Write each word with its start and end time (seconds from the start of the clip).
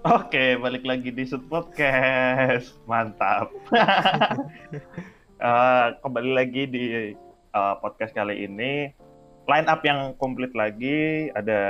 Oke, 0.00 0.56
balik 0.56 0.88
lagi 0.88 1.12
di 1.12 1.28
Sud 1.28 1.44
Podcast. 1.52 2.72
Mantap. 2.88 3.52
Eh, 5.40 5.86
kembali 6.04 6.36
lagi 6.36 6.68
di 6.68 7.16
eh, 7.16 7.74
podcast 7.80 8.12
kali 8.12 8.44
ini. 8.44 8.92
Line 9.48 9.68
up 9.72 9.80
yang 9.80 10.12
komplit 10.20 10.52
lagi. 10.52 11.32
Ada 11.32 11.60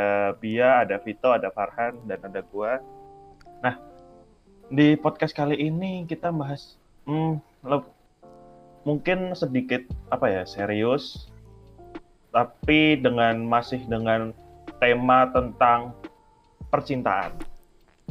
Bia, 0.43 0.83
ada 0.83 0.99
Vito, 0.99 1.31
ada 1.31 1.55
Farhan, 1.55 1.95
dan 2.11 2.19
ada 2.19 2.43
gua. 2.51 2.83
Nah, 3.63 3.79
di 4.75 4.99
podcast 4.99 5.39
kali 5.39 5.55
ini 5.55 6.03
kita 6.03 6.35
bahas 6.35 6.83
hmm, 7.07 7.39
le- 7.63 7.95
mungkin 8.83 9.39
sedikit 9.39 9.87
apa 10.11 10.27
ya 10.27 10.43
serius, 10.43 11.31
tapi 12.35 12.99
dengan 12.99 13.39
masih 13.47 13.87
dengan 13.87 14.35
tema 14.83 15.31
tentang 15.31 15.95
percintaan. 16.75 17.50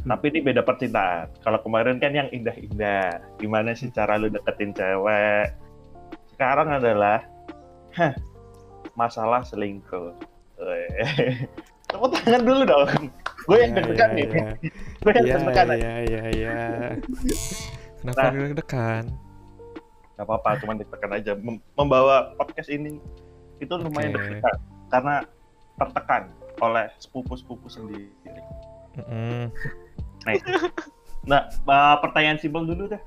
Tapi 0.00 0.24
ini 0.32 0.40
beda 0.40 0.64
percintaan. 0.64 1.28
Kalau 1.44 1.60
kemarin 1.60 2.00
kan 2.00 2.12
yang 2.12 2.28
indah-indah. 2.28 3.20
Gimana 3.36 3.72
sih 3.72 3.92
cara 3.92 4.16
lu 4.16 4.32
deketin 4.32 4.72
cewek? 4.72 5.52
Sekarang 6.32 6.72
adalah 6.72 7.20
hah, 7.92 8.14
masalah 8.96 9.44
selingkuh. 9.44 10.16
Tepuk 11.90 12.10
tangan 12.14 12.42
dulu 12.44 12.62
dong. 12.64 13.10
Gue 13.48 13.56
yang 13.60 13.72
deg-degan 13.74 14.10
nih. 14.14 14.26
Gue 15.02 15.10
yang 15.10 15.24
Iya, 15.26 15.34
deg-degan 15.36 15.66
iya, 15.74 15.94
iya, 16.04 16.22
iya. 16.30 16.58
Kenapa 18.00 18.20
Nah. 18.22 18.32
deg-degan? 18.32 19.04
Gak 20.14 20.24
apa-apa, 20.28 20.48
cuma 20.60 20.72
deg-degan 20.76 21.12
aja. 21.12 21.32
Mem- 21.34 21.64
Membawa 21.74 22.36
podcast 22.36 22.68
ini 22.68 23.00
itu 23.58 23.72
lumayan 23.74 24.14
Oke. 24.14 24.22
deg-degan. 24.22 24.56
Karena 24.88 25.14
tertekan 25.76 26.22
oleh 26.60 26.86
sepupu-sepupu 27.00 27.66
sendiri. 27.66 28.12
Nah, 31.20 31.52
uh, 31.68 31.96
pertanyaan 32.00 32.40
simpel 32.40 32.64
dulu 32.64 32.88
deh. 32.88 33.02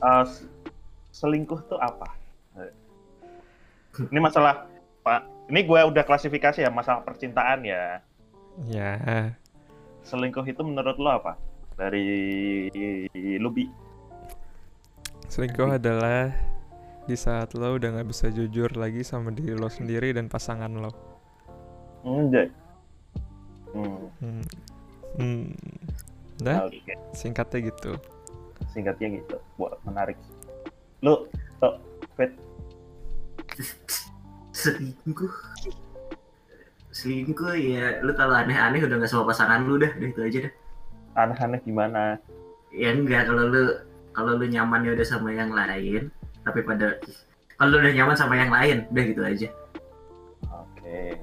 Uh, 0.00 0.24
selingkuh 1.10 1.60
tuh 1.66 1.80
apa? 1.80 2.20
Ini 3.98 4.20
masalah 4.22 4.70
Pak. 5.02 5.50
Ini 5.50 5.66
gue 5.66 5.80
udah 5.90 6.04
klasifikasi 6.06 6.62
ya 6.62 6.70
masalah 6.70 7.02
percintaan 7.02 7.66
ya. 7.66 7.98
Ya, 8.70 9.34
Selingkuh 10.06 10.46
itu 10.46 10.62
menurut 10.62 10.96
lo 10.96 11.10
apa? 11.10 11.36
Dari 11.76 12.68
Lubi. 13.40 13.68
selingkuh 15.30 15.78
adalah 15.78 16.34
di 17.06 17.14
saat 17.14 17.54
lo 17.54 17.78
udah 17.78 17.94
nggak 17.94 18.08
bisa 18.10 18.34
jujur 18.34 18.66
lagi 18.74 19.06
sama 19.06 19.30
diri 19.30 19.54
lo 19.54 19.70
sendiri 19.70 20.10
dan 20.10 20.26
pasangan 20.26 20.70
lo. 20.70 20.90
Enggak. 22.02 22.50
Hmm. 23.70 24.10
Hmm. 24.18 24.44
Hmm. 25.18 25.46
Udah, 26.40 26.66
Oke. 26.66 26.94
singkatnya 27.12 27.68
gitu. 27.68 27.92
Singkatnya 28.72 29.20
gitu. 29.20 29.36
Buat 29.56 29.76
menarik. 29.84 30.16
Lu, 31.00 31.28
tuh, 31.60 31.74
Fit. 32.16 32.32
selingkuh 34.50 35.32
selingkuh 36.90 37.54
ya 37.56 38.00
lu 38.02 38.12
kalau 38.12 38.34
aneh-aneh 38.36 38.82
udah 38.82 39.00
gak 39.00 39.08
sama 39.08 39.30
pasangan 39.30 39.64
lu 39.64 39.80
dah 39.80 39.88
udah 39.96 40.08
itu 40.10 40.20
aja 40.20 40.38
dah 40.48 40.52
Aneh-aneh 41.16 41.60
gimana? 41.64 42.16
ya 42.70 42.92
enggak 42.94 43.26
kalau 43.26 43.48
lu 43.50 43.62
kalau 44.12 44.36
lu 44.38 44.46
nyamannya 44.46 44.94
udah 44.94 45.06
sama 45.06 45.32
yang 45.32 45.50
lain 45.50 46.12
tapi 46.44 46.60
pada 46.62 46.98
kalau 47.56 47.78
lu 47.78 47.88
udah 47.88 47.94
nyaman 47.94 48.16
sama 48.16 48.34
yang 48.36 48.52
lain 48.52 48.84
udah 48.92 49.04
gitu 49.06 49.22
aja 49.24 49.48
Oke. 50.50 51.20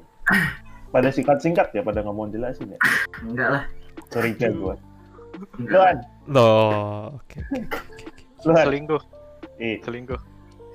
Pada 0.87 1.11
singkat-singkat 1.11 1.75
ya, 1.75 1.81
pada 1.83 1.99
ngomong 2.03 2.31
jelasin 2.31 2.73
ya. 2.73 2.79
enggak 3.21 3.49
lah 3.53 3.63
Curiga 4.07 4.47
gue. 4.49 4.75
Enggak 5.57 5.71
Luan, 5.71 5.97
Loh, 6.27 7.15
oke. 7.15 7.39
Luan. 8.43 8.65
selingkuh 8.65 9.01
Ih, 9.57 9.77
selingkuh 9.81 10.19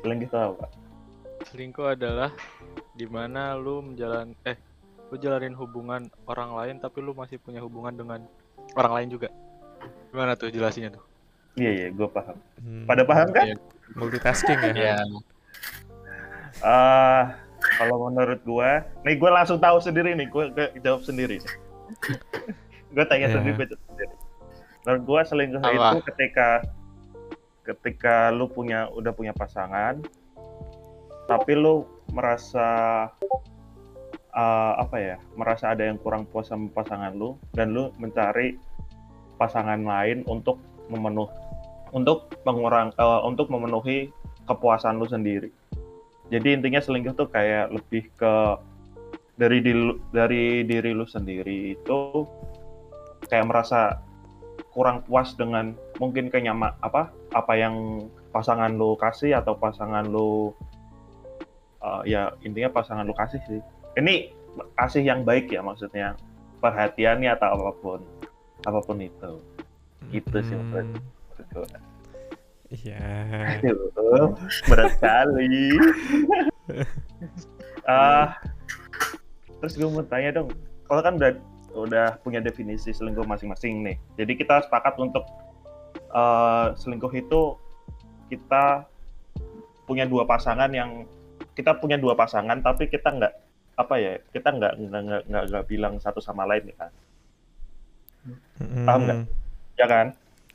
selingkuh 0.01 0.27
itu 0.27 0.37
apa? 0.37 0.67
selingkuh 1.45 1.87
adalah 1.89 2.31
di 2.93 3.05
mana 3.05 3.55
lu 3.55 3.83
menjalan 3.83 4.33
eh 4.43 4.55
lu 5.09 5.17
jalanin 5.17 5.53
hubungan 5.53 6.07
orang 6.25 6.51
lain 6.53 6.75
tapi 6.79 6.99
lu 6.99 7.13
masih 7.13 7.37
punya 7.37 7.59
hubungan 7.59 7.93
dengan 7.93 8.21
orang 8.75 8.93
lain 8.97 9.09
juga 9.11 9.29
gimana 10.09 10.35
tuh 10.35 10.49
jelasinnya 10.49 10.93
tuh 10.93 11.05
Iya, 11.53 11.69
iya, 11.69 11.87
gue 11.93 12.09
paham. 12.09 12.33
Hmm, 12.57 12.89
Pada 12.89 13.05
paham 13.05 13.29
kan? 13.29 13.45
Iya. 13.45 13.57
Multitasking 13.93 14.57
ya. 14.63 14.73
Iya. 14.73 14.97
Eh, 16.65 17.23
kalau 17.77 18.09
menurut 18.09 18.41
gua, 18.43 18.81
nih 19.03 19.17
gua 19.17 19.37
langsung 19.37 19.59
tahu 19.59 19.77
sendiri 19.77 20.15
nih, 20.15 20.29
gua, 20.29 20.49
gua 20.49 20.73
jawab 20.79 21.03
sendiri. 21.03 21.45
gua 22.89 23.05
tanya 23.05 23.29
Ya. 23.29 23.37
jawab 23.37 23.45
sendiri. 23.53 23.77
Menurut 24.83 25.03
gua 25.07 25.21
selingkuh 25.23 25.63
Apa? 25.63 25.71
itu 25.73 25.99
ketika 26.11 26.49
ketika 27.63 28.35
lu 28.35 28.51
punya 28.51 28.91
udah 28.91 29.15
punya 29.15 29.31
pasangan, 29.31 30.03
tapi 31.31 31.53
lu 31.55 31.87
merasa 32.11 33.09
eh, 34.35 34.73
apa 34.77 34.97
ya, 34.99 35.17
merasa 35.39 35.71
ada 35.71 35.87
yang 35.87 35.99
kurang 36.03 36.27
puas 36.27 36.51
sama 36.51 36.67
pasangan 36.75 37.15
lu 37.15 37.39
dan 37.55 37.71
lu 37.71 37.95
mencari 38.03 38.59
pasangan 39.39 39.79
lain 39.83 40.27
untuk 40.27 40.59
memenuh 40.91 41.31
untuk 41.95 42.35
mengurang 42.43 42.91
eh, 42.99 43.21
untuk 43.23 43.47
memenuhi 43.49 44.11
kepuasan 44.51 44.99
lu 44.99 45.07
sendiri. 45.07 45.51
Jadi 46.33 46.59
intinya 46.59 46.81
selingkuh 46.81 47.15
tuh 47.15 47.29
kayak 47.29 47.71
lebih 47.71 48.09
ke 48.17 48.35
dari 49.37 49.59
diri, 49.65 49.97
dari 50.13 50.45
diri 50.65 50.91
lu 50.97 51.05
sendiri 51.05 51.77
itu 51.77 52.25
kayak 53.29 53.49
merasa 53.49 54.01
kurang 54.73 55.05
puas 55.05 55.37
dengan 55.37 55.77
mungkin 56.01 56.33
kenyama 56.33 56.73
apa 56.81 57.13
apa 57.37 57.53
yang 57.57 58.09
pasangan 58.33 58.73
lu 58.73 58.97
kasih 58.97 59.37
atau 59.37 59.53
pasangan 59.53 60.09
lu 60.09 60.57
uh, 61.85 62.01
ya 62.09 62.33
intinya 62.41 62.73
pasangan 62.73 63.05
lu 63.05 63.13
kasih 63.13 63.41
sih. 63.45 63.61
Ini 64.01 64.33
kasih 64.81 65.05
yang 65.05 65.29
baik 65.29 65.53
ya 65.53 65.61
maksudnya 65.61 66.17
perhatiannya 66.65 67.31
atau 67.37 67.49
apa 67.53 67.71
pun 67.79 68.01
apa 68.65 68.81
pun 68.81 68.99
itu. 69.01 69.33
Gitu 70.09 70.37
sih 70.45 70.57
Hmm, 70.57 70.73
menurut. 70.73 71.71
Iya. 72.73 73.05
Aduh, 73.61 74.33
berat 74.67 74.97
sekali. 74.97 75.77
Ah, 77.83 78.39
terus 79.59 79.75
gue 79.75 79.91
mau 79.91 80.07
tanya 80.07 80.31
dong, 80.39 80.55
kalau 80.87 81.03
kan 81.03 81.19
udah 81.19 81.35
udah 81.75 82.21
punya 82.21 82.39
definisi 82.39 82.91
selingkuh 82.91 83.25
masing-masing 83.25 83.81
nih. 83.83 83.97
Jadi 84.15 84.33
kita 84.35 84.63
sepakat 84.63 84.95
untuk 84.97 85.25
eh, 85.95 86.67
selingkuh 86.75 87.13
itu 87.13 87.57
kita 88.29 88.85
punya 89.83 90.05
dua 90.05 90.25
pasangan 90.25 90.69
yang 90.69 91.05
kita 91.53 91.77
punya 91.77 91.97
dua 91.97 92.15
pasangan 92.15 92.57
tapi 92.59 92.87
kita 92.87 93.13
nggak 93.13 93.33
apa 93.75 93.95
ya 93.97 94.13
kita 94.31 94.49
nggak 94.49 94.73
nggak 94.79 95.03
nggak 95.27 95.45
nggak 95.49 95.65
bilang 95.67 95.97
satu 95.99 96.17
sama 96.17 96.45
lain 96.45 96.65
ya 96.67 96.77
kan 96.79 96.93
Mm-mm. 98.57 98.87
Paham 98.87 99.01
nggak? 99.03 99.19
ya 99.75 99.87
kan 99.87 100.07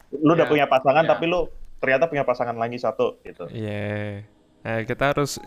lu 0.09 0.31
udah 0.31 0.45
Ya, 0.45 0.49
punya 0.49 0.65
pasangan 0.65 1.03
ya. 1.03 1.09
tapi 1.11 1.27
lu 1.27 1.45
ternyata 1.77 2.07
punya 2.07 2.23
pasangan 2.23 2.55
lagi 2.55 2.77
satu 2.79 3.19
gitu 3.21 3.45
Iya. 3.51 4.23
Nah, 4.63 4.81
kita 4.83 5.13
harus 5.13 5.37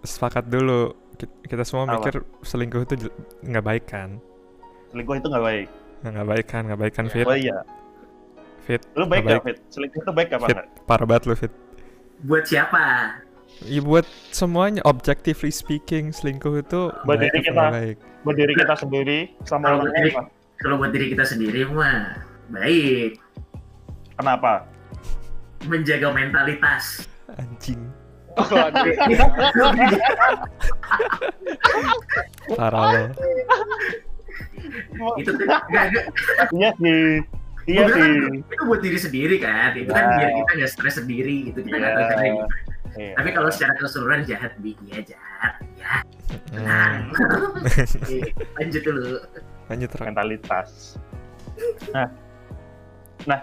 sepakat 0.00 0.46
dulu. 0.46 0.92
Ki- 1.16 1.30
Kita 1.44 1.62
semua 1.62 1.84
Apa? 1.84 1.94
mikir 1.98 2.14
selingkuh 2.40 2.82
itu 2.82 2.94
nggak 3.42 3.64
baik 3.64 3.84
kan? 3.86 4.20
Selingkuh 4.90 5.14
itu 5.16 5.28
nggak 5.28 5.44
baik 5.44 5.68
Nah, 6.00 6.08
Nggak 6.10 6.26
baik 6.26 6.46
kan? 6.46 6.62
Nggak 6.64 6.80
baik 6.80 6.94
kan. 6.94 7.04
Fit? 7.06 7.24
oh 7.24 7.36
iya 7.36 7.58
Fit, 8.60 8.80
Lu 8.94 9.04
baik 9.04 9.20
Nggak 9.22 9.36
gak, 9.36 9.44
Fit? 9.44 9.58
Selingkuh 9.68 10.00
itu 10.00 10.10
baik 10.10 10.28
apa 10.30 10.44
Fit, 10.44 10.56
enggak? 10.56 10.68
parah 10.84 11.06
banget 11.06 11.22
lu, 11.24 11.34
Fit. 11.34 11.52
buat 12.20 12.44
siapa 12.44 12.84
Iya 13.60 13.80
buat 13.80 14.04
semuanya, 14.30 14.80
objectively 14.82 15.50
speaking, 15.50 16.08
selingkuh 16.10 16.56
itu 16.56 16.88
Buat 17.02 17.18
baik 17.18 17.28
diri 17.28 17.40
kita. 17.44 17.64
baik? 17.68 17.96
Buat 18.20 18.36
diri 18.36 18.52
kita 18.54 18.74
sendiri 18.74 19.18
sama 19.42 19.64
Kalau 19.66 19.76
orang 19.76 19.84
buat 19.84 19.92
lain 19.94 20.14
kalau 20.56 20.74
buat 20.76 20.90
diri 20.90 21.06
kita 21.08 21.24
sendiri 21.24 21.60
mah 21.66 22.20
baik 22.48 23.16
Kenapa? 24.14 24.64
menjaga 25.62 26.08
mentalitas 26.10 27.04
Anjing, 27.30 27.80
Waduh. 28.32 28.82
parah 32.52 32.82
lo. 32.88 33.04
itu 35.20 35.30
nggak, 35.30 35.62
nggak, 35.70 35.86
iya 36.54 36.70
sih. 36.76 37.22
Iya 37.68 37.84
sih. 37.92 38.02
kan 38.02 38.10
itu 38.40 38.62
buat 38.66 38.80
diri 38.82 38.98
sendiri 38.98 39.36
kan 39.38 39.76
itu 39.76 39.90
kan 39.92 40.04
biar 40.16 40.30
kita 40.32 40.50
nggak 40.58 40.70
stres 40.72 40.96
sendiri 40.98 41.52
gitu 41.52 41.60
kita 41.62 41.76
nggak 41.76 41.92
tahu 41.92 42.06
caranya. 42.10 42.46
Iya. 42.90 43.14
tapi 43.14 43.28
kalau 43.30 43.50
secara 43.54 43.72
keseluruhan 43.78 44.26
jahat 44.26 44.52
bi 44.58 44.74
ya 44.90 44.98
jahat 45.04 45.54
ya 45.78 45.92
Hmm, 46.50 47.10
lanjut 48.58 48.82
dulu 48.82 49.22
lanjut 49.70 49.90
mentalitas. 50.02 50.98
Nah, 51.94 52.10
nah, 53.26 53.40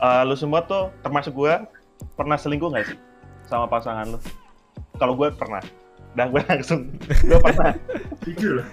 eh, 0.00 0.22
lu 0.28 0.36
semua 0.36 0.60
tuh 0.64 0.92
termasuk 1.00 1.32
gua 1.32 1.64
pernah 2.16 2.36
selingkuh 2.36 2.68
nggak 2.72 2.92
sih 2.92 2.98
sama 3.48 3.64
pasangan 3.68 4.16
lu? 4.16 4.18
Kalau 5.00 5.16
gue 5.16 5.28
pernah. 5.32 5.64
Dan 6.14 6.30
gue 6.30 6.38
langsung, 6.46 6.94
gue 7.08 7.38
pernah. 7.42 7.74
jujur 8.22 8.62
loh 8.62 8.68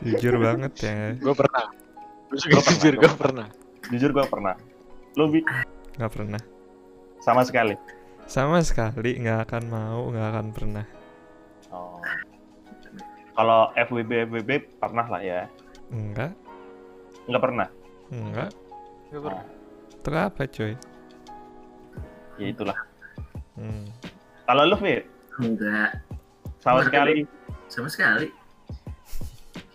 Jujur 0.00 0.34
banget 0.36 0.72
ya. 0.78 0.94
gue 1.14 1.34
pernah 1.34 1.64
gue 2.26 2.38
jujur 2.62 2.94
gue 2.96 3.12
pernah 3.12 3.48
Jujur 3.86 4.10
gue 4.10 4.26
pernah. 4.26 4.54
Lu 5.14 5.30
Bi? 5.30 5.40
nggak 5.96 6.12
pernah 6.12 6.42
sama 7.18 7.40
sekali. 7.42 7.72
sama 8.26 8.60
sekali 8.60 9.16
nggak 9.16 9.48
akan 9.48 9.62
mau 9.66 10.10
nggak 10.10 10.28
akan 10.30 10.46
pernah 10.50 10.86
Oh. 11.66 11.98
Kalau 13.32 13.68
FWB 13.74 14.10
FWB 14.30 14.50
pernah 14.76 15.04
lah 15.04 15.20
ya. 15.20 15.44
enggak 15.88 16.32
Nggak 17.26 17.42
pernah. 17.42 17.68
enggak 18.08 18.50
Gak 19.06 19.22
pernah. 19.22 19.44
itu 19.96 20.08
apa 20.12 20.42
cuy 20.46 20.72
Ya 22.36 22.46
itulah. 22.46 22.78
hmm. 23.56 23.84
Kalau 24.44 24.62
lu 24.62 24.76
Fit, 24.76 25.04
Enggak, 25.36 25.90
sama 26.60 26.84
sekali 26.84 27.24
sama 27.66 27.88
sekali. 27.88 28.30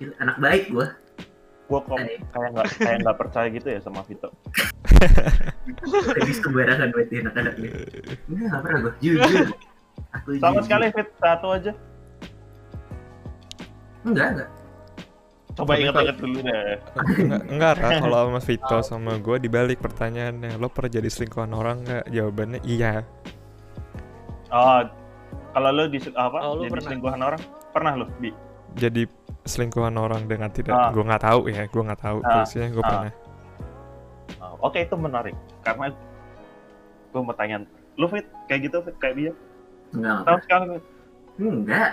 Gila, 0.01 0.13
anak 0.18 0.38
baik 0.38 0.63
gua. 0.69 0.88
gue 1.69 1.80
kok 1.80 1.95
kayak 1.95 2.50
nggak 2.51 2.68
kayak 2.75 2.98
nggak 3.00 3.15
percaya 3.15 3.48
gitu 3.48 3.68
ya 3.69 3.80
sama 3.80 4.03
Vito. 4.03 4.27
Lebih 6.12 6.36
sembarangan 6.36 6.89
berarti 6.92 7.15
anak-anak 7.21 7.53
ini. 7.56 7.69
Enggak, 8.27 8.48
nggak 8.50 8.62
pernah 8.62 8.80
gua. 8.81 8.94
Jujur. 9.00 9.48
Aku 10.19 10.30
Sama 10.36 10.51
jujur. 10.51 10.63
sekali 10.65 10.86
Fit 10.92 11.09
satu 11.15 11.48
aja. 11.48 11.71
Enggak, 14.03 14.27
enggak. 14.33 14.50
Coba 15.51 15.71
ingat-ingat 15.77 16.18
dulu 16.18 16.38
deh. 16.42 16.75
enggak 17.21 17.42
enggak 17.45 17.74
kalau 18.01 18.19
sama 18.25 18.39
Vito 18.42 18.77
sama 18.81 19.12
gue 19.18 19.38
dibalik 19.38 19.80
pertanyaannya 19.80 20.51
lo 20.56 20.68
pernah 20.68 20.92
jadi 20.92 21.07
selingkuhan 21.07 21.51
orang 21.51 21.83
nggak 21.83 22.06
jawabannya 22.09 22.59
iya 22.63 23.04
Oh, 24.50 24.83
kalau 25.51 25.71
lu 25.71 25.88
di 25.88 26.00
apa? 26.12 26.36
Oh, 26.42 26.56
lu 26.56 26.68
jadi 26.68 26.71
pernah. 26.71 26.83
selingkuhan 26.83 27.19
orang? 27.21 27.42
Pernah 27.71 27.94
lu, 27.95 28.06
Bi? 28.19 28.31
Jadi 28.73 29.03
selingkuhan 29.41 29.94
orang 29.94 30.25
dengan 30.25 30.47
tidak 30.47 30.71
Ah. 30.71 30.89
gue 30.89 31.01
nggak 31.01 31.23
tahu 31.23 31.39
ya 31.47 31.65
gue 31.65 31.81
nggak 31.81 32.00
tahu 32.00 32.18
Ah. 32.19 32.29
terusnya 32.31 32.68
gue 32.69 32.79
Ah. 32.79 32.89
pernah 32.89 33.13
Oh, 34.39 34.56
Oke, 34.63 34.79
itu 34.81 34.95
menarik. 34.95 35.35
Karena 35.59 35.91
gue 37.12 37.19
mau 37.19 37.33
tanya, 37.33 37.65
lu 37.94 38.07
Fit 38.07 38.23
kayak 38.45 38.62
gitu 38.63 38.79
Fit 38.79 38.95
kayak 38.95 39.15
dia? 39.18 39.33
Enggak, 39.91 40.23
Tahu 40.23 40.38
Fit. 40.38 40.83
enggak. 41.38 41.89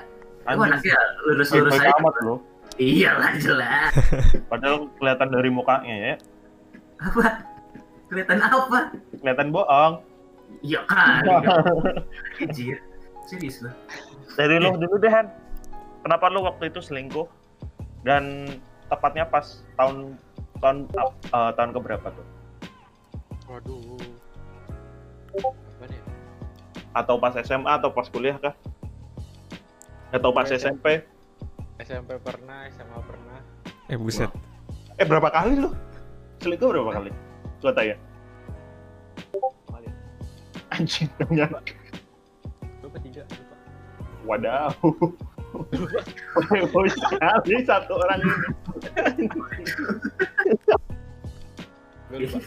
Anjing, 0.46 0.70
anaknya 0.70 0.96
lurus-lurus 1.26 1.74
aja. 1.74 1.90
amat 1.98 2.14
lu. 2.22 2.34
Iyalah 2.78 3.32
jelas. 3.36 3.90
Padahal 4.52 4.86
kelihatan 4.94 5.28
dari 5.28 5.50
mukanya 5.50 5.94
ya. 5.98 6.14
Apa? 7.00 7.26
Kelihatan 8.06 8.38
apa? 8.38 8.78
Kelihatan 9.12 9.48
bohong. 9.50 9.94
Iya 10.62 10.80
kali. 10.88 11.28
Anjir. 12.38 12.78
Serius 13.26 13.60
lu. 13.60 13.70
Dari 14.32 14.56
lu 14.56 14.72
dulu 14.72 14.96
deh, 14.96 15.10
Han. 15.10 15.26
Kenapa 16.02 16.30
lu 16.30 16.46
waktu 16.46 16.70
itu 16.70 16.80
selingkuh? 16.80 17.26
Dan 18.06 18.46
tepatnya 18.88 19.26
pas 19.26 19.62
tahun 19.74 20.16
tahun 20.62 20.86
eh, 21.34 21.50
tahun 21.54 21.70
keberapa 21.74 22.06
tuh? 22.10 22.26
Waduh. 23.48 24.00
Apa 25.38 25.84
nih? 25.88 26.00
Atau 26.94 27.16
pas 27.20 27.34
SMA 27.40 27.70
atau 27.70 27.90
pas 27.92 28.06
kuliah 28.08 28.36
kah? 28.38 28.54
Atau 30.14 30.32
pas 30.32 30.48
SMP? 30.48 31.04
SMP 31.78 32.18
pernah, 32.18 32.66
SMA 32.74 32.98
pernah. 33.06 33.38
eh 33.88 33.96
buset 33.96 34.28
Eh 34.98 35.06
berapa 35.06 35.30
kali 35.30 35.62
lu? 35.62 35.70
Selingkuh 36.42 36.68
berapa 36.74 36.90
kali? 36.90 37.10
Gua 37.62 37.72
tanya. 37.74 37.96
Anjing 40.74 41.08
banyak. 41.16 41.50
Lupa 42.84 42.98
tiga, 43.02 43.22
lupa. 43.24 43.56
Wadaw. 44.28 44.70
Boy 46.72 46.88
sekali 46.88 47.56
satu 47.64 47.92
orang 47.96 48.20
ini. 48.20 48.36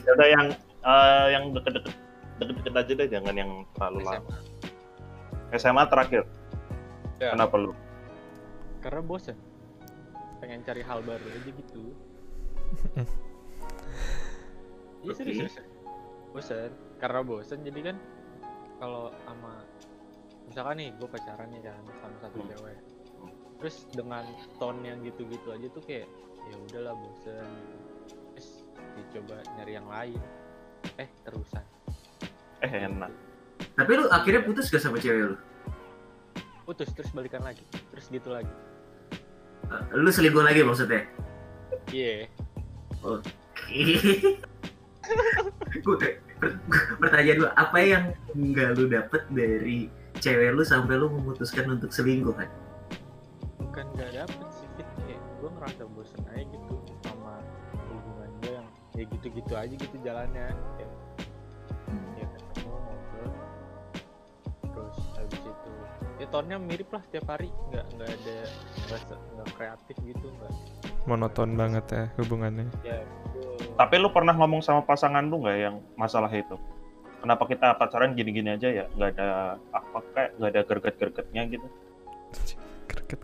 Ada 0.05 0.25
yang 0.25 0.45
eh, 0.81 1.25
yang 1.33 1.43
deket-deket 1.53 1.93
deket-deket 2.41 2.73
aja 2.73 2.91
deh, 2.97 3.07
jangan 3.09 3.35
yang 3.37 3.51
terlalu 3.77 3.99
lama. 4.05 4.33
SMA. 5.53 5.57
SMA 5.57 5.83
terakhir. 5.85 6.23
Ya. 7.21 7.37
Kenapa 7.37 7.55
lu? 7.57 7.71
Karena 8.81 9.01
bosen. 9.05 9.37
Pengen 10.41 10.65
cari 10.65 10.81
hal 10.81 11.05
baru 11.05 11.25
aja 11.25 11.49
gitu. 11.49 11.83
Iya 15.01 15.17
serius, 15.17 15.49
serius. 15.49 15.55
Bosen. 16.29 16.69
Karena 17.01 17.25
bosen 17.25 17.65
jadi 17.65 17.89
kan 17.89 17.97
kalau 18.77 19.09
sama 19.25 19.65
misalkan 20.45 20.77
nih 20.77 20.89
gue 20.93 21.09
pacaran 21.09 21.49
nih 21.49 21.61
kan 21.65 21.81
sama 22.05 22.17
satu 22.21 22.37
Hmm. 22.37 22.49
cewek. 22.53 22.77
Terus 23.61 23.85
dengan 23.93 24.25
tone 24.57 24.81
yang 24.81 25.05
gitu-gitu 25.05 25.53
aja 25.53 25.69
tuh 25.69 25.85
kayak 25.85 26.09
ya 26.49 26.55
udahlah 26.65 26.97
bosen. 26.97 27.45
Terus 28.33 28.65
dicoba 28.97 29.37
nyari 29.61 29.77
yang 29.77 29.85
lain. 29.85 30.17
Eh 30.97 31.05
terusan. 31.21 31.61
Eh 32.65 32.71
enak. 32.89 33.13
Tapi 33.77 33.91
lu 33.93 34.09
akhirnya 34.09 34.41
putus 34.41 34.73
gak 34.73 34.81
sama 34.81 34.97
cewek 34.97 35.29
lu? 35.29 35.37
Putus 36.65 36.89
terus 36.97 37.13
balikan 37.13 37.45
lagi. 37.45 37.61
Terus 37.93 38.09
gitu 38.09 38.33
lagi. 38.33 38.49
Eh, 39.69 39.81
Lu 39.93 40.09
selingkuh 40.09 40.41
lagi 40.41 40.65
maksudnya? 40.65 41.05
Iya. 41.93 42.25
Gue 45.81 45.97
pertanyaan 47.01 47.37
lu 47.41 47.47
apa 47.53 47.77
yang 47.81 48.03
nggak 48.33 48.69
lu 48.77 48.85
dapet 48.89 49.21
dari 49.33 49.89
cewek 50.17 50.53
lu 50.53 50.61
sampai 50.65 50.97
lu 50.97 51.09
memutuskan 51.09 51.77
untuk 51.77 51.89
selingkuh 51.93 52.33
kan? 52.33 52.49
Bukan 53.71 53.87
nggak 53.95 54.11
dapet 54.19 54.47
sih 54.51 54.67
Fit. 54.75 54.89
kayak 55.07 55.21
gue 55.39 55.49
ngerasa 55.55 55.81
bosen 55.95 56.23
aja 56.27 56.43
gitu 56.43 56.75
sama 57.07 57.39
hubungan 57.87 58.31
gue 58.43 58.51
yang 58.51 58.67
ya 58.99 59.03
gitu-gitu 59.07 59.53
aja 59.55 59.71
gitu 59.79 59.95
jalannya 60.03 60.51
kayak 60.75 60.91
ya 62.19 62.27
ketemu 62.27 62.67
ngobrol 62.67 63.31
terus 64.75 64.97
habis 65.15 65.39
itu 65.39 65.71
ya 66.19 66.27
tonnya 66.27 66.59
mirip 66.59 66.91
lah 66.91 67.03
tiap 67.15 67.31
hari 67.31 67.47
nggak 67.71 67.85
nggak 67.95 68.09
ada 68.11 68.37
nggak 69.39 69.47
kreatif 69.55 69.95
gitu 70.03 70.27
nggak 70.27 70.53
monoton 71.07 71.55
banget 71.55 71.85
ya 71.95 72.03
hubungannya 72.19 72.67
ya 72.83 72.99
betul. 73.31 73.55
Tapi 73.79 73.95
lu 73.97 74.11
pernah 74.11 74.35
ngomong 74.35 74.59
sama 74.59 74.83
pasangan 74.83 75.25
lu 75.25 75.41
nggak 75.41 75.57
yang 75.57 75.75
masalah 75.97 76.29
itu? 76.29 76.59
Kenapa 77.23 77.49
kita 77.49 77.73
pacaran 77.79 78.13
gini-gini 78.13 78.53
aja 78.53 78.69
ya? 78.69 78.85
Nggak 78.93 79.09
ada 79.17 79.57
apa 79.73 79.97
kayak 80.13 80.29
nggak 80.37 80.51
ada 80.51 80.61
gerget-gergetnya 80.67 81.41
gitu? 81.49 81.67
Kreket, 82.91 83.21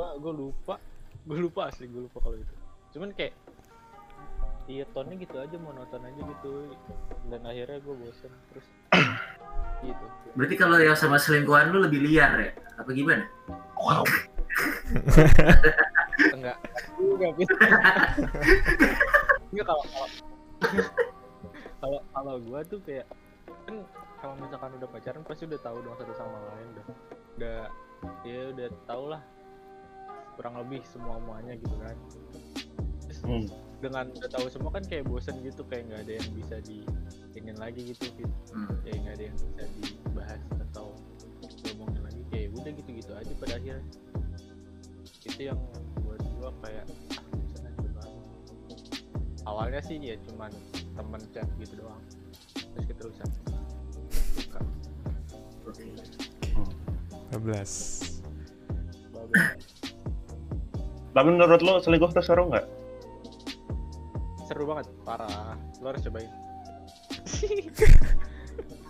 kreket. 0.00 0.16
gue 0.16 0.22
gue 0.24 0.32
lupa 0.48 0.74
gue 1.28 1.38
lupa 1.38 1.60
asli 1.68 1.84
gue 1.86 2.02
lupa 2.08 2.18
kalau 2.24 2.36
itu 2.40 2.54
cuman 2.96 3.10
kayak 3.12 3.34
iya 4.70 4.84
tonnya 4.96 5.14
gitu 5.18 5.36
aja 5.36 5.56
monoton 5.60 6.02
aja 6.02 6.20
gitu 6.20 6.52
dan 7.28 7.40
akhirnya 7.44 7.78
gue 7.84 7.94
bosen 7.94 8.32
terus 8.52 8.66
gitu 9.86 10.06
Berarti 10.30 10.54
kalau 10.54 10.78
yang 10.78 10.94
sama 10.94 11.18
selingkuhan 11.18 11.74
lu 11.74 11.82
lebih 11.82 12.06
liar 12.06 12.38
ya? 12.38 12.54
Apa 12.78 12.94
gimana? 12.94 13.26
Wow. 13.74 14.06
enggak 16.36 16.56
enggak 16.98 17.32
bisa 17.38 17.54
enggak 19.50 19.66
kalau 19.66 19.84
kalau 19.88 20.08
kalau 21.80 22.00
kalau 22.12 22.34
gua 22.44 22.60
tuh 22.66 22.80
kayak 22.84 23.06
kan 23.64 23.74
kalau 24.20 24.34
misalkan 24.36 24.70
udah 24.76 24.88
pacaran 24.90 25.22
pasti 25.24 25.48
udah 25.48 25.60
tahu 25.64 25.78
dong 25.80 25.96
satu 25.96 26.12
sama 26.12 26.38
lain 26.52 26.66
udah 26.76 26.86
udah 27.38 27.58
ya 28.26 28.40
udah 28.52 28.68
tau 28.84 29.04
lah 29.08 29.22
kurang 30.40 30.56
lebih 30.56 30.80
semua 30.88 31.20
muanya 31.20 31.52
gitu 31.60 31.76
kan. 31.84 31.96
Terus 33.04 33.20
Hmm. 33.20 33.44
dengan 33.84 34.08
udah 34.08 34.30
tahu 34.32 34.48
semua 34.48 34.72
kan 34.72 34.80
kayak 34.88 35.04
bosen 35.04 35.36
gitu 35.44 35.60
kayak 35.68 35.92
nggak 35.92 36.00
ada 36.08 36.12
yang 36.16 36.28
bisa 36.32 36.56
di 36.64 36.80
ingin 37.36 37.60
lagi 37.60 37.92
gitu 37.92 38.08
gitu 38.16 38.32
Hmm. 38.56 38.72
kayak 38.80 38.96
nggak 39.04 39.14
ada 39.20 39.24
yang 39.28 39.36
bisa 39.36 39.62
dibahas 39.76 40.40
atau 40.72 40.96
diomongin 41.60 42.00
lagi 42.00 42.22
kayak 42.32 42.56
udah 42.56 42.72
gitu 42.72 42.90
gitu 43.04 43.12
aja 43.12 43.32
pada 43.36 43.52
akhirnya. 43.60 43.84
Itu 45.28 45.40
yang 45.44 45.60
buat 46.00 46.24
gua 46.40 46.48
kayak 46.64 46.88
awalnya 49.44 49.80
sih 49.84 50.00
ya 50.00 50.16
cuman 50.24 50.48
temen 50.96 51.20
chat 51.36 51.48
gitu 51.60 51.84
doang 51.84 52.00
terus 52.72 52.84
keterusan. 52.88 53.28
Suka. 54.40 54.60
15 57.28 58.22
Bagus. 59.12 59.79
Tapi 61.10 61.28
menurut 61.28 61.58
lu 61.58 61.78
selingkuh 61.78 62.10
tuh 62.10 62.20
seru 62.20 62.46
nggak? 62.46 62.66
seru 64.42 64.66
banget 64.66 64.90
parah 65.04 65.54
lo 65.78 65.86
harus 65.86 66.02
cobain 66.02 66.26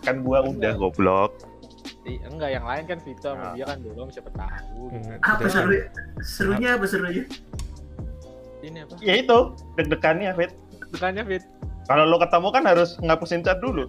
Kan 0.01 0.25
gua 0.25 0.41
udah 0.41 0.73
goblok. 0.73 1.37
Ih, 2.01 2.17
enggak 2.23 2.49
yang 2.51 2.65
lain 2.65 2.83
kan 2.87 2.97
Vito 2.99 3.29
Nah. 3.29 3.53
sama 3.53 3.53
dia 3.53 3.65
kan 3.67 3.77
belum 3.79 4.09
siapa 4.09 4.33
tahu 4.33 4.89
gitu. 4.89 5.05
Hmm, 5.05 5.21
Apa 5.21 5.37
udah. 5.39 5.51
seru? 5.51 5.73
Serunya 6.19 6.69
apa 6.73 6.85
serunya? 6.85 7.23
ini 8.61 8.77
apa 8.79 8.93
Ya 8.99 9.13
itu, 9.15 9.37
deg-degannya 9.75 10.33
Fit. 10.33 10.51
bukannya 10.89 11.23
Fit 11.23 11.43
Kalau 11.83 12.05
lu 12.05 12.17
ketemu 12.17 12.47
kan 12.49 12.63
harus 12.63 12.97
ngapusin 12.99 13.41
chat 13.41 13.57
dulu. 13.57 13.85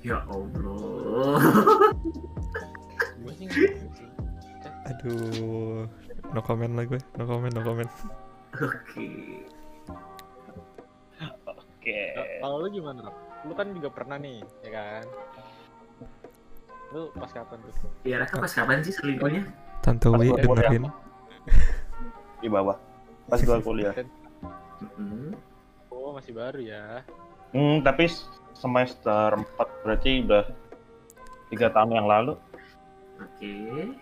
Ya 0.00 0.18
Allah. 0.26 1.38
aduh 4.82 5.86
no 6.34 6.40
comment 6.42 6.72
lah 6.74 6.84
gue 6.86 7.00
no 7.18 7.24
comment 7.26 7.52
no 7.54 7.62
comment 7.62 7.92
Oke. 8.50 9.06
Oke. 11.46 12.00
Kalau 12.42 12.56
lu 12.60 12.68
gimana, 12.74 12.98
Rob? 13.06 13.16
Lu 13.46 13.52
kan 13.54 13.70
juga 13.70 13.88
pernah 13.94 14.18
nih, 14.18 14.42
ya 14.66 14.70
kan? 14.74 15.04
Lu 16.90 17.14
pas 17.14 17.30
kapan 17.30 17.58
tuh? 17.62 17.74
Ya 18.02 18.18
Raka 18.18 18.42
pas 18.42 18.50
kapan 18.50 18.82
sih 18.82 18.90
selingkuhnya? 18.90 19.46
Tante 19.80 20.10
Wi 20.10 20.34
dengerin. 20.34 20.90
Di 22.42 22.48
bawah. 22.50 22.76
Pas 23.30 23.38
gua 23.46 23.62
kuliah. 23.62 23.94
Hmm. 24.98 25.32
Oh, 25.94 26.10
masih 26.18 26.34
baru 26.34 26.58
ya. 26.58 27.06
Hmm, 27.54 27.86
tapi 27.86 28.10
semester 28.58 29.38
4 29.38 29.84
berarti 29.86 30.26
udah 30.26 30.44
tiga 31.54 31.70
tahun 31.70 31.94
yang 31.94 32.10
lalu. 32.10 32.34
Oke. 33.22 33.46
Hmm. 33.46 33.94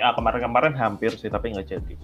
Ya 0.00 0.12
kemarin-kemarin 0.16 0.72
hampir 0.74 1.12
sih, 1.14 1.28
tapi 1.28 1.52
nggak 1.52 1.68
jadi. 1.68 1.94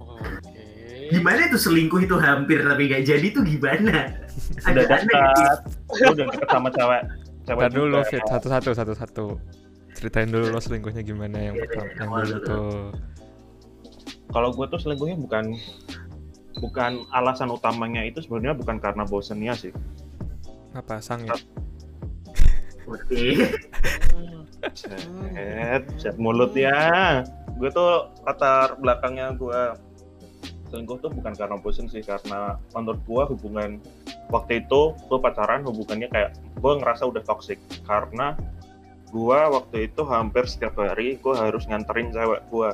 Oke. 0.00 1.10
Gimana 1.12 1.50
tuh 1.52 1.60
selingkuh 1.60 2.00
itu 2.00 2.16
hampir 2.16 2.64
tapi 2.64 2.88
gak 2.88 3.04
jadi 3.04 3.26
tuh 3.28 3.44
gimana? 3.44 4.08
Udah 4.64 4.84
dekat, 4.88 5.58
udah 5.92 6.24
deket 6.32 6.48
sama 6.48 6.68
cewek. 6.72 7.02
Cewek 7.44 7.60
Ntar 7.68 7.76
dulu. 7.76 7.96
Fit, 8.08 8.24
satu-satu 8.24 8.70
satu-satu. 8.72 9.26
Ceritain 9.94 10.26
dulu 10.26 10.48
lo 10.50 10.58
selingkuhnya 10.58 11.04
gimana 11.04 11.38
yang 11.38 11.54
Iya, 11.54 11.68
pertama 11.68 11.84
iya, 11.84 11.94
yang 12.00 12.08
awal 12.08 12.22
dulu 12.24 12.32
dulu. 12.34 12.48
tuh. 12.48 12.88
Kalau 14.32 14.48
gue 14.50 14.66
tuh 14.66 14.80
selingkuhnya 14.80 15.16
bukan 15.20 15.44
bukan 16.58 16.92
alasan 17.12 17.52
utamanya 17.52 18.02
itu 18.02 18.18
sebenarnya 18.24 18.56
bukan 18.56 18.76
karena 18.80 19.04
bosennya 19.04 19.54
sih. 19.54 19.70
Apa 20.72 20.98
sang 20.98 21.22
ya? 21.28 21.36
Oke. 22.88 23.48
Set, 24.74 26.16
mulut 26.16 26.52
ya. 26.56 27.22
Gue 27.56 27.70
tuh 27.70 28.10
latar 28.24 28.76
belakangnya 28.80 29.36
gue 29.36 29.60
selingkuh 30.72 30.98
tuh 30.98 31.12
bukan 31.14 31.38
karena 31.38 31.56
bosen 31.60 31.86
sih, 31.86 32.02
karena 32.02 32.58
menurut 32.74 32.98
gue 33.06 33.22
hubungan 33.36 33.78
waktu 34.32 34.64
itu 34.64 34.96
gue 35.06 35.18
pacaran 35.22 35.62
hubungannya 35.62 36.08
kayak 36.10 36.34
gue 36.58 36.72
ngerasa 36.80 37.06
udah 37.06 37.22
toxic 37.22 37.60
karena 37.84 38.34
gue 39.14 39.40
waktu 39.54 39.86
itu 39.86 40.02
hampir 40.02 40.42
setiap 40.48 40.74
hari 40.74 41.20
gue 41.22 41.34
harus 41.38 41.68
nganterin 41.70 42.10
cewek 42.10 42.42
gue 42.50 42.68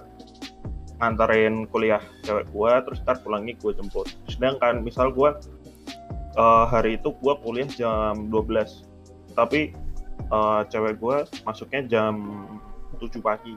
nganterin 0.97 1.69
kuliah 1.69 2.01
cewek 2.25 2.49
gue 2.49 2.73
terus 2.89 2.99
ntar 3.05 3.21
pulangnya 3.21 3.53
gue 3.61 3.73
jemput 3.77 4.09
sedangkan 4.33 4.81
misal 4.81 5.13
gue 5.13 5.31
eh, 6.39 6.65
hari 6.73 6.97
itu 6.97 7.13
gue 7.13 7.35
kuliah 7.45 7.69
jam 7.77 8.33
12 8.33 9.37
tapi 9.37 9.77
eh, 10.31 10.63
cewek 10.71 10.95
gue 10.99 11.17
masuknya 11.43 11.81
jam 11.87 12.15
7 12.99 13.21
pagi. 13.21 13.55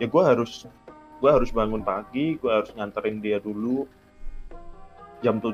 Ya 0.00 0.06
gue 0.08 0.22
harus 0.24 0.68
gue 1.20 1.28
harus 1.28 1.52
bangun 1.52 1.84
pagi 1.84 2.40
gue 2.40 2.48
harus 2.48 2.72
nganterin 2.72 3.20
dia 3.20 3.36
dulu 3.36 3.84
jam 5.20 5.36
7 5.36 5.52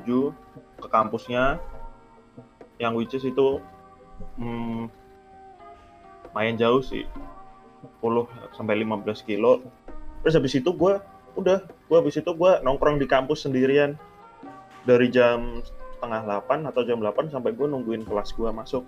ke 0.79 0.87
kampusnya 0.87 1.59
yang 2.79 2.95
which 2.95 3.19
is 3.19 3.27
itu 3.27 3.59
hmm, 4.39 4.87
main 6.31 6.55
jauh 6.55 6.79
sih 6.79 7.03
10 7.99 8.55
sampai 8.55 8.79
15 8.87 9.27
kilo. 9.27 9.67
Terus 10.23 10.35
habis 10.39 10.55
itu 10.55 10.71
gue 10.71 11.03
udah 11.37 11.59
gue 11.67 11.97
habis 11.99 12.15
itu 12.15 12.31
gue 12.31 12.53
nongkrong 12.63 13.03
di 13.03 13.11
kampus 13.11 13.47
sendirian. 13.47 13.99
Dari 14.87 15.11
jam 15.11 15.67
setengah 15.99 16.47
8 16.47 16.71
atau 16.71 16.87
jam 16.87 17.03
8 17.03 17.35
sampai 17.35 17.51
gue 17.51 17.67
nungguin 17.67 18.07
kelas 18.07 18.31
gue 18.39 18.47
masuk 18.55 18.87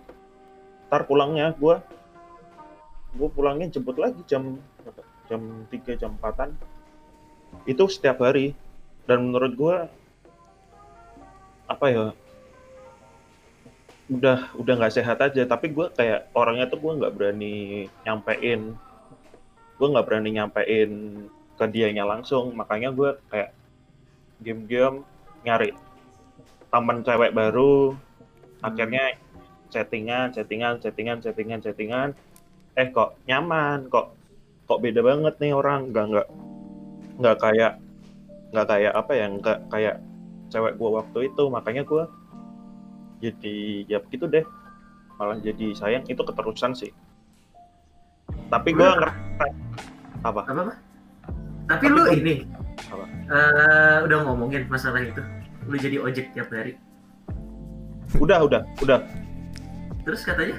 ntar 0.88 1.04
pulangnya 1.04 1.52
gue 1.52 1.76
gue 3.16 3.28
pulangnya 3.33 3.68
jemput 3.68 4.00
lagi 4.00 4.21
jam 4.25 4.57
jam 5.28 5.68
3 5.68 6.00
jam 6.00 6.16
4an 6.16 6.57
itu 7.64 7.85
setiap 7.88 8.21
hari. 8.25 8.52
Dan 9.09 9.33
menurut 9.33 9.52
gue 9.57 9.76
apa 11.68 11.85
ya 11.88 12.04
udah 14.09 14.52
udah 14.57 14.75
nggak 14.76 14.95
sehat 14.95 15.18
aja. 15.25 15.42
Tapi 15.49 15.73
gue 15.73 15.87
kayak 15.97 16.28
orangnya 16.37 16.68
tuh 16.68 16.80
gue 16.80 16.92
nggak 17.00 17.14
berani 17.16 17.88
nyampein. 18.04 18.76
Gue 19.80 19.88
nggak 19.88 20.07
berani 20.07 20.30
nyampein 20.37 20.90
ke 21.57 21.64
dianya 21.73 22.04
langsung. 22.04 22.52
Makanya 22.52 22.92
gue 22.92 23.16
kayak 23.33 23.57
game-game 24.45 25.04
nyari 25.45 25.73
teman 26.68 27.00
cewek 27.00 27.33
baru. 27.33 27.97
Akhirnya 28.61 29.16
chattingan 29.69 30.33
chattingan 30.33 30.81
chattingan 30.81 31.19
chattingan 31.21 31.61
chattingan. 31.61 32.09
Eh 32.75 32.89
kok 32.89 33.19
nyaman? 33.25 33.89
Kok 33.89 34.07
kok 34.65 34.81
beda 34.81 35.01
banget 35.01 35.35
nih 35.39 35.53
orang? 35.53 35.91
Nggak 35.91 36.05
nggak 36.11 36.27
nggak 37.19 37.37
kayak 37.39 37.73
nggak 38.53 38.67
kayak 38.67 38.93
apa 38.95 39.13
ya? 39.13 39.27
Nggak 39.29 39.59
kayak 39.69 39.97
cewek 40.49 40.75
gue 40.75 40.91
waktu 40.91 41.19
itu. 41.29 41.43
Makanya 41.49 41.83
gue 41.85 42.05
jadi 43.21 43.57
ya 43.87 43.99
begitu 43.99 44.25
deh. 44.27 44.45
Malah 45.19 45.39
jadi 45.39 45.75
sayang. 45.75 46.07
Itu 46.07 46.23
keterusan 46.23 46.73
sih. 46.73 46.95
Tapi 48.49 48.73
gue 48.73 48.85
ngerasa 48.85 49.45
apa? 50.23 50.41
Apa 50.45 50.61
apa? 50.65 50.75
Tapi 51.69 51.85
lu 51.87 52.01
gua- 52.01 52.13
ini 52.13 52.49
Apa? 52.89 53.05
eh, 53.29 53.97
udah 54.09 54.19
ngomongin 54.25 54.65
masalah 54.67 55.05
itu. 55.05 55.21
Lu 55.69 55.77
jadi 55.77 56.01
ojek 56.01 56.33
tiap 56.33 56.49
hari. 56.49 56.79
udah 58.17 58.41
udah 58.41 58.65
udah 58.81 59.05
Terus 60.09 60.25
katanya? 60.25 60.57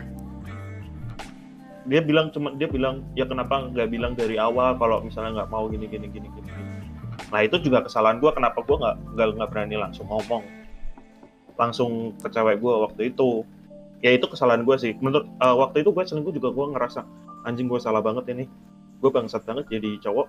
Dia 1.90 2.06
bilang 2.06 2.30
cuma 2.30 2.54
dia 2.54 2.70
bilang 2.70 3.02
ya 3.18 3.26
kenapa 3.26 3.66
nggak 3.74 3.90
bilang 3.90 4.14
dari 4.14 4.38
awal 4.38 4.78
kalau 4.78 5.02
misalnya 5.02 5.42
nggak 5.42 5.50
mau 5.50 5.66
gini 5.66 5.90
gini 5.90 6.06
gini 6.06 6.30
gini 6.30 6.52
nah 7.30 7.46
itu 7.46 7.62
juga 7.62 7.86
kesalahan 7.86 8.18
gue 8.18 8.32
kenapa 8.34 8.58
gue 8.62 8.78
nggak 8.78 8.96
nggak 9.18 9.50
berani 9.50 9.76
langsung 9.82 10.06
ngomong. 10.06 10.46
Langsung 11.58 12.14
ke 12.22 12.30
cewek 12.30 12.62
gue 12.62 12.74
waktu 12.74 13.02
itu. 13.10 13.42
Ya 14.06 14.14
itu 14.14 14.30
kesalahan 14.30 14.62
gue 14.66 14.78
sih. 14.78 14.94
Menurut 15.02 15.26
eh, 15.26 15.56
waktu 15.58 15.82
itu 15.82 15.90
gue 15.94 16.04
selingkuh 16.06 16.34
juga 16.38 16.54
gue 16.54 16.66
ngerasa 16.78 17.02
anjing 17.50 17.66
gue 17.66 17.82
salah 17.82 18.06
banget 18.06 18.30
ini. 18.34 18.46
Gue 19.02 19.10
bangsat 19.10 19.46
banget 19.50 19.66
jadi 19.70 19.98
cowok. 20.06 20.28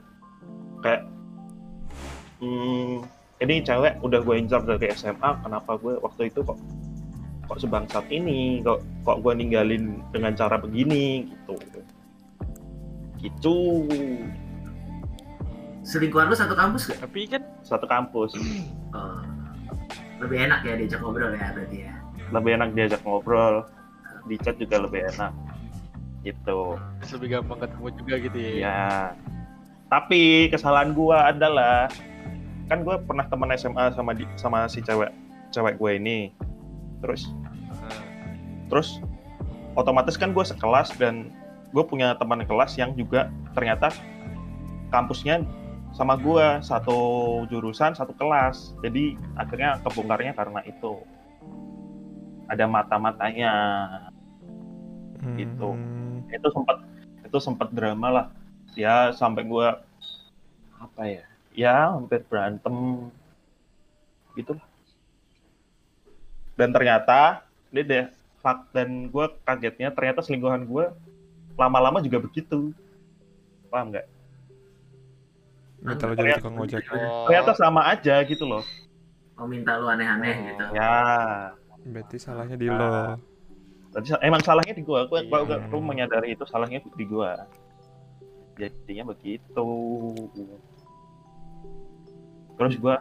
Kayak 0.81 1.05
hmm, 2.41 3.05
ini 3.41 3.55
cewek 3.65 4.01
udah 4.01 4.21
gue 4.25 4.35
incar 4.37 4.65
dari 4.65 4.89
SMA 4.97 5.31
kenapa 5.45 5.77
gue 5.81 5.97
waktu 6.01 6.29
itu 6.33 6.41
kok 6.45 6.57
kok 7.51 7.59
sebangsat 7.59 8.07
ini 8.15 8.63
kok 8.63 8.79
kok 9.03 9.27
gue 9.27 9.33
ninggalin 9.35 9.99
dengan 10.15 10.39
cara 10.39 10.55
begini 10.55 11.27
gitu. 11.27 11.59
Gitu. 13.19 13.59
Selingkuhan 15.83 16.31
lu 16.31 16.37
satu 16.39 16.55
kampus 16.55 16.95
gak? 16.95 17.03
Tapi 17.03 17.27
kan 17.27 17.43
satu 17.67 17.91
kampus. 17.91 18.39
Oh, 18.95 19.19
lebih 20.23 20.47
enak 20.47 20.63
ya 20.63 20.79
diajak 20.79 21.03
ngobrol 21.03 21.35
ya 21.35 21.51
berarti 21.51 21.79
ya. 21.91 21.93
lebih 22.31 22.51
enak 22.55 22.69
diajak 22.79 23.03
ngobrol. 23.03 23.67
Di 24.31 24.39
chat 24.39 24.55
juga 24.63 24.87
lebih 24.87 25.11
enak. 25.11 25.35
Gitu. 26.23 26.79
Lebih 27.11 27.29
gampang 27.35 27.67
ketemu 27.67 27.89
juga 27.99 28.15
gitu 28.23 28.39
ya. 28.39 28.53
ya 28.63 28.79
tapi 29.91 30.47
kesalahan 30.55 30.95
gua 30.95 31.35
adalah 31.35 31.91
kan 32.71 32.87
gue 32.87 32.95
pernah 33.03 33.27
teman 33.27 33.51
SMA 33.59 33.91
sama 33.99 34.15
di, 34.15 34.23
sama 34.39 34.71
si 34.71 34.79
cewek 34.79 35.11
cewek 35.51 35.75
gue 35.83 35.93
ini. 35.99 36.19
Terus 37.03 37.27
terus 38.71 39.03
otomatis 39.75 40.15
kan 40.15 40.31
gue 40.31 40.45
sekelas 40.47 40.95
dan 40.97 41.35
gue 41.75 41.85
punya 41.87 42.15
teman 42.19 42.43
kelas 42.47 42.79
yang 42.79 42.95
juga 42.95 43.31
ternyata 43.55 43.91
kampusnya 44.95 45.43
sama 45.91 46.15
gue 46.15 46.47
satu 46.63 46.99
jurusan 47.51 47.99
satu 47.99 48.15
kelas. 48.15 48.79
Jadi 48.79 49.19
akhirnya 49.35 49.83
kebongkarnya 49.83 50.39
karena 50.39 50.63
itu. 50.63 51.03
Ada 52.51 52.67
mata-matanya. 52.67 53.53
Gitu. 55.35 55.67
Hmm, 55.67 56.27
itu 56.31 56.49
sempat 56.51 56.77
itu 57.27 57.39
sempat 57.43 57.69
drama 57.75 58.09
lah. 58.11 58.27
Ya 58.79 59.11
sampai 59.15 59.47
gue 59.47 59.69
apa 60.79 61.03
ya? 61.07 61.27
Ya 61.55 61.75
hampir 61.91 62.23
berantem. 62.27 63.11
Gitu 64.39 64.55
lah 64.55 64.71
dan 66.61 66.77
ternyata 66.77 67.41
ini 67.73 67.81
deh 67.81 68.05
dan 68.71 68.89
gue 69.07 69.27
kagetnya 69.43 69.89
ternyata 69.91 70.21
selingkuhan 70.21 70.65
gue 70.65 70.89
lama-lama 71.55 72.01
juga 72.01 72.19
begitu 72.19 72.73
paham 73.67 73.91
nggak 73.91 74.07
minta 75.81 76.05
lo 76.05 76.13
jadi 76.13 76.37
tukang 76.37 76.57
ojek. 76.59 76.83
Oh, 76.87 77.25
ternyata 77.25 77.53
sama 77.55 77.81
aja 77.87 78.21
gitu 78.23 78.45
loh 78.45 78.65
Oh 79.35 79.49
minta 79.49 79.73
lu 79.75 79.87
aneh-aneh 79.87 80.29
Oh. 80.31 80.45
gitu. 80.47 80.65
ya 80.75 80.93
Berarti 81.83 82.17
salahnya 82.17 82.55
di 82.55 82.69
lo. 82.69 83.17
Tadi 83.91 84.07
sa- 84.07 84.21
emang 84.21 84.39
salahnya 84.39 84.71
di 84.71 84.83
gue 84.83 85.01
gue 85.03 85.21
gue 85.25 85.39
Iya. 85.43 85.65
gue 85.67 85.81
menyadari 85.81 86.29
itu 86.31 86.45
salahnya 86.45 86.85
di 86.85 87.05
gue 87.05 87.31
jadinya 88.55 89.05
begitu 89.09 89.69
terus 92.55 92.75
gue 92.77 92.95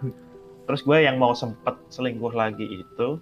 terus 0.63 0.81
gue 0.81 0.97
yang 0.97 1.17
mau 1.17 1.33
sempet 1.33 1.75
selingkuh 1.89 2.31
lagi 2.31 2.63
itu 2.63 3.19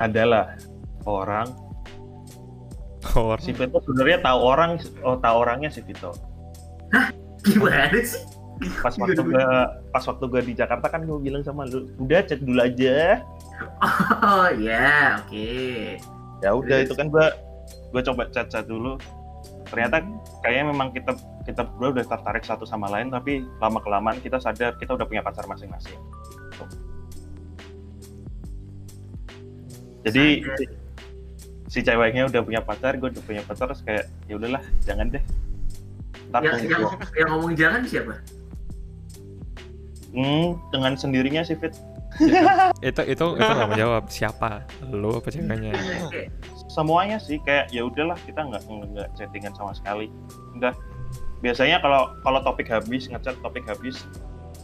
adalah 0.00 0.56
orang. 1.06 1.48
Orang. 3.14 3.40
Si 3.40 3.54
Vito 3.54 3.78
sebenarnya 3.80 4.18
tahu 4.20 4.38
orang 4.42 4.70
oh 5.06 5.16
tahu 5.16 5.36
orangnya 5.46 5.70
si 5.72 5.80
Vito. 5.84 6.12
Gimana 7.46 8.00
sih? 8.02 8.22
pas 8.80 8.96
waktu 8.96 9.20
gue 9.20 9.46
pas 9.92 10.00
waktu 10.00 10.24
gue 10.32 10.40
di 10.48 10.52
Jakarta 10.56 10.88
kan 10.88 11.04
gue 11.04 11.20
bilang 11.20 11.44
sama 11.44 11.68
lu 11.68 11.92
udah 12.00 12.24
chat 12.24 12.40
dulu 12.40 12.60
aja. 12.60 13.20
Oh 14.24 14.48
ya, 14.56 15.20
oke. 15.20 16.00
ya 16.40 16.50
udah 16.52 16.84
itu 16.84 16.92
kan 16.96 17.12
gue 17.12 17.26
gue 17.92 18.02
coba 18.04 18.28
chat 18.32 18.48
chat 18.48 18.64
dulu. 18.64 18.96
Ternyata 19.68 20.00
kayaknya 20.40 20.72
memang 20.72 20.88
kita 20.96 21.12
kita 21.46 21.62
berdua 21.62 22.02
udah 22.02 22.06
tertarik 22.10 22.42
satu 22.42 22.66
sama 22.66 22.90
lain 22.90 23.08
tapi 23.14 23.46
lama 23.62 23.78
kelamaan 23.78 24.18
kita 24.18 24.42
sadar 24.42 24.74
kita 24.82 24.98
udah 24.98 25.06
punya 25.06 25.22
pacar 25.22 25.46
masing-masing 25.46 25.94
jadi 30.06 30.24
si- 30.56 30.70
si 31.66 31.78
ceweknya 31.82 32.30
udah 32.30 32.40
punya 32.46 32.62
pacar 32.62 32.94
gue 32.94 33.10
udah 33.10 33.24
punya 33.26 33.42
pacar 33.42 33.66
terus 33.66 33.82
kayak 33.82 34.06
ya 34.30 34.38
udahlah 34.38 34.62
jangan 34.86 35.10
deh. 35.10 35.22
Ntar 36.30 36.40
Yang, 36.42 36.54
yang, 36.70 36.80
tunggu. 36.86 37.06
yang 37.18 37.28
ngomong 37.34 37.52
jangan 37.58 37.82
siapa? 37.86 38.14
hmm, 40.16 40.46
dengan 40.72 40.92
sendirinya 40.96 41.42
sih 41.44 41.58
Fit. 41.60 41.76
Itu 42.80 43.02
itu 43.04 43.26
itu 43.36 43.50
nggak 43.52 43.68
menjawab 43.68 44.04
siapa? 44.08 44.64
Lu 44.88 45.20
apa 45.20 45.28
ceweknya? 45.28 45.76
Semuanya 46.72 47.20
sih 47.20 47.36
kayak 47.44 47.68
ya 47.68 47.84
udahlah 47.84 48.16
kita 48.24 48.40
nggak 48.40 48.62
nggak 48.64 49.08
chattingan 49.20 49.52
sama 49.52 49.76
sekali. 49.76 50.08
Udah. 50.56 50.72
Biasanya 51.44 51.84
kalau 51.84 52.16
kalau 52.24 52.40
topik 52.40 52.72
habis 52.72 53.12
ngechat 53.12 53.36
topik 53.44 53.68
habis 53.68 54.00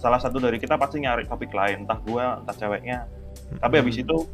salah 0.01 0.17
satu 0.17 0.41
dari 0.41 0.57
kita 0.57 0.81
pasti 0.81 1.05
nyari 1.05 1.29
topik 1.29 1.53
lain. 1.53 1.85
Entah 1.85 2.01
gua 2.09 2.41
entah 2.41 2.57
ceweknya. 2.57 3.05
Tapi 3.61 3.75
habis 3.85 4.01
itu 4.01 4.25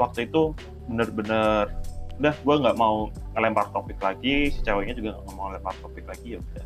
waktu 0.00 0.24
itu 0.24 0.56
bener-bener 0.88 1.68
udah 2.16 2.34
gua 2.40 2.56
nggak 2.60 2.76
mau 2.76 3.08
ngelempar 3.32 3.68
topik 3.70 4.00
lagi 4.00 4.48
si 4.48 4.58
ceweknya 4.60 4.92
juga 4.92 5.10
nggak 5.14 5.34
mau 5.36 5.48
ngelempar 5.48 5.74
topik 5.78 6.04
lagi 6.04 6.34
ya 6.34 6.38
udah. 6.40 6.64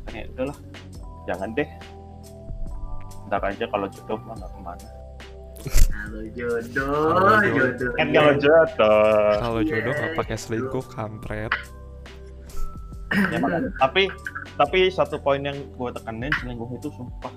Makanya 0.00 0.18
ya 0.18 0.28
udahlah 0.32 0.58
jangan 1.24 1.48
deh. 1.52 1.68
Ntar 3.24 3.42
aja 3.44 3.64
kalau 3.68 3.86
jodoh 3.88 4.18
mah 4.24 4.34
nggak 4.34 4.50
ke 4.50 4.60
mana. 4.60 4.88
Kalau 5.64 6.22
jodoh, 6.36 7.08
Kalau 7.16 7.40
jodoh. 7.40 7.90
kan 7.96 8.06
kalau 8.10 8.32
jodoh. 8.36 9.32
Kalau 9.40 9.60
Iya, 9.60 9.68
jodoh 9.70 9.92
nggak 9.94 10.12
pakai 10.18 10.36
selingkuh 10.36 10.84
kampret. 10.88 11.52
Ya, 13.30 13.38
makanya. 13.38 13.70
tapi 13.78 14.10
tapi 14.54 14.78
satu 14.90 15.16
poin 15.16 15.40
yang 15.40 15.54
gue 15.54 15.90
tekanin 15.92 16.34
selingkuh 16.36 16.66
itu 16.74 16.90
sumpah 16.90 17.30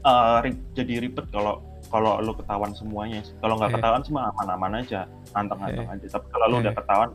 eh, 0.00 0.36
ri- 0.44 0.62
jadi 0.72 0.94
ribet 1.00 1.26
kalau 1.28 1.64
kalau 1.88 2.20
lu 2.20 2.32
ketahuan 2.32 2.72
semuanya 2.72 3.20
sih. 3.20 3.32
kalau 3.40 3.56
nggak 3.56 3.70
Eh. 3.70 3.74
ketahuan 3.76 4.02
semua 4.02 4.22
aman-aman 4.30 4.72
aja 4.78 5.00
anteng-anteng 5.32 5.88
Eh. 5.88 5.94
aja 5.96 6.06
tapi 6.14 6.26
kalau 6.28 6.44
lu 6.46 6.54
Eh. 6.54 6.62
udah 6.62 6.74
ketahuan 6.76 7.10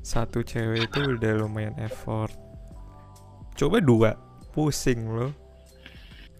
satu 0.00 0.38
cewek 0.40 0.86
itu 0.86 1.00
udah 1.12 1.32
lumayan 1.36 1.74
effort 1.78 2.32
coba 3.54 3.80
dua 3.80 4.10
pusing 4.50 5.04
lo 5.06 5.28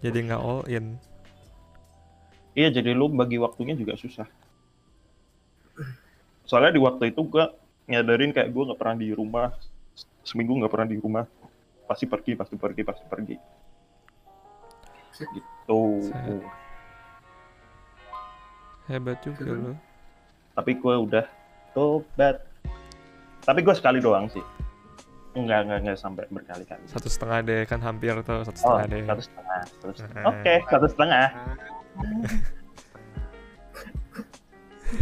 jadi 0.00 0.18
nggak 0.22 0.40
all 0.40 0.62
in 0.66 0.96
iya 2.52 2.68
jadi 2.68 2.92
lu 2.92 3.08
bagi 3.08 3.36
waktunya 3.36 3.74
juga 3.74 3.96
susah 3.96 4.24
soalnya 6.44 6.72
di 6.72 6.80
waktu 6.80 7.10
itu 7.10 7.20
gue 7.26 7.44
nyadarin 7.86 8.30
kayak 8.30 8.48
gue 8.48 8.62
nggak 8.64 8.78
pernah 8.78 8.96
di 8.96 9.10
rumah 9.10 9.50
seminggu 10.22 10.56
nggak 10.56 10.72
pernah 10.72 10.88
di 10.88 10.96
rumah 10.96 11.24
pasti 11.84 12.06
pergi 12.06 12.32
pasti 12.34 12.54
pergi 12.54 12.82
pasti 12.82 13.04
pergi 13.04 13.36
gitu 15.16 15.82
Set. 16.06 16.65
Hebat 18.86 19.18
juga 19.22 19.44
lo 19.46 19.74
tapi 20.56 20.72
gue 20.80 20.94
udah 20.96 21.24
tobat. 21.76 22.40
Tapi 23.44 23.60
gue 23.60 23.74
sekali 23.76 24.00
doang 24.00 24.26
sih. 24.32 24.40
Enggak 25.36 25.68
enggak 25.68 25.78
enggak 25.84 25.98
sampai 26.00 26.24
berkali-kali. 26.32 26.80
Satu 26.88 27.12
setengah 27.12 27.44
deh 27.44 27.62
kan 27.68 27.78
hampir 27.84 28.16
tuh 28.24 28.40
satu 28.42 28.56
oh 28.64 28.80
setengah 28.80 28.84
deh. 28.88 29.02
satu 29.04 29.22
setengah 29.22 29.60
satu 29.68 29.92
setengah. 29.92 30.22
Nah. 30.24 30.30
oke 30.32 30.54
satu 30.72 30.86
setengah. 30.88 31.26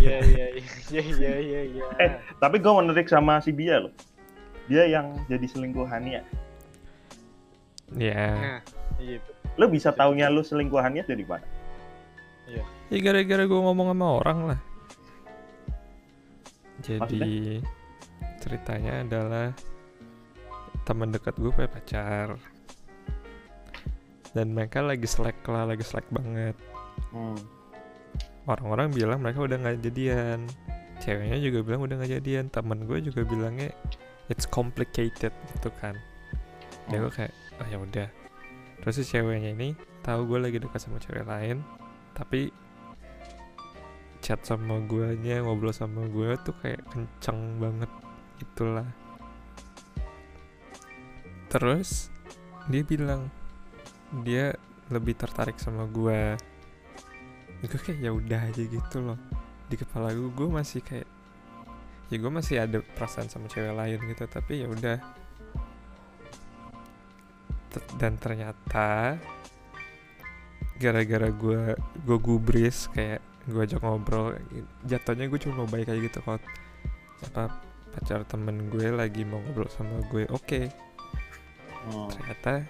Iya 0.01 0.17
iya 0.25 0.47
iya 0.57 1.03
iya 1.05 1.33
iya 1.45 1.61
iya. 1.77 1.85
Eh. 2.01 2.17
tapi 2.41 2.57
gue 2.57 2.73
menarik 2.73 3.05
sama 3.05 3.37
si 3.45 3.53
Bia 3.53 3.85
loh. 3.85 3.93
Dia 4.65 4.89
yang 4.89 5.13
jadi 5.29 5.45
selingkuhannya. 5.45 6.25
Ya 8.01 8.25
Nah, 8.33 8.61
gitu. 8.97 9.31
lo 9.61 9.69
bisa 9.69 9.93
taunya 9.93 10.33
lu 10.33 10.41
selingkuhannya 10.41 11.05
dari 11.05 11.29
mana 11.29 11.45
ya 12.95 13.03
gara-gara 13.03 13.43
gue 13.43 13.59
ngomong 13.59 13.91
sama 13.91 14.07
orang 14.23 14.39
lah. 14.55 14.61
Jadi 16.79 17.59
ceritanya 18.39 19.03
adalah 19.03 19.51
teman 20.87 21.11
dekat 21.11 21.35
gue 21.43 21.51
punya 21.51 21.67
pacar. 21.67 22.39
Dan 24.31 24.55
mereka 24.55 24.79
lagi 24.79 25.11
slack 25.11 25.43
lah 25.51 25.67
lagi 25.67 25.83
slack 25.83 26.07
banget. 26.15 26.55
Hmm. 27.11 27.39
orang-orang 28.45 28.93
bilang 28.93 29.19
mereka 29.25 29.43
udah 29.43 29.59
nggak 29.59 29.83
jadian. 29.83 30.47
Ceweknya 31.03 31.43
juga 31.43 31.59
bilang 31.67 31.83
udah 31.83 31.99
nggak 31.99 32.23
jadian. 32.23 32.47
Temen 32.47 32.87
gue 32.87 33.03
juga 33.03 33.27
bilangnya 33.27 33.75
it's 34.31 34.47
complicated 34.47 35.35
gitu 35.35 35.71
kan. 35.83 35.99
Ya 36.87 37.03
gue 37.03 37.11
kayak 37.11 37.35
oh 37.59 37.67
ya 37.67 37.79
udah. 37.83 38.09
Terus 38.85 38.95
si 39.01 39.05
ceweknya 39.09 39.51
ini 39.51 39.75
tahu 40.07 40.31
gue 40.31 40.39
lagi 40.39 40.59
dekat 40.63 40.79
sama 40.79 41.03
cewek 41.03 41.27
lain 41.27 41.65
tapi 42.15 42.55
chat 44.25 44.41
sama 44.41 44.81
gue 44.89 45.21
ngobrol 45.45 45.77
sama 45.77 46.09
gue 46.09 46.33
tuh 46.41 46.57
kayak 46.65 46.81
kenceng 46.89 47.61
banget 47.61 47.93
gitulah. 48.41 48.89
Terus 51.53 52.09
dia 52.73 52.81
bilang 52.81 53.29
dia 54.25 54.57
lebih 54.89 55.13
tertarik 55.13 55.61
sama 55.61 55.85
gue 55.93 56.41
gue 57.61 57.69
kayak 57.69 58.01
ya 58.01 58.17
udah 58.17 58.41
aja 58.49 58.63
gitu 58.65 58.97
loh. 59.05 59.21
Di 59.69 59.77
kepala 59.77 60.17
gue 60.17 60.33
gue 60.33 60.49
masih 60.49 60.81
kayak 60.81 61.09
ya 62.09 62.17
gue 62.17 62.33
masih 62.33 62.65
ada 62.65 62.81
perasaan 62.81 63.29
sama 63.29 63.45
cewek 63.53 63.77
lain 63.77 64.01
gitu 64.09 64.25
tapi 64.25 64.65
ya 64.65 64.73
udah. 64.73 64.99
Dan 68.01 68.17
ternyata 68.17 69.21
gara-gara 70.81 71.29
gue 71.29 71.77
gue 71.77 72.19
gubris 72.25 72.89
kayak 72.89 73.34
gue 73.45 73.61
ajak 73.61 73.81
ngobrol 73.85 74.37
jatuhnya 74.89 75.29
gue 75.29 75.39
cuma 75.41 75.65
mau 75.65 75.69
baik 75.69 75.93
aja 75.93 76.01
gitu 76.01 76.19
kok 76.25 76.41
apa 77.33 77.45
pacar 77.95 78.27
temen 78.27 78.73
gue 78.73 78.91
lagi 78.91 79.23
mau 79.23 79.39
ngobrol 79.45 79.71
sama 79.71 80.03
gue 80.11 80.27
oke. 80.33 80.61
Hmm. 81.85 82.09
ternyata 82.09 82.65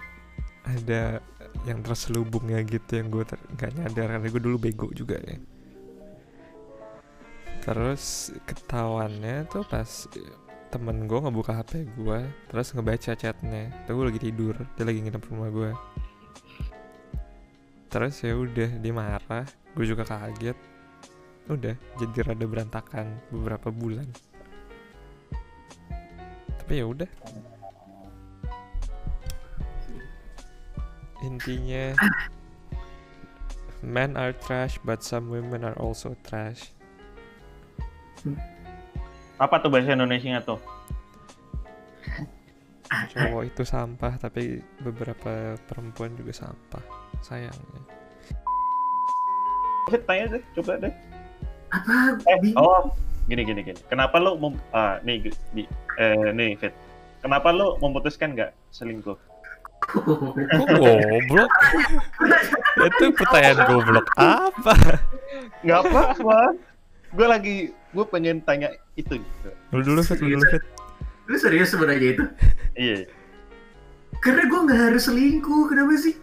ada 0.67 1.23
yang 1.63 1.79
terselubungnya 1.87 2.59
gitu 2.67 2.99
yang 2.99 3.09
gue 3.15 3.23
nggak 3.55 3.73
nyadar 3.79 4.19
karena 4.19 4.27
gue 4.27 4.43
dulu 4.43 4.57
bego 4.59 4.91
juga 4.91 5.23
ya. 5.23 5.39
Terus 7.63 8.35
ketahuannya 8.45 9.49
tuh 9.49 9.65
pas 9.65 10.11
temen 10.75 11.07
gue 11.07 11.15
ngebuka 11.23 11.55
hp 11.63 11.87
gue 11.95 12.19
terus 12.51 12.75
ngebaca 12.75 13.15
chatnya 13.15 13.71
tuh 13.87 13.95
gue 13.95 14.11
lagi 14.11 14.21
tidur 14.27 14.59
dia 14.75 14.83
lagi 14.83 15.07
nginep 15.07 15.23
rumah 15.31 15.47
gue 15.55 15.71
terus 17.87 18.19
ya 18.27 18.35
udah 18.35 18.83
dia 18.83 18.91
marah 18.91 19.47
gue 19.75 19.85
juga 19.85 20.07
kaget. 20.07 20.57
Udah 21.51 21.77
jadi 22.01 22.19
rada 22.25 22.47
berantakan 22.49 23.07
beberapa 23.29 23.69
bulan. 23.69 24.09
Tapi 26.63 26.81
ya 26.81 26.89
udah. 26.89 27.11
Intinya 31.21 31.93
men 33.85 34.17
are 34.17 34.33
trash 34.33 34.81
but 34.81 35.05
some 35.05 35.29
women 35.29 35.67
are 35.69 35.77
also 35.77 36.17
trash. 36.25 36.73
Apa 39.37 39.61
tuh 39.61 39.69
bahasa 39.69 39.93
Indonesia 39.93 40.41
tuh? 40.41 40.63
Cowok 42.89 43.43
itu 43.45 43.63
sampah 43.67 44.17
tapi 44.17 44.63
beberapa 44.81 45.59
perempuan 45.69 46.17
juga 46.17 46.33
sampah. 46.33 46.85
Sayangnya 47.21 48.04
tanya 49.85 50.25
deh 50.31 50.42
coba 50.57 50.73
deh 50.81 50.92
Apa? 51.70 51.97
eh 52.25 52.38
oh 52.57 52.88
gini 53.27 53.42
gini 53.42 53.61
gini 53.62 53.81
kenapa 53.88 54.16
lo 54.16 54.37
mem 54.37 54.55
ah, 54.70 55.01
nih 55.03 55.29
Gi- 55.53 55.70
eh 55.97 56.31
nih 56.33 56.57
Fit 56.57 56.73
kenapa 57.20 57.51
lo 57.51 57.77
memutuskan 57.79 58.33
nggak 58.33 58.53
selingkuh 58.70 59.16
Kok 59.85 60.64
goblok? 60.81 61.51
itu 62.81 63.05
pertanyaan 63.12 63.59
goblok 63.68 64.07
apa? 64.16 64.73
nggak 65.61 65.79
apa-apa 65.83 66.57
gue 67.12 67.27
lagi 67.29 67.55
gue 67.92 68.05
pengen 68.09 68.40
tanya 68.40 68.73
itu 68.97 69.20
gitu. 69.20 69.49
Lu 69.70 69.85
dulu 69.85 70.01
Fit, 70.03 70.18
lu 70.18 70.35
dulu 70.35 70.44
Fit 70.49 70.64
Lu 71.25 71.37
serius 71.37 71.73
sebenarnya 71.73 72.16
itu? 72.16 72.25
iya 72.77 73.05
Karena 74.20 74.49
gue 74.49 74.61
nggak 74.62 74.81
harus 74.88 75.05
selingkuh, 75.05 75.68
kenapa 75.68 76.01
sih? 76.01 76.16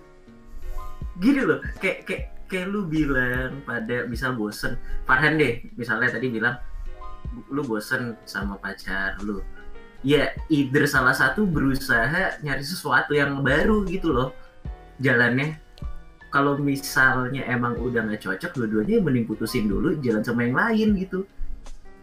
Gini 1.21 1.41
loh, 1.45 1.61
kayak 1.77 2.09
kayak 2.09 2.30
kayak 2.51 2.67
lu 2.67 2.83
bilang 2.83 3.63
pada 3.63 4.03
misal 4.05 4.35
bosen, 4.35 4.75
Farhan 5.07 5.39
deh, 5.39 5.63
misalnya 5.79 6.11
tadi 6.11 6.27
bilang 6.27 6.59
lu 7.47 7.63
bosen 7.63 8.19
sama 8.27 8.59
pacar 8.59 9.15
lu, 9.23 9.39
ya 10.03 10.35
either 10.51 10.83
salah 10.83 11.15
satu 11.15 11.47
berusaha 11.47 12.43
nyari 12.43 12.59
sesuatu 12.59 13.15
yang 13.15 13.39
baru 13.39 13.87
gitu 13.87 14.11
loh 14.11 14.35
jalannya. 14.99 15.55
Kalau 16.27 16.55
misalnya 16.55 17.43
emang 17.47 17.75
udah 17.75 18.07
nggak 18.07 18.23
cocok 18.23 18.51
dua-duanya 18.55 18.99
ya 18.99 19.01
mending 19.03 19.27
putusin 19.27 19.67
dulu 19.67 19.95
jalan 19.99 20.23
sama 20.23 20.47
yang 20.47 20.55
lain 20.55 20.89
gitu. 20.95 21.27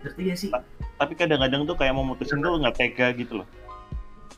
Ngerti 0.05 0.21
gak 0.29 0.39
sih? 0.39 0.51
Tapi 1.01 1.13
kadang-kadang 1.17 1.65
tuh 1.65 1.77
kayak 1.77 1.97
mau 1.97 2.05
mutusin 2.05 2.41
tuh 2.41 2.57
nggak 2.61 2.77
tega 2.77 3.13
gitu 3.17 3.41
loh. 3.41 3.49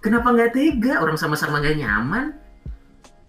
kenapa 0.01 0.33
nggak 0.33 0.55
tega? 0.57 1.03
Orang 1.03 1.19
sama-sama 1.19 1.59
nggak 1.59 1.77
nyaman. 1.83 2.33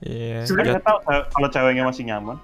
Iya. 0.05 0.45
Sebenarnya- 0.45 0.79
nggak- 0.79 0.85
nggak 0.85 1.03
tahu 1.05 1.13
eh, 1.13 1.23
kalau 1.33 1.47
ceweknya 1.49 1.83
masih 1.89 2.03
nyaman. 2.07 2.37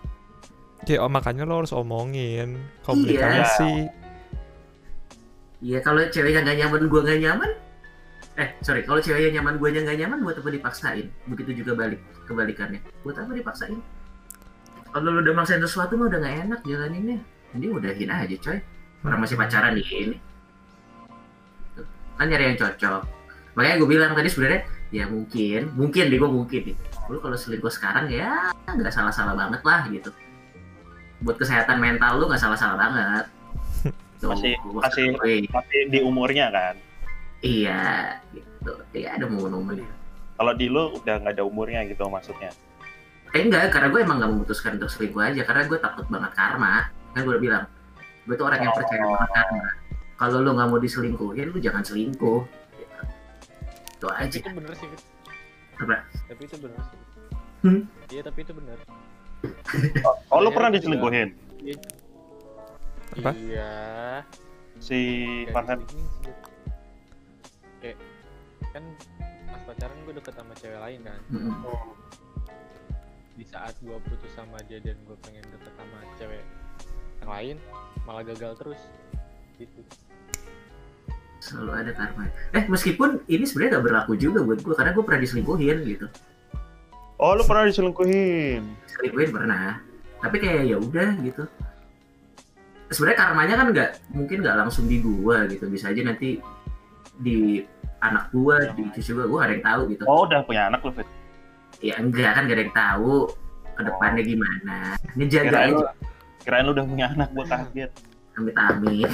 Ya, 0.88 1.04
makanya 1.04 1.44
lo 1.44 1.60
harus 1.60 1.76
omongin 1.76 2.64
komunikasi. 2.88 3.92
Iya 5.60 5.84
kalau 5.84 6.00
ceweknya 6.08 6.48
nggak 6.48 6.58
nyaman, 6.64 6.82
gua 6.88 7.02
nggak 7.04 7.20
nyaman. 7.28 7.52
Eh 8.38 8.54
sorry, 8.62 8.86
kalau 8.86 9.02
ceweknya 9.02 9.42
nyaman, 9.42 9.58
guanya 9.58 9.82
nggak 9.84 9.98
nyaman, 10.06 10.22
buat 10.22 10.38
apa 10.38 10.48
dipaksain? 10.54 11.10
Begitu 11.26 11.66
juga 11.66 11.74
balik 11.74 12.00
kebalikannya. 12.30 12.80
Buat 13.02 13.20
apa 13.26 13.34
dipaksain? 13.34 13.82
Kalau 14.94 15.10
lu 15.12 15.20
udah 15.26 15.34
maksain 15.36 15.60
sesuatu 15.60 15.98
mah 15.98 16.08
udah 16.08 16.22
nggak 16.22 16.36
enak 16.46 16.60
jalaninnya. 16.64 17.20
Ini 17.58 17.66
udahin 17.68 18.08
aja 18.14 18.36
coy. 18.38 18.58
Orang 19.04 19.20
masih 19.26 19.36
pacaran 19.36 19.74
di 19.74 19.84
ini. 19.90 20.18
Kan 22.16 22.30
nyari 22.30 22.54
yang 22.54 22.58
cocok. 22.62 23.02
Makanya 23.58 23.76
gue 23.82 23.90
bilang 23.90 24.14
tadi 24.14 24.30
sebenarnya 24.30 24.62
ya 24.94 25.10
mungkin, 25.10 25.74
mungkin 25.74 26.04
deh 26.14 26.18
gue 26.22 26.32
mungkin 26.32 26.62
nih. 26.72 26.78
Kalau 27.10 27.38
selingkuh 27.38 27.74
sekarang 27.74 28.06
ya 28.14 28.54
nggak 28.70 28.94
salah-salah 28.94 29.34
banget 29.34 29.62
lah 29.66 29.82
gitu. 29.90 30.14
Buat 31.20 31.38
kesehatan 31.38 31.78
mental 31.78 32.18
lu 32.18 32.26
nggak 32.26 32.40
salah-salah 32.40 32.78
banget. 32.78 33.26
Tuh, 34.22 34.30
Masih- 34.30 34.58
masih- 34.74 35.14
akui. 35.14 35.46
Tapi 35.46 35.78
di 35.90 36.00
umurnya 36.00 36.50
kan. 36.50 36.76
Iya, 37.40 38.18
gitu. 38.32 38.74
Iya 38.92 39.14
ada 39.14 39.26
momen-momen. 39.26 39.86
Kalau 40.34 40.54
di 40.54 40.68
lu 40.68 40.94
udah 40.96 41.16
nggak 41.18 41.34
ada 41.34 41.44
umurnya 41.44 41.86
gitu 41.86 42.06
maksudnya. 42.06 42.50
Eh 43.30 43.44
enggak, 43.44 43.70
karena 43.70 43.92
gue 43.92 44.00
emang 44.00 44.18
gak 44.18 44.32
memutuskan 44.32 44.72
untuk 44.76 44.88
selingkuh 44.88 45.20
aja, 45.20 45.44
karena 45.44 45.68
gue 45.68 45.78
takut 45.78 46.06
banget 46.08 46.32
karma. 46.32 46.88
Kan 47.12 47.22
gue 47.22 47.34
udah 47.36 47.44
bilang, 47.44 47.64
gue 48.24 48.34
tuh 48.34 48.46
orang 48.46 48.62
yang 48.62 48.72
percaya 48.72 49.04
Oh. 49.04 49.14
banget 49.14 49.32
karma. 49.36 49.68
Kalau 50.16 50.38
lu 50.40 50.50
nggak 50.52 50.68
mau 50.68 50.80
diselingkuhin, 50.80 51.48
lu 51.52 51.60
jangan 51.60 51.84
selingkuh. 51.84 52.42
Gitu. 52.74 53.02
Itu 53.94 54.06
Tapi 54.08 54.24
aja. 54.24 54.38
itu 54.40 54.50
bener 54.50 54.74
sih 54.74 54.88
Fit. 54.88 55.02
Apa? 55.78 55.98
tapi 56.26 56.42
itu 56.44 56.58
bener 56.58 56.82
sih 56.82 57.00
Hmm? 57.60 57.82
iya 58.08 58.22
tapi 58.22 58.40
itu 58.42 58.50
bener 58.52 58.78
Oh, 60.32 60.40
lu 60.44 60.50
pernah 60.52 60.72
diselingkuhin? 60.72 61.30
Apa? 63.18 63.32
iya 63.34 63.72
Si 64.78 65.00
Farhan. 65.50 65.82
kayak 67.82 67.98
kan 68.74 68.84
pas 69.48 69.62
pacaran 69.66 69.98
gue 70.06 70.14
deket 70.18 70.34
sama 70.38 70.54
cewek 70.58 70.80
lain 70.82 71.00
kan 71.06 71.20
Mm-mm. 71.34 71.54
di 73.38 73.46
saat 73.46 73.74
gue 73.82 73.98
putus 74.06 74.32
sama 74.34 74.58
dia 74.66 74.78
dan 74.82 74.98
gue 75.06 75.18
pengen 75.26 75.46
deket 75.50 75.74
sama 75.78 75.98
cewek 76.18 76.44
yang 77.22 77.30
lain 77.32 77.56
malah 78.06 78.22
gagal 78.26 78.54
terus 78.60 78.82
gitu 79.58 79.82
Selalu 81.38 81.72
ada 81.86 81.92
karma. 81.94 82.26
Eh 82.50 82.66
meskipun 82.66 83.22
ini 83.30 83.46
sebenarnya 83.46 83.78
gak 83.78 83.86
berlaku 83.86 84.18
juga 84.18 84.42
buat 84.42 84.58
gue, 84.58 84.74
karena 84.74 84.90
gue 84.90 85.04
pernah 85.06 85.22
diselingkuhin 85.22 85.78
gitu. 85.86 86.10
Oh, 87.18 87.34
lu 87.34 87.42
pernah 87.46 87.66
diselingkuhin? 87.66 88.62
Diselingkuhin 88.86 89.30
pernah. 89.34 89.82
Tapi 90.22 90.36
kayak 90.38 90.64
ya 90.70 90.78
udah 90.78 91.10
gitu. 91.26 91.44
Sebenarnya 92.94 93.20
karmanya 93.20 93.56
kan 93.58 93.68
nggak 93.74 93.90
mungkin 94.16 94.38
nggak 94.46 94.58
langsung 94.64 94.86
di 94.88 95.02
gua 95.04 95.44
gitu, 95.50 95.68
bisa 95.68 95.92
aja 95.92 96.02
nanti 96.06 96.40
di 97.20 97.66
anak 98.00 98.30
gua, 98.32 98.70
di 98.78 98.86
cucu 98.94 99.18
gua, 99.18 99.26
gua 99.28 99.38
gak 99.44 99.48
ada 99.50 99.56
yang 99.58 99.66
tahu 99.66 99.82
gitu. 99.92 100.04
Oh, 100.08 100.24
udah 100.30 100.40
punya 100.46 100.70
anak 100.72 100.86
lu, 100.86 100.94
Fit. 100.94 101.10
ya 101.78 101.94
enggak 102.00 102.32
kan 102.34 102.48
gak 102.48 102.58
ada 102.58 102.64
yang 102.64 102.74
tahu 102.74 103.14
ke 103.78 103.82
depannya 103.86 104.24
gimana 104.26 104.78
ngejaga 105.14 105.46
Kirain 105.46 105.70
lu, 105.70 105.78
aja 105.86 105.94
kirain 106.42 106.64
lu 106.66 106.72
udah 106.74 106.86
punya 106.90 107.06
anak, 107.14 107.30
gua 107.38 107.46
kaget. 107.46 107.92
amit 108.38 108.56
amit 108.58 109.10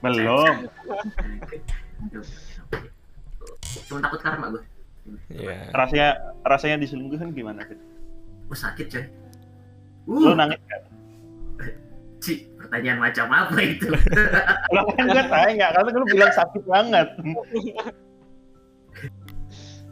Belum. 0.00 0.54
cuma 3.90 3.98
takut 4.00 4.20
karma 4.22 4.46
gue 4.54 4.62
Iya. 5.30 5.70
Rasanya 5.72 6.08
rasanya 6.44 6.76
diselingkuhin 6.82 7.32
gimana, 7.32 7.64
Fit? 7.64 7.80
gue 8.50 8.58
sakit 8.58 8.86
coy 8.90 9.04
Lu 10.10 10.30
uh 10.30 10.34
nangis 10.34 10.58
gak? 10.66 10.82
Ci, 12.24 12.50
pertanyaan 12.58 12.98
macam 13.00 13.26
apa 13.32 13.56
itu 13.62 13.88
Lah 14.74 14.84
kan 14.92 15.06
gue 15.08 15.24
tanya, 15.24 15.66
karena 15.72 15.90
lu 15.96 16.06
bilang 16.10 16.32
sakit 16.34 16.62
banget. 16.68 17.08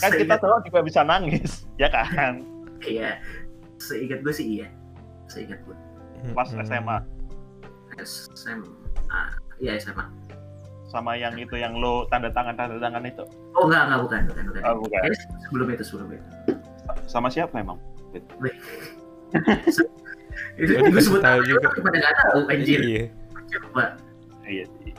kan 0.02 0.10
kita 0.14 0.34
cowok 0.38 0.60
juga 0.68 0.80
bisa 0.84 1.00
nangis, 1.02 1.66
ya 1.80 1.88
kan? 1.90 2.44
iya 2.86 3.18
seingat 3.78 4.22
gue 4.22 4.34
sih 4.34 4.46
iya 4.60 4.68
seingat 5.26 5.58
gue 5.66 5.76
Pas 6.34 6.50
Mm-mm. 6.50 6.66
SMA 6.66 6.96
SMA 7.98 9.22
iya 9.58 9.78
SMA 9.78 10.04
sama 10.88 11.12
yang 11.14 11.36
itu 11.36 11.52
yang 11.54 11.72
lu 11.72 12.08
tanda 12.08 12.28
tangan 12.28 12.52
tanda 12.54 12.76
tangan 12.78 13.04
itu. 13.04 13.24
oh 13.52 13.64
enggak 13.64 13.82
enggak 13.86 14.00
bukan 14.02 14.20
bukan 14.26 14.44
bukan 14.48 14.60
Oh, 14.64 14.74
bukan. 14.80 15.00
Eh, 15.04 15.16
sebelum 15.44 15.66
itu 15.70 15.84
sebelum 15.84 16.08
itu 16.10 16.24
Sama 17.04 17.28
siapa 17.28 17.52
emang? 17.54 17.76
itu 20.58 20.72
gue 20.72 21.02
sebut 21.02 21.20
tahu 21.20 21.40
juga. 21.44 21.68
pada 21.76 21.96
nggak 21.98 22.14
tahu 22.18 22.40
anjir 22.48 22.80
Iya. 22.80 23.04
coba 23.50 23.84
Iya 24.42 24.64
sih. 24.80 24.92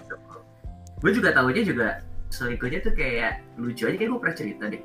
gue 1.00 1.12
juga 1.12 1.30
tahunya 1.32 1.62
juga 1.66 1.88
selingkuhnya 2.30 2.80
tuh 2.80 2.94
kayak 2.94 3.42
lucu 3.56 3.84
aja 3.84 3.98
kayak 3.98 4.10
gue 4.10 4.20
pernah 4.20 4.38
cerita 4.38 4.64
deh 4.70 4.82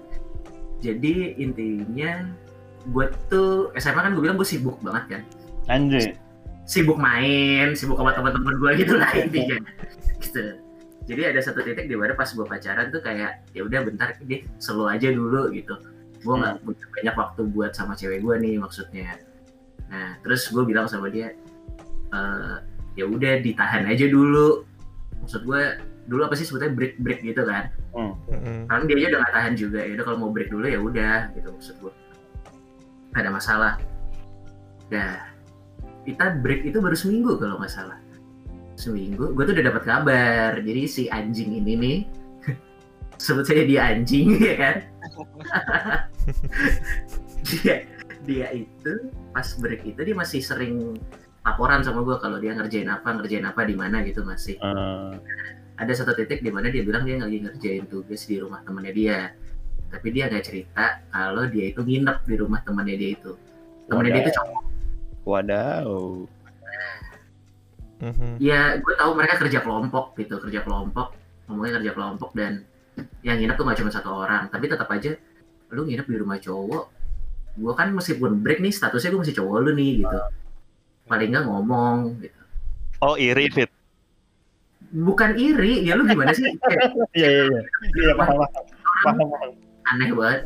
jadi 0.81 1.15
intinya 1.37 2.33
gue 2.87 3.05
tuh 3.27 3.69
SMA 3.75 4.01
kan 4.01 4.13
gue 4.13 4.23
bilang 4.23 4.37
gue 4.37 4.47
sibuk 4.47 4.81
banget 4.81 5.05
kan 5.11 5.23
Anjir. 5.69 6.17
sibuk 6.65 6.97
main 6.97 7.73
sibuk 7.73 7.97
sama 7.97 8.17
teman-teman 8.17 8.57
gue 8.57 8.71
gitu 8.79 8.97
lah 8.97 9.11
intinya 9.13 9.61
gitu 10.17 10.45
jadi 11.05 11.37
ada 11.37 11.41
satu 11.45 11.61
titik 11.61 11.85
di 11.85 11.97
mana 11.97 12.17
pas 12.17 12.29
gue 12.33 12.47
pacaran 12.49 12.89
tuh 12.89 13.05
kayak 13.05 13.45
ya 13.53 13.61
udah 13.61 13.85
bentar 13.85 14.17
deh 14.25 14.41
slow 14.57 14.89
aja 14.89 15.13
dulu 15.13 15.53
gitu. 15.53 15.77
Gue 16.25 16.35
nggak 16.41 16.65
punya 16.65 16.87
banyak 16.97 17.15
waktu 17.21 17.41
buat 17.53 17.73
sama 17.77 17.93
cewek 17.93 18.25
gue 18.25 18.35
nih 18.41 18.57
maksudnya. 18.57 19.21
Nah 19.93 20.17
terus 20.25 20.49
gue 20.49 20.65
bilang 20.65 20.89
sama 20.89 21.13
dia 21.13 21.37
"Eh, 22.09 22.57
ya 22.97 23.05
udah 23.05 23.45
ditahan 23.45 23.85
aja 23.85 24.09
dulu. 24.09 24.65
Maksud 25.21 25.45
gue 25.45 25.63
dulu 26.09 26.21
apa 26.25 26.35
sih 26.41 26.49
sebetulnya 26.49 26.73
break 26.73 26.95
break 27.05 27.21
gitu 27.21 27.45
kan? 27.45 27.69
Mm-mm. 27.95 28.67
kan 28.67 28.91
dia 28.91 28.97
aja 28.99 29.07
udah 29.15 29.21
gak 29.23 29.35
tahan 29.39 29.55
juga 29.55 29.79
ya 29.87 29.95
udah 29.95 30.05
kalau 30.05 30.19
mau 30.19 30.31
break 30.35 30.51
dulu 30.51 30.67
ya 30.67 30.83
udah 30.83 31.31
gitu 31.37 31.49
maksud 31.53 31.75
gue 31.85 31.93
ada 33.13 33.29
masalah. 33.29 33.77
Dah 34.89 35.21
kita 36.05 36.41
break 36.41 36.65
itu 36.65 36.81
baru 36.81 36.97
seminggu 36.97 37.37
kalau 37.41 37.57
nggak 37.61 37.73
salah 37.73 37.97
seminggu 38.75 39.35
gue 39.35 39.45
tuh 39.47 39.55
udah 39.55 39.67
dapat 39.71 39.83
kabar. 39.87 40.51
Jadi 40.61 40.83
si 40.87 41.03
anjing 41.11 41.51
ini 41.63 41.73
nih 41.79 41.99
sebut 43.25 43.45
saja 43.47 43.63
dia 43.65 43.81
anjing 43.91 44.39
ya 44.49 44.55
kan? 44.59 44.77
Dia 47.45 47.85
dia 48.25 48.49
itu 48.57 49.13
pas 49.37 49.45
break 49.61 49.85
itu 49.85 50.01
dia 50.01 50.17
masih 50.17 50.41
sering 50.41 50.97
laporan 51.45 51.85
sama 51.85 52.01
gue 52.01 52.17
kalau 52.17 52.41
dia 52.41 52.57
ngerjain 52.57 52.89
apa 52.89 53.21
ngerjain 53.21 53.45
apa 53.45 53.69
di 53.69 53.77
mana 53.77 54.01
gitu 54.01 54.25
masih. 54.25 54.57
Eh, 54.57 55.13
ada 55.77 55.93
satu 55.93 56.17
titik 56.17 56.41
di 56.41 56.49
mana 56.49 56.73
dia 56.73 56.81
bilang 56.81 57.05
dia 57.05 57.21
lagi 57.21 57.45
ngerjain 57.45 57.85
tugas 57.85 58.25
di 58.25 58.41
rumah 58.41 58.65
temannya 58.65 58.93
dia. 58.97 59.19
Tapi 59.93 60.09
dia 60.11 60.33
nggak 60.33 60.45
cerita 60.45 61.05
kalau 61.13 61.45
dia 61.53 61.71
itu 61.71 61.85
nginep 61.85 62.19
di 62.25 62.35
rumah 62.41 62.65
temannya 62.65 62.97
dia 62.97 63.11
itu. 63.13 63.33
Temannya 63.93 64.11
dia 64.17 64.23
itu 64.25 64.33
cowok. 64.33 64.63
Wadaw. 65.29 65.93
Mhm. 67.97 68.37
ya 68.39 68.77
gue 68.77 68.95
tahu 68.95 69.11
mereka 69.13 69.39
kerja 69.39 69.59
kelompok 69.59 70.15
gitu 70.15 70.37
kerja 70.39 70.61
kelompok 70.61 71.15
ngomongnya 71.45 71.79
kerja 71.79 71.93
kelompok 71.93 72.31
dan 72.33 72.65
yang 73.21 73.37
nginep 73.37 73.55
tuh 73.55 73.65
nggak 73.65 73.79
cuma 73.79 73.91
satu 73.91 74.11
orang 74.17 74.47
tapi 74.49 74.67
tetap 74.67 74.87
aja 74.89 75.15
lu 75.69 75.83
nginep 75.83 76.05
di 76.05 76.17
rumah 76.17 76.37
cowok 76.37 76.85
gue 77.55 77.73
kan 77.73 77.89
meskipun 77.91 78.39
break 78.39 78.59
nih 78.59 78.71
statusnya 78.71 79.11
gue 79.11 79.21
masih 79.21 79.37
cowok 79.37 79.57
lu 79.61 79.73
nih 79.73 79.93
gitu 80.01 80.19
paling 81.05 81.29
nggak 81.29 81.45
ngomong 81.45 81.97
gitu 82.19 82.41
Oh 83.01 83.15
iri 83.15 83.47
fit. 83.49 83.69
bukan 84.91 85.35
iri 85.35 85.83
ya 85.83 85.93
lu 85.93 86.03
gimana 86.03 86.31
sih 86.31 86.47
Iya 87.13 87.29
iya 87.29 87.43
iya. 87.45 87.61
Iya 87.95 88.13
paham 88.15 88.37
paham. 89.03 89.17
Aneh 89.85 90.11
banget 90.11 90.41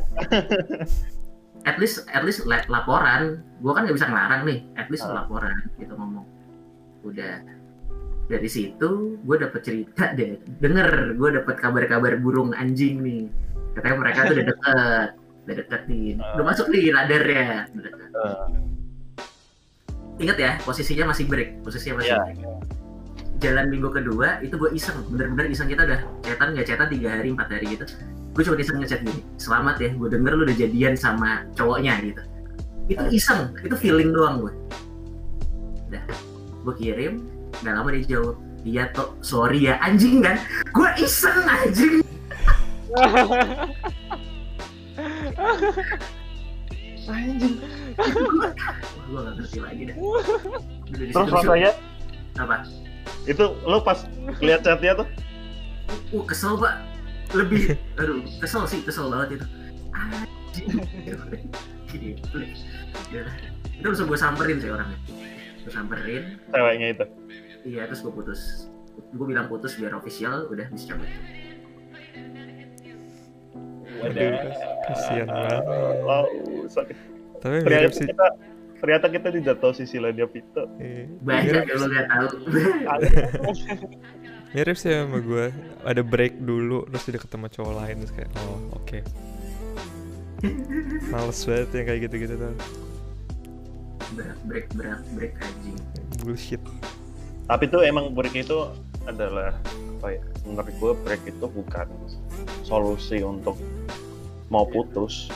at 1.69 1.75
least 1.77 2.07
at 2.07 2.23
least 2.23 2.43
la- 2.43 2.65
laporan 2.67 3.21
gue 3.57 3.71
kan 3.71 3.83
nggak 3.83 3.93
bisa 3.93 4.07
ngelarang 4.07 4.41
nih 4.43 4.59
at 4.73 4.87
least 4.87 5.03
Ah. 5.03 5.21
laporan 5.21 5.53
gitu 5.75 5.93
ngomong 5.93 6.25
udah. 7.01 7.35
Dari 8.29 8.45
situ 8.45 8.89
gue 9.17 9.35
dapet 9.35 9.61
cerita 9.63 10.13
deh. 10.13 10.37
Denger 10.61 11.17
gue 11.17 11.29
dapet 11.33 11.55
kabar-kabar 11.57 12.13
burung 12.15 12.53
anjing 12.53 13.01
nih. 13.01 13.25
Katanya 13.73 13.97
mereka 13.97 14.19
tuh 14.25 14.33
udah 14.35 14.45
deket. 14.51 15.09
Udah 15.45 15.55
deket 15.57 15.81
nih. 15.87 16.07
Udah 16.37 16.45
masuk 16.45 16.69
nih 16.69 16.83
radarnya. 16.89 17.47
Udah 17.71 17.83
deket. 17.87 18.09
Eh, 18.13 18.45
ingat 20.19 20.37
ya 20.37 20.51
posisinya 20.61 21.09
masih 21.09 21.25
break. 21.25 21.63
Posisinya 21.63 21.95
masih 21.97 22.11
Iya. 22.11 22.19
break. 22.23 22.39
jalan 23.39 23.71
minggu 23.71 23.87
kedua 23.89 24.43
itu 24.43 24.53
gue 24.53 24.69
iseng. 24.75 24.99
Bener-bener 25.09 25.47
iseng. 25.47 25.65
Kita 25.65 25.87
udah 25.87 25.99
chatan 26.21 26.47
nggak 26.53 26.67
chatan 26.67 26.87
tiga 26.91 27.09
hari 27.15 27.31
empat 27.31 27.47
hari 27.49 27.65
gitu. 27.71 27.87
Gue 28.29 28.43
cuma 28.43 28.55
iseng 28.55 28.77
ngechat 28.77 29.01
gini 29.01 29.23
selamat 29.35 29.75
ya 29.79 29.89
gue 29.89 30.07
denger 30.07 30.31
lu 30.35 30.43
udah 30.43 30.57
jadian 30.59 30.93
sama 30.93 31.47
cowoknya 31.55 31.97
gitu. 32.03 32.21
Itu 32.85 33.03
iseng. 33.09 33.55
Itu 33.63 33.73
feeling 33.73 34.11
doang 34.11 34.43
gue 34.43 34.53
udah 35.89 36.03
gue 36.69 36.77
kirim 36.85 37.25
nggak 37.65 37.73
lama 37.73 37.89
dia 37.97 38.05
jawab 38.05 38.37
iya 38.61 38.93
toh 38.93 39.17
sorry 39.25 39.65
ya 39.65 39.81
anjing 39.81 40.21
kan? 40.21 40.37
Gue 40.69 40.85
iseng 41.01 41.41
anjing. 41.49 42.05
Anjing. 47.09 47.57
gue 47.97 49.17
gak 49.17 49.33
ngerti 49.41 49.57
lagi 49.65 49.81
dah 49.89 49.97
di 50.93 51.09
Terus 51.09 51.33
rasanya 51.33 51.73
apa 52.37 52.61
itu 53.25 53.45
lo 53.65 53.81
pas 53.81 54.05
lihat 54.45 54.61
chatnya 54.61 54.93
tuh? 55.01 55.07
Uh 56.13 56.21
kesel 56.29 56.53
pak. 56.61 56.77
Lebih 57.33 57.73
aduh 57.97 58.21
kesel 58.37 58.69
sih 58.69 58.85
kesel 58.85 59.09
banget 59.09 59.41
itu. 59.41 59.45
Anjing. 59.97 60.85
Gitu 61.89 62.37
itu 63.79 63.87
langsung 63.87 64.07
gue 64.11 64.19
samperin 64.19 64.59
sih 64.59 64.69
orangnya 64.69 64.99
gue 65.59 65.71
samperin 65.71 66.23
ceweknya 66.49 66.87
itu. 66.95 67.05
iya 67.67 67.83
terus 67.85 68.01
gue 68.01 68.13
putus 68.13 68.71
gue 68.99 69.25
bilang 69.25 69.47
putus 69.47 69.75
biar 69.75 69.95
official 69.95 70.47
udah 70.47 70.65
bisa 70.71 70.95
cabut 70.95 71.09
Aduh, 73.99 74.31
kasihan 74.87 75.27
banget. 75.27 75.63
Wow, 76.07 76.23
sakit. 76.71 76.95
Tapi 77.43 77.55
mirip 77.67 77.91
ternyata 77.91 77.95
sih. 77.99 78.07
kita 78.07 78.27
ternyata 78.79 79.05
kita 79.11 79.27
tidak 79.35 79.55
tahu 79.59 79.73
sisi 79.75 79.99
lainnya 79.99 80.23
Vito. 80.23 80.71
eh, 80.79 81.03
banyak 81.19 81.67
yang 81.67 81.79
lo 81.83 81.87
gak 81.91 82.07
tahu 82.07 82.27
mirip 84.55 84.75
sih 84.79 84.95
sama 84.95 85.19
gue. 85.19 85.51
Ada 85.83 85.99
break 85.99 86.39
dulu, 86.39 86.87
terus 86.87 87.03
dia 87.11 87.19
ketemu 87.19 87.45
cowok 87.51 87.73
lain 87.75 87.95
terus 87.99 88.13
kayak, 88.15 88.31
oh 88.39 88.59
oke. 88.71 88.99
Males 91.11 91.39
banget 91.43 91.69
yang 91.75 91.85
kayak 91.91 91.99
gitu-gitu 92.07 92.35
tuh. 92.39 92.53
Break 94.15 94.37
break 94.45 94.65
break 94.75 94.99
break 95.15 95.33
anjing 95.43 95.77
Bullshit. 96.19 96.59
Tapi 97.47 97.65
tuh 97.65 97.81
emang 97.81 98.11
break 98.13 98.35
itu 98.35 98.69
adalah 99.07 99.55
apa 99.99 100.07
ya? 100.19 100.21
Menurut 100.45 100.73
gue 100.77 100.91
break 101.07 101.21
itu 101.25 101.45
bukan 101.47 101.87
solusi 102.61 103.23
untuk 103.23 103.57
mau 104.51 104.67
putus. 104.67 105.31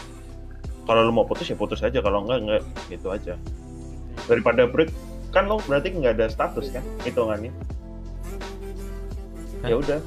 Kalau 0.84 1.08
lu 1.08 1.16
mau 1.16 1.24
putus 1.24 1.48
ya 1.48 1.56
putus 1.56 1.80
aja, 1.80 2.04
kalau 2.04 2.28
enggak 2.28 2.40
enggak 2.44 2.64
gitu 2.92 3.08
aja. 3.10 3.40
Daripada 4.28 4.68
break 4.68 4.92
kan 5.34 5.50
lo 5.50 5.58
berarti 5.66 5.96
nggak 5.96 6.20
ada 6.20 6.28
status 6.30 6.70
kan 6.70 6.84
hitungannya. 7.08 7.50
Ya 9.64 9.80
udah. 9.80 10.00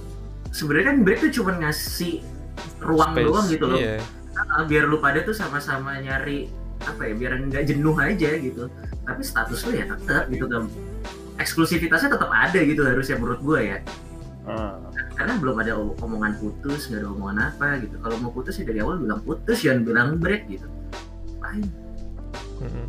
sebenarnya 0.53 0.93
kan 0.93 0.97
break 1.05 1.19
tuh 1.21 1.33
cuma 1.41 1.53
ngasih 1.61 2.21
ruang 2.81 3.13
Space, 3.13 3.27
doang 3.29 3.47
gitu 3.49 3.65
loh 3.69 3.77
Iya. 3.81 4.01
Ah, 4.37 4.65
biar 4.69 4.85
lu 4.89 5.01
pada 5.01 5.21
tuh 5.25 5.33
sama-sama 5.33 5.97
nyari 6.01 6.49
apa 6.87 7.03
ya 7.11 7.13
biar 7.19 7.33
nggak 7.51 7.65
jenuh 7.67 7.97
aja 7.99 8.31
gitu 8.39 8.71
tapi 9.03 9.23
status 9.23 9.61
lu 9.67 9.73
ya 9.75 9.85
tetap 9.91 10.31
gitu 10.31 10.47
kan 10.47 10.71
eksklusivitasnya 11.37 12.15
tetap 12.17 12.31
ada 12.33 12.61
gitu 12.63 12.81
harusnya 12.87 13.17
menurut 13.19 13.41
gue 13.43 13.61
ya 13.63 13.79
Ah. 14.47 14.79
karena 15.19 15.43
belum 15.43 15.59
ada 15.59 15.75
omongan 15.99 16.39
putus 16.39 16.87
nggak 16.87 17.03
ada 17.03 17.11
omongan 17.11 17.39
apa 17.51 17.83
gitu 17.83 17.99
kalau 17.99 18.15
mau 18.23 18.31
putus 18.31 18.55
ya 18.55 18.63
dari 18.63 18.79
awal 18.79 18.95
bilang 19.03 19.19
putus 19.27 19.59
jangan 19.59 19.83
bilang 19.83 20.09
break 20.23 20.47
gitu 20.47 20.71
lain 21.43 21.67
Mm-mm. 22.63 22.87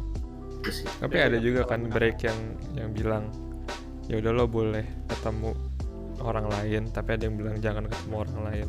gitu 0.62 0.70
sih 0.70 0.86
Tapi 1.02 1.18
ada 1.18 1.42
juga 1.42 1.66
kan 1.66 1.90
break 1.90 2.22
yang 2.22 2.38
yang 2.78 2.94
bilang 2.94 3.34
ya 4.06 4.22
udah 4.22 4.32
lo 4.38 4.46
boleh 4.46 4.86
ketemu 5.10 5.58
orang 6.22 6.46
lain, 6.50 6.90
tapi 6.94 7.18
ada 7.18 7.26
yang 7.30 7.36
bilang 7.38 7.58
jangan 7.58 7.86
ketemu 7.86 8.16
orang 8.26 8.40
lain. 8.46 8.68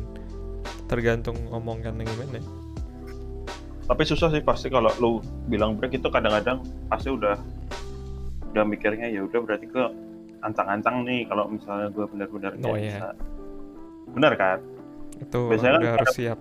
Tergantung 0.85 1.37
omongannya 1.49 2.05
gimana. 2.05 2.41
Tapi 3.89 4.03
susah 4.05 4.29
sih 4.29 4.45
pasti 4.45 4.69
kalau 4.69 4.93
lu 5.01 5.17
bilang 5.49 5.73
break 5.73 5.97
itu 5.97 6.07
kadang-kadang 6.13 6.61
pasti 6.85 7.09
udah 7.09 7.33
udah 8.53 8.63
mikirnya 8.65 9.09
ya 9.09 9.25
udah 9.25 9.41
berarti 9.41 9.65
ke 9.65 9.81
ancang-ancang 10.45 11.01
nih 11.09 11.25
kalau 11.25 11.49
misalnya 11.49 11.89
gue 11.89 12.05
benar-benar 12.05 12.53
nggak 12.53 12.69
Oh, 12.69 12.77
iya. 12.77 13.01
bisa. 13.01 13.09
Benar 14.13 14.33
kan? 14.37 14.59
Itu 15.17 15.39
Biasanya 15.49 15.73
kan 15.73 15.81
udah 15.81 15.93
harus 15.97 16.13
siap. 16.13 16.39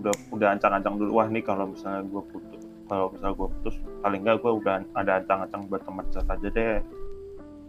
Udah 0.00 0.14
udah 0.32 0.48
ancang-ancang 0.56 0.94
dulu 0.96 1.10
wah 1.20 1.28
nih 1.28 1.44
kalau 1.44 1.68
misalnya 1.68 2.00
gue 2.08 2.22
putus 2.32 2.62
kalau 2.88 3.06
misalnya 3.12 3.34
gue 3.36 3.48
putus 3.60 3.76
paling 4.00 4.20
nggak 4.24 4.36
gue 4.40 4.52
udah 4.56 4.74
ada 4.96 5.12
ancang-ancang 5.20 5.62
buat 5.68 5.82
teman 5.84 6.06
chat 6.08 6.24
aja 6.26 6.48
deh 6.48 6.76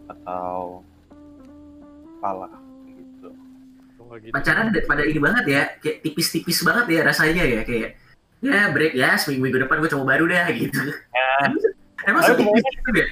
atau 0.08 0.80
apalah. 2.16 2.52
Nggak 4.12 4.28
gitu. 4.28 4.34
pacaran 4.36 4.64
udah 4.68 4.82
pada 4.84 5.02
ini 5.08 5.20
banget 5.24 5.44
ya 5.48 5.62
kayak 5.80 5.96
tipis-tipis 6.04 6.60
banget 6.60 6.84
ya 6.92 7.00
rasanya 7.00 7.44
ya 7.48 7.60
kayak 7.64 7.96
ya 8.44 8.68
break 8.68 8.92
ya 8.92 9.16
seminggu 9.16 9.48
minggu 9.48 9.64
depan 9.64 9.80
gue 9.80 9.88
coba 9.88 10.04
baru 10.12 10.24
dah 10.28 10.46
gitu 10.52 10.80
emang 12.12 12.20
Ayo, 12.20 12.36
setipis 12.36 12.60
itu 12.60 12.90
deh 12.92 13.08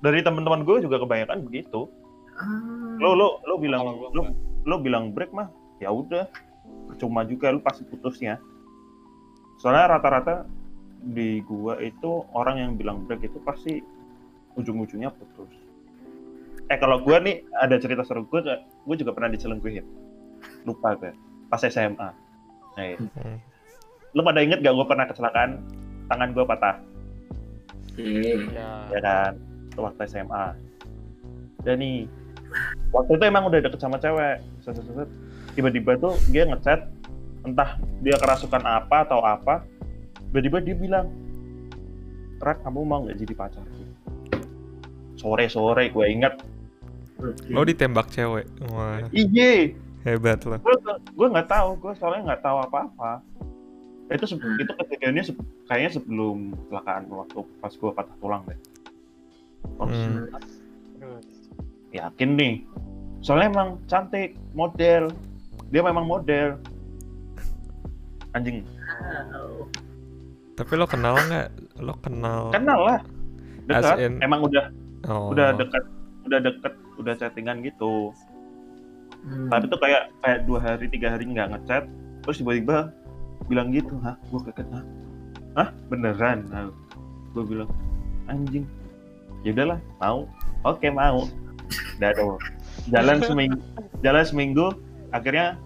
Dari 0.00 0.18
teman-teman 0.26 0.64
gue 0.64 0.80
juga 0.80 0.96
kebanyakan 0.96 1.44
begitu. 1.44 1.84
Ah. 2.32 2.96
Lo 2.96 3.12
lo 3.12 3.44
lo 3.44 3.60
bilang 3.60 3.84
lo 3.84 4.32
lo 4.64 4.76
bilang 4.80 5.12
break 5.12 5.30
mah 5.30 5.52
ya 5.78 5.92
udah 5.92 6.24
percuma 6.88 7.22
juga 7.22 7.52
lu 7.52 7.62
pasti 7.62 7.84
putusnya 7.84 8.40
soalnya 9.60 9.92
rata-rata 9.96 10.48
di 11.00 11.44
gua 11.44 11.76
itu 11.84 12.24
orang 12.32 12.56
yang 12.64 12.72
bilang 12.80 13.04
break 13.04 13.28
itu 13.28 13.38
pasti 13.44 13.84
ujung-ujungnya 14.56 15.12
putus 15.12 15.52
eh 16.70 16.78
kalau 16.78 17.02
gua 17.02 17.18
nih 17.18 17.42
ada 17.58 17.76
cerita 17.82 18.06
seru 18.06 18.22
gua 18.30 18.62
gua 18.86 18.96
juga 18.96 19.10
pernah 19.10 19.30
diselingkuhin 19.34 19.84
lupa 20.64 20.94
gue 20.96 21.12
pas 21.50 21.60
SMA 21.60 21.98
nah. 21.98 22.14
Hmm. 22.78 23.36
lu 24.14 24.22
pada 24.22 24.40
inget 24.40 24.62
gak 24.62 24.74
gua 24.74 24.86
pernah 24.86 25.06
kecelakaan 25.10 25.58
tangan 26.06 26.30
gua 26.30 26.46
patah 26.46 26.76
Oke. 27.98 28.46
Ya. 28.54 28.70
ya 28.94 29.00
kan 29.02 29.32
itu 29.70 29.80
waktu 29.82 30.02
SMA 30.06 30.46
dan 31.66 31.76
nih 31.82 32.06
waktu 32.94 33.18
itu 33.18 33.24
emang 33.26 33.50
udah 33.50 33.58
deket 33.60 33.80
sama 33.82 33.98
cewek 33.98 34.38
tiba-tiba 35.58 35.98
tuh 35.98 36.14
dia 36.30 36.46
ngechat 36.46 36.86
entah 37.44 37.76
dia 38.00 38.14
kerasukan 38.14 38.62
apa 38.62 38.96
atau 39.04 39.20
apa 39.26 39.66
tiba-tiba 40.30 40.58
dia 40.62 40.76
bilang 40.78 41.06
Rak 42.40 42.64
kamu 42.64 42.88
mau 42.88 43.04
nggak 43.04 43.20
jadi 43.20 43.34
pacarku 43.36 43.84
sore-sore 45.20 45.92
gue 45.92 46.06
inget. 46.08 46.40
Lo 47.46 47.62
ditembak 47.62 48.08
cewek. 48.08 48.46
Wah, 48.66 49.04
iye 49.10 49.76
hebat 50.00 50.40
lo. 50.42 50.56
gue 51.10 51.26
nggak 51.28 51.46
tahu 51.46 51.76
gue 51.78 51.92
soalnya 51.94 52.32
nggak 52.32 52.42
tahu 52.42 52.56
apa-apa 52.58 53.20
itu 54.08 54.24
se- 54.26 54.40
itu 54.56 54.72
kejadiannya 54.74 55.22
se- 55.22 55.38
kayaknya 55.66 55.90
sebelum 55.94 56.36
kecelakaan 56.56 57.04
waktu 57.06 57.38
pas 57.60 57.70
gue 57.70 57.90
patah 57.90 58.16
tulang 58.16 58.42
deh 58.44 58.56
Oh, 59.76 59.84
Hmm. 59.84 60.24
Yakin 61.90 62.30
nih 62.32 62.54
soalnya 63.20 63.50
emang 63.50 63.68
cantik 63.84 64.32
model 64.50 65.12
dia 65.68 65.82
memang 65.82 66.02
model 66.02 66.56
anjing. 68.32 68.64
Tapi 70.54 70.72
lo 70.74 70.84
kenal 70.84 71.14
nggak? 71.18 71.48
Lo 71.76 71.92
kenal? 71.98 72.48
kenal 72.50 72.80
lah 72.80 73.00
dekat 73.66 73.96
in- 74.00 74.20
emang 74.20 74.40
udah 74.42 74.64
Oh. 75.06 75.28
udah 75.28 75.52
dekat 75.54 75.84
udah 76.24 76.38
deket 76.40 76.72
udah 77.00 77.14
chattingan 77.16 77.64
gitu. 77.64 78.12
Hmm. 79.20 79.52
tapi 79.52 79.68
tuh 79.68 79.76
kayak 79.76 80.08
kayak 80.24 80.48
dua 80.48 80.58
hari 80.64 80.88
tiga 80.88 81.12
hari 81.12 81.28
nggak 81.28 81.52
ngechat 81.52 81.84
terus 82.24 82.40
tiba-tiba 82.40 82.88
bilang 83.52 83.68
gitu 83.68 84.00
hah 84.00 84.16
gue 84.32 84.40
keket 84.48 84.64
hah? 84.72 84.84
Hah? 85.58 85.68
Beneran? 85.90 86.46
Nah, 86.48 86.70
gue 87.34 87.44
bilang 87.44 87.70
anjing. 88.30 88.64
Ya 89.42 89.50
udahlah 89.56 89.80
mau. 89.98 90.30
Oke 90.62 90.88
mau. 90.92 91.26
Udah 91.98 92.10
tuh. 92.14 92.38
Jalan 92.88 93.18
seminggu 93.24 93.58
jalan 94.00 94.24
seminggu 94.24 94.66
akhirnya 95.10 95.58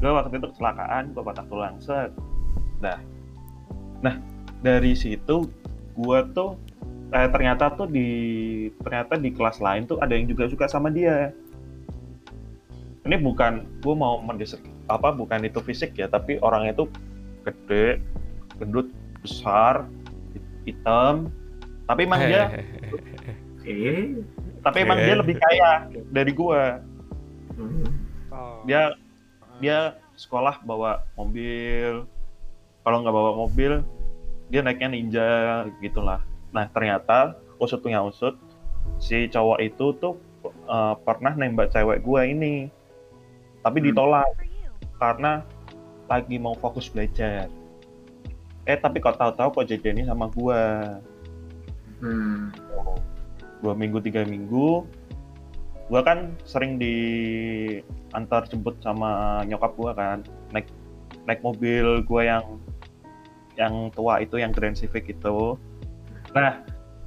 gue 0.00 0.10
waktu 0.10 0.40
itu 0.40 0.48
kecelakaan 0.56 1.12
gue 1.12 1.22
patah 1.22 1.46
tulang 1.46 1.76
set. 1.78 2.10
Dah. 2.80 2.98
Nah 4.00 4.16
dari 4.64 4.96
situ 4.96 5.46
gue 5.94 6.18
tuh 6.32 6.56
eh, 7.14 7.28
ternyata 7.30 7.70
tuh 7.70 7.86
di 7.86 8.08
ternyata 8.82 9.14
di 9.14 9.30
kelas 9.30 9.62
lain 9.62 9.86
tuh 9.86 10.02
ada 10.02 10.12
yang 10.18 10.26
juga 10.26 10.50
suka 10.50 10.66
sama 10.66 10.90
dia. 10.90 11.30
Ini 13.06 13.20
bukan 13.20 13.62
gue 13.84 13.94
mau 13.94 14.18
mendesek 14.18 14.60
apa 14.90 15.14
bukan 15.14 15.44
itu 15.46 15.60
fisik 15.64 15.96
ya 15.96 16.10
tapi 16.10 16.36
orangnya 16.42 16.84
tuh 16.84 16.88
gede 17.46 18.02
gendut 18.58 18.90
besar 19.22 19.86
hitam. 20.66 21.30
Tapi 21.84 22.00
emang 22.08 22.20
dia 22.26 22.44
tapi 24.64 24.78
emang 24.82 24.98
dia 24.98 25.14
lebih 25.20 25.36
kaya 25.38 25.86
dari 26.10 26.32
gue 26.34 26.62
Hmm. 27.54 27.86
Dia 28.66 28.98
dia 29.62 29.94
sekolah 30.18 30.58
bawa 30.66 31.06
mobil. 31.14 32.02
Kalau 32.82 32.96
nggak 32.98 33.14
bawa 33.14 33.32
mobil 33.46 33.78
dia 34.50 34.60
naiknya 34.60 34.88
ninja 34.90 35.28
gitulah 35.78 36.20
nah 36.54 36.70
ternyata 36.70 37.34
usut 37.58 37.82
punya 37.82 37.98
usut 38.00 38.38
si 39.02 39.26
cowok 39.28 39.58
itu 39.60 39.86
tuh 39.98 40.14
eh, 40.46 40.94
pernah 41.02 41.32
nembak 41.34 41.72
cewek 41.74 42.04
gue 42.04 42.20
ini. 42.30 42.54
Tapi 43.64 43.80
Hmm. 43.80 43.86
ditolak 43.90 44.28
karena 45.00 45.42
lagi 46.06 46.36
mau 46.36 46.54
fokus 46.54 46.92
belajar. 46.92 47.48
Eh 48.64 48.78
tapi 48.78 49.00
kok 49.00 49.16
tahu-tahu 49.16 49.60
kok 49.60 49.66
jadiannya 49.68 50.04
sama 50.08 50.28
gue 50.32 50.62
Hmm. 52.04 52.52
dua 53.64 53.72
minggu 53.72 53.96
tiga 54.04 54.28
minggu 54.28 54.84
gue 55.84 56.00
kan 56.00 56.32
sering 56.44 56.76
di 56.80 56.96
antar 58.16 58.44
jemput 58.48 58.76
sama 58.80 59.40
nyokap 59.48 59.72
gue 59.76 59.92
kan. 59.96 60.18
Naik 60.52 60.68
naik 61.24 61.40
mobil 61.40 62.04
gue 62.04 62.22
yang 62.24 62.44
yang 63.56 63.88
tua 63.94 64.20
itu 64.20 64.36
yang 64.36 64.52
Grand 64.52 64.76
Civic 64.76 65.08
itu 65.08 65.56
nah 66.34 66.60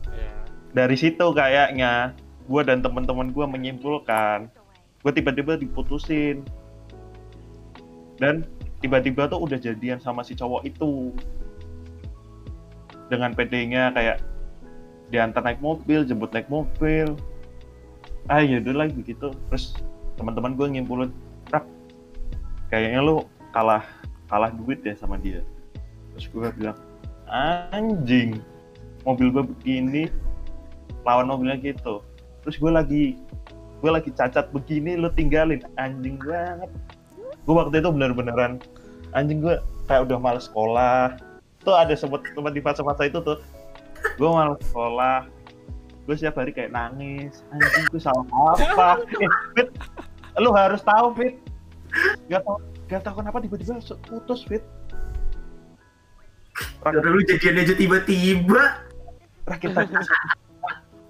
ya 0.09 0.31
dari 0.71 0.95
situ 0.95 1.25
kayaknya 1.35 2.15
gue 2.47 2.61
dan 2.63 2.79
teman-teman 2.79 3.35
gue 3.35 3.45
menyimpulkan 3.45 4.47
gue 5.07 5.11
tiba-tiba 5.15 5.55
diputusin. 5.55 6.43
Dan 8.19 8.43
tiba-tiba 8.83 9.29
tuh 9.31 9.45
udah 9.45 9.55
jadian 9.55 10.03
sama 10.03 10.25
si 10.25 10.35
cowok 10.35 10.67
itu. 10.67 11.15
Dengan 13.07 13.31
PD-nya 13.31 13.95
kayak 13.95 14.19
diantar 15.07 15.47
naik 15.47 15.63
mobil 15.63 16.03
jemput 16.03 16.33
naik 16.35 16.51
mobil. 16.51 17.15
Ah 18.27 18.43
yaudah 18.43 18.83
lah 18.83 18.91
begitu 18.91 19.31
terus 19.47 19.79
teman-teman 20.19 20.59
gue 20.59 20.67
nyimpulin 20.67 21.07
rak 21.47 21.63
kayaknya 22.67 22.99
lu 22.99 23.23
kalah 23.55 23.87
kalah 24.27 24.51
duit 24.51 24.83
ya 24.83 24.91
sama 24.99 25.15
dia. 25.15 25.39
Terus 26.11 26.27
gue 26.27 26.47
bilang 26.59 26.75
anjing 27.31 28.43
mobil 29.07 29.31
gue 29.31 29.43
begini 29.55 30.11
lawan 31.07 31.31
mobilnya 31.31 31.55
gitu. 31.63 32.03
Terus 32.43 32.59
gue 32.59 32.71
lagi 32.71 33.03
gue 33.79 33.91
lagi 33.91 34.11
cacat 34.11 34.51
begini 34.51 34.99
lu 34.99 35.07
tinggalin. 35.15 35.63
Anjing 35.79 36.19
banget. 36.19 36.67
Gue 37.47 37.55
waktu 37.55 37.79
itu 37.79 37.87
bener-beneran 37.87 38.59
anjing 39.15 39.39
gue 39.39 39.55
kayak 39.87 40.11
udah 40.11 40.19
males 40.19 40.51
sekolah. 40.51 41.15
Tuh 41.63 41.79
ada 41.79 41.95
sempet 41.95 42.27
tempat 42.35 42.51
di 42.51 42.59
fase-fase 42.59 43.07
itu 43.07 43.23
tuh. 43.23 43.39
Gue 44.19 44.27
males 44.27 44.59
sekolah. 44.67 45.31
Gue 46.03 46.15
setiap 46.19 46.43
hari 46.43 46.51
kayak 46.51 46.75
nangis. 46.75 47.47
Anjing 47.55 47.87
gue 47.87 48.01
salah 48.03 48.27
apa 48.27 48.99
Fit? 49.55 49.71
Lu 50.43 50.51
harus 50.51 50.83
tahu 50.83 51.15
Fit. 51.15 51.39
Gak 52.27 52.43
tau 52.43 52.59
gak 52.91 53.03
tau 53.03 53.15
kenapa 53.15 53.39
tiba-tiba 53.39 53.79
putus 54.11 54.43
Fit. 54.43 54.63
Karena 56.83 57.07
lu 57.07 57.23
jadian 57.23 57.63
aja 57.63 57.75
tiba-tiba. 57.75 58.86
Lah 59.47 59.57
kita 59.57 59.87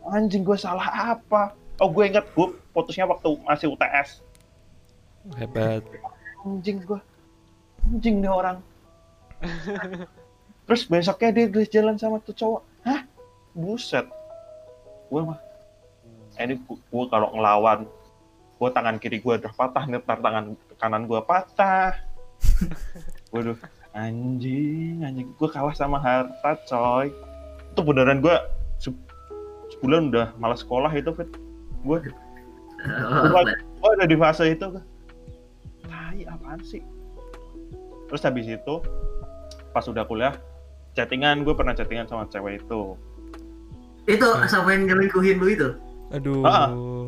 anjing 0.08 0.45
gue 0.45 0.58
salah 0.58 1.17
apa? 1.17 1.58
Oh 1.82 1.89
gue 1.89 2.06
inget 2.06 2.26
gue 2.38 2.47
putusnya 2.71 3.10
waktu 3.10 3.34
masih 3.43 3.73
UTS. 3.73 4.21
Hebat. 5.36 5.84
Anjing 6.45 6.80
gue, 6.86 7.02
anjing 7.84 8.23
nih 8.23 8.32
orang. 8.32 8.62
Terus 10.69 10.88
besoknya 10.88 11.30
dia 11.34 11.45
dia 11.52 11.65
jalan 11.82 12.00
sama 12.00 12.21
tuh 12.23 12.38
cowok. 12.38 12.62
Hah? 12.88 13.02
Buset. 13.58 14.06
Gue 15.12 15.21
mah, 15.23 15.39
eh, 16.39 16.45
ini 16.45 16.56
gue 16.63 17.06
kalau 17.10 17.32
ngelawan, 17.36 17.88
gue 18.60 18.69
tangan 18.71 18.95
kiri 19.02 19.19
gue 19.19 19.34
udah 19.39 19.54
patah, 19.56 19.84
ntar 19.88 20.19
tangan 20.19 20.56
kanan 20.78 21.04
gue 21.10 21.19
patah. 21.26 21.95
Waduh, 23.34 23.58
anjing, 23.91 25.04
anjing. 25.04 25.28
Gue 25.36 25.50
kalah 25.50 25.73
sama 25.73 26.00
harta, 26.00 26.56
coy. 26.69 27.12
Itu 27.77 27.85
beneran 27.85 28.19
gue 28.19 28.33
se- 28.75 28.97
sebulan 29.69 30.09
udah 30.09 30.33
malas 30.35 30.65
sekolah 30.65 30.89
itu, 30.91 31.13
Fit. 31.13 31.29
Gue 31.85 32.01
Oh, 32.79 33.25
Gua- 33.27 33.45
gue 33.45 33.89
ada 33.93 34.05
di 34.05 34.13
fase 34.13 34.49
itu. 34.49 34.65
Tai, 35.83 36.17
apaan 36.25 36.57
sih? 36.61 36.81
Terus 38.07 38.21
habis 38.23 38.45
itu, 38.47 38.75
pas 39.71 39.81
udah 39.83 40.01
kuliah, 40.03 40.33
chattingan, 40.93 41.41
gue 41.41 41.53
pernah 41.53 41.73
chattingan 41.73 42.05
sama 42.05 42.25
cewek 42.25 42.61
itu. 42.61 42.97
itu 44.07 44.25
sama 44.47 44.71
yang 44.71 44.87
ngelingkuhin 44.87 45.37
lu 45.37 45.47
itu. 45.51 45.69
Aduh. 46.09 46.41
Ah. 46.41 46.73
Oh, 46.73 47.05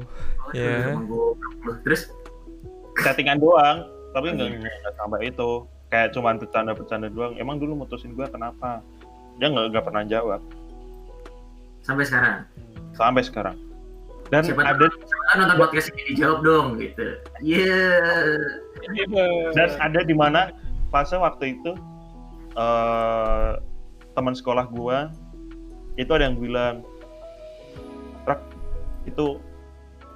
Ya. 0.51 0.93
lu. 0.93 1.33
Terus 1.81 2.13
Chattingan 2.99 3.39
doang, 3.39 3.89
tapi 4.11 4.35
nggak 4.35 4.53
nggak 4.59 4.93
sampai 4.93 5.33
itu. 5.33 5.49
Kayak 5.87 6.13
cuman 6.13 6.37
bercanda-bercanda 6.37 7.07
doang. 7.07 7.33
Emang 7.37 7.57
dulu 7.57 7.73
mutusin 7.79 8.13
gue 8.13 8.27
kenapa? 8.27 8.85
Dia 9.39 9.47
nggak 9.49 9.65
nggak 9.71 9.85
pernah 9.87 10.03
jawab 10.05 10.41
sampai 11.83 12.05
sekarang. 12.05 12.45
sampai 12.93 13.23
sekarang. 13.23 13.57
Dan 14.29 14.45
Siapa 14.45 14.61
ada 14.61 14.85
Kan 15.33 15.35
nonton 15.41 15.57
podcast 15.57 15.89
ini 15.95 16.13
dijawab 16.13 16.45
dong 16.45 16.67
gitu. 16.77 17.17
Iya. 17.41 17.81
dan 19.57 19.69
ada 19.81 19.99
di 20.05 20.13
mana 20.13 20.53
fase 20.93 21.17
waktu 21.17 21.57
itu 21.57 21.71
eh 22.57 23.51
teman 24.13 24.33
sekolah 24.35 24.67
gua 24.69 25.09
itu 25.97 26.11
ada 26.11 26.29
yang 26.29 26.37
bilang 26.37 26.81
rak 28.25 28.41
itu 29.05 29.39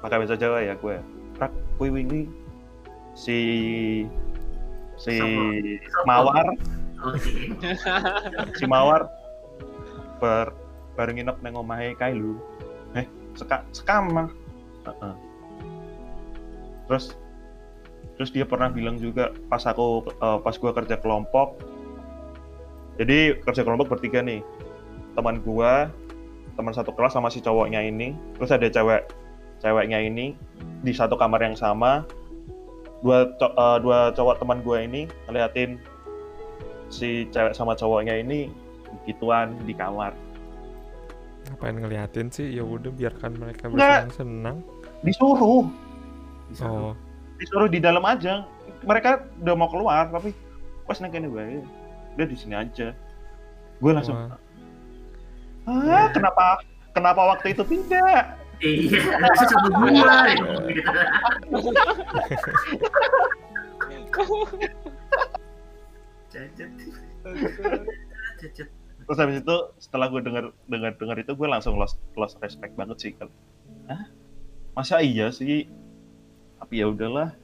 pakai 0.04 0.20
bahasa 0.24 0.36
Jawa 0.36 0.60
ya 0.64 0.76
gue 0.76 0.98
rak 1.40 1.54
kui 1.80 1.90
wingi 1.90 2.28
si 3.16 3.40
si 5.00 5.16
Sopo? 5.88 6.08
si 8.60 8.66
mawar 8.66 9.08
ber 10.24 10.56
bareng 10.96 11.20
nginep 11.20 11.38
neng 11.44 11.60
omahe 11.60 11.98
kae 12.00 12.16
eh 12.96 13.06
seka 13.34 13.66
sekamar 13.74 14.30
Heeh. 14.84 15.16
terus 16.88 17.18
terus 18.18 18.30
dia 18.30 18.46
pernah 18.46 18.70
bilang 18.70 19.02
juga 19.02 19.34
pas 19.50 19.64
aku 19.66 20.06
eh, 20.08 20.40
pas 20.42 20.56
gua 20.58 20.72
kerja 20.76 21.00
kelompok. 21.02 21.58
Jadi 23.02 23.42
kerja 23.42 23.66
kelompok 23.66 23.98
bertiga 23.98 24.22
nih. 24.22 24.46
Teman 25.18 25.42
gua 25.42 25.90
teman 26.54 26.74
satu 26.74 26.94
kelas 26.94 27.18
sama 27.18 27.34
si 27.34 27.42
cowoknya 27.42 27.82
ini. 27.82 28.14
Terus 28.38 28.54
ada 28.54 28.70
cewek 28.70 29.10
ceweknya 29.64 30.00
ini 30.04 30.38
di 30.86 30.94
satu 30.94 31.18
kamar 31.18 31.42
yang 31.42 31.58
sama. 31.58 32.06
Dua 33.02 33.34
eh, 33.34 33.78
dua 33.82 34.14
cowok 34.14 34.40
teman 34.40 34.62
gua 34.62 34.86
ini 34.86 35.10
ngeliatin 35.26 35.82
si 36.94 37.26
cewek 37.34 37.58
sama 37.58 37.74
cowoknya 37.74 38.22
ini 38.22 38.54
gituan 39.10 39.58
di 39.66 39.74
kamar 39.74 40.14
Ngapain 41.44 41.76
ngeliatin 41.76 42.32
sih? 42.32 42.56
Ya 42.56 42.64
udah 42.64 42.88
biarkan 42.88 43.36
mereka 43.36 43.68
Nggak. 43.68 44.08
bersenang-senang. 44.08 44.64
disuruh 45.04 45.68
Bisa. 46.48 46.64
Oh, 46.64 46.96
disuruh 47.36 47.68
di 47.68 47.84
dalam 47.84 48.00
aja 48.08 48.48
mereka 48.88 49.28
udah 49.44 49.56
mau 49.58 49.68
keluar 49.68 50.08
tapi 50.08 50.32
pas 50.88 50.96
neng 51.04 51.12
ini 51.12 51.28
gue 51.28 51.44
dia 52.16 52.26
di 52.28 52.38
sini 52.40 52.56
aja 52.56 52.96
gue 53.84 53.92
langsung 53.92 54.16
wah. 54.16 54.40
ah 55.68 56.08
kenapa 56.16 56.64
kenapa 56.96 57.22
waktu 57.36 57.52
itu 57.52 57.64
tidak 57.68 58.40
Iya, 58.64 58.96
harusnya 59.20 59.48
sama 59.52 59.68
gua. 59.76 60.24
Cacat. 66.34 66.70
Cacat. 68.42 68.70
terus 69.04 69.20
habis 69.20 69.44
itu 69.44 69.56
setelah 69.84 70.08
gue 70.08 70.24
dengar 70.24 70.56
dengar 70.72 70.96
dengar 70.96 71.20
itu 71.20 71.36
gue 71.36 71.44
langsung 71.44 71.76
lost 71.76 72.00
lost 72.16 72.40
respect 72.40 72.72
banget 72.80 72.98
sih 73.04 73.12
kalau 73.12 73.36
ah 73.92 74.08
masa 74.74 75.00
iya 75.00 75.30
sih? 75.30 75.70
Tapi 76.58 76.82
ya 76.82 76.90
udahlah. 76.90 77.36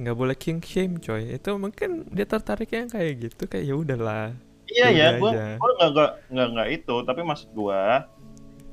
Nggak 0.00 0.16
boleh 0.16 0.36
king 0.38 0.62
shame 0.64 0.98
coy. 0.98 1.36
Itu 1.36 1.54
mungkin 1.60 2.08
dia 2.10 2.24
tertarik 2.24 2.72
yang 2.72 2.88
kayak 2.90 3.30
gitu 3.30 3.42
kayak 3.46 3.64
ya 3.68 3.74
udahlah. 3.76 4.32
iya 4.72 4.88
Ya. 4.90 5.08
Gue 5.20 5.30
gue 5.34 5.70
nggak 5.78 5.90
nggak 5.92 6.10
nggak 6.32 6.48
nggak 6.56 6.68
itu. 6.72 6.96
Tapi 7.04 7.20
maksud 7.20 7.48
gue 7.52 7.80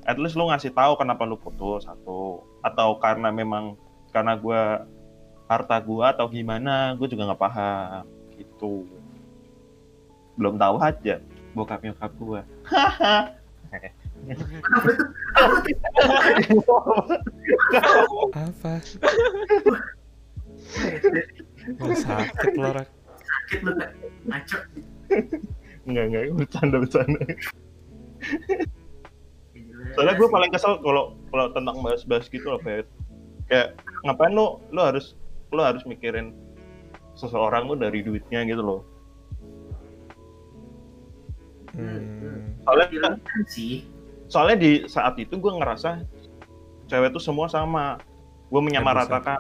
at 0.02 0.18
least 0.18 0.34
lu 0.40 0.50
ngasih 0.50 0.74
tahu 0.74 0.98
kenapa 0.98 1.28
lu 1.28 1.36
putus 1.36 1.86
satu. 1.86 2.42
Atau 2.64 2.98
karena 3.04 3.30
memang 3.30 3.76
karena 4.16 4.40
gue 4.40 4.62
harta 5.52 5.78
gue 5.84 6.06
atau 6.08 6.32
gimana 6.32 6.96
gue 6.96 7.08
juga 7.12 7.28
nggak 7.34 7.42
paham. 7.42 8.06
Gitu 8.40 8.88
belum 10.40 10.56
tahu 10.60 10.76
aja 10.80 11.20
bokap 11.56 11.84
nyokap 11.84 12.12
gue 12.16 12.42
Apa? 18.38 18.78
Mau 21.82 21.90
sakit 21.90 22.54
lo 22.54 22.70
Rak. 22.70 22.90
Sakit 23.18 23.60
lu 23.66 23.72
kak. 23.74 23.92
Ngaco. 24.30 24.58
nggak 25.82 26.06
nggak 26.14 26.24
bercanda 26.38 26.78
bercanda 26.78 27.20
soalnya 29.98 30.14
gue 30.14 30.28
paling 30.30 30.52
kesel 30.54 30.78
kalau 30.80 31.18
kalau 31.34 31.46
tentang 31.52 31.82
bahas-bahas 31.82 32.30
gitu 32.30 32.48
loh 32.48 32.62
kayak 32.62 32.86
kayak 33.50 33.76
ngapain 34.06 34.32
lu 34.32 34.62
lu 34.70 34.82
harus 34.82 35.18
lu 35.52 35.60
harus 35.60 35.84
mikirin 35.84 36.32
seseorang 37.18 37.68
tuh 37.68 37.76
dari 37.82 38.06
duitnya 38.06 38.46
gitu 38.46 38.62
loh 38.62 38.82
Hmm. 41.72 42.58
soalnya 42.68 42.88
Bilang 42.92 43.16
kan 43.24 43.42
sih. 43.48 43.88
soalnya 44.28 44.58
di 44.60 44.72
saat 44.88 45.16
itu 45.20 45.36
gue 45.36 45.52
ngerasa 45.56 46.04
cewek 46.88 47.16
tuh 47.16 47.24
semua 47.24 47.48
sama 47.48 48.00
gue 48.52 48.62
menyamaratakan 48.62 49.40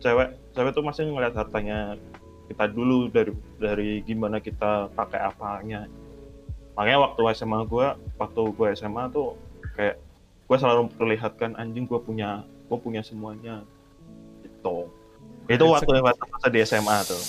cewek 0.00 0.36
cewek 0.52 0.72
tuh 0.72 0.84
masih 0.84 1.08
ngeliat 1.08 1.36
hartanya 1.36 1.96
kita 2.48 2.68
dulu 2.68 3.08
dari 3.08 3.32
dari 3.56 3.90
gimana 4.04 4.40
kita 4.40 4.88
pakai 4.92 5.20
apanya 5.24 5.88
makanya 6.76 6.98
waktu 7.08 7.20
SMA 7.36 7.64
gue 7.68 7.86
waktu 8.16 8.40
gue 8.52 8.66
SMA 8.76 9.04
tuh 9.12 9.36
kayak 9.76 9.96
gue 10.48 10.56
selalu 10.56 10.88
memperlihatkan 10.88 11.56
anjing 11.56 11.84
gue 11.88 12.00
punya 12.00 12.44
gue 12.68 12.78
punya 12.80 13.00
semuanya 13.04 13.64
gitu 14.44 14.88
itu 15.48 15.64
Insecure. 15.64 15.72
waktu 15.72 15.92
masa 16.04 16.24
masa 16.28 16.48
di 16.48 16.58
SMA 16.64 16.98
tuh 17.04 17.22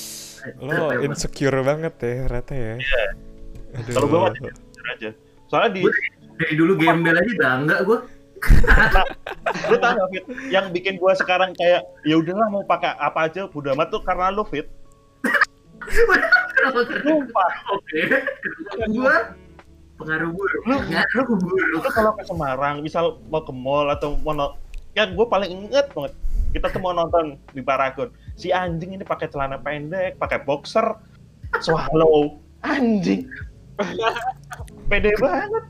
Lo 0.60 0.92
insecure 1.00 1.64
banget 1.64 1.96
ya 2.04 2.28
ternyata 2.28 2.52
ya. 2.52 2.76
Aduh. 2.76 3.32
Kalau 3.90 4.08
gua 4.08 4.20
masih- 4.28 4.52
Jujur 4.52 4.86
aja 4.88 5.10
soalnya 5.48 5.72
di 5.72 5.82
Dari 6.34 6.56
dulu 6.56 6.74
gembel 6.76 7.14
aja 7.14 7.34
bangga 7.36 7.78
gue. 7.84 8.00
lu 9.64 9.76
tau 9.78 9.94
gak 9.94 10.10
fit 10.10 10.24
yang 10.50 10.68
bikin 10.70 10.98
gue 10.98 11.14
sekarang 11.16 11.54
kayak 11.54 11.80
ya 12.02 12.16
udahlah 12.16 12.50
mau 12.50 12.60
pakai 12.62 12.92
apa 12.94 13.20
aja 13.24 13.46
bodo 13.46 13.72
amat 13.72 13.88
tuh 13.88 14.02
karena 14.02 14.28
lu 14.30 14.44
fit 14.44 14.68
Sumpah. 16.96 17.52
Oke. 17.70 18.02
Gue 18.88 19.16
pengaruh 19.96 20.32
buruk. 20.32 20.62
Lu- 20.66 20.80
Pengaruh 20.82 21.26
buruk. 21.30 21.68
lu 21.72 21.80
kalau 21.86 22.12
ke 22.14 22.24
Semarang 22.24 22.76
misal 22.80 23.04
mau 23.28 23.40
ke 23.40 23.52
mall 23.52 23.88
atau 23.90 24.16
mau 24.18 24.34
no- 24.34 24.56
ya 24.92 25.06
gue 25.06 25.26
paling 25.26 25.50
inget 25.64 25.92
banget 25.92 26.14
kita 26.52 26.68
tuh 26.68 26.80
mau 26.80 26.92
nonton 26.92 27.36
di 27.50 27.62
Paragon 27.62 28.10
si 28.34 28.50
anjing 28.50 28.94
ini 28.94 29.02
pakai 29.02 29.26
celana 29.26 29.58
pendek 29.58 30.18
pakai 30.18 30.38
boxer 30.40 30.86
swallow 31.60 32.38
anjing 32.62 33.26
pede 34.90 35.12
banget. 35.18 35.64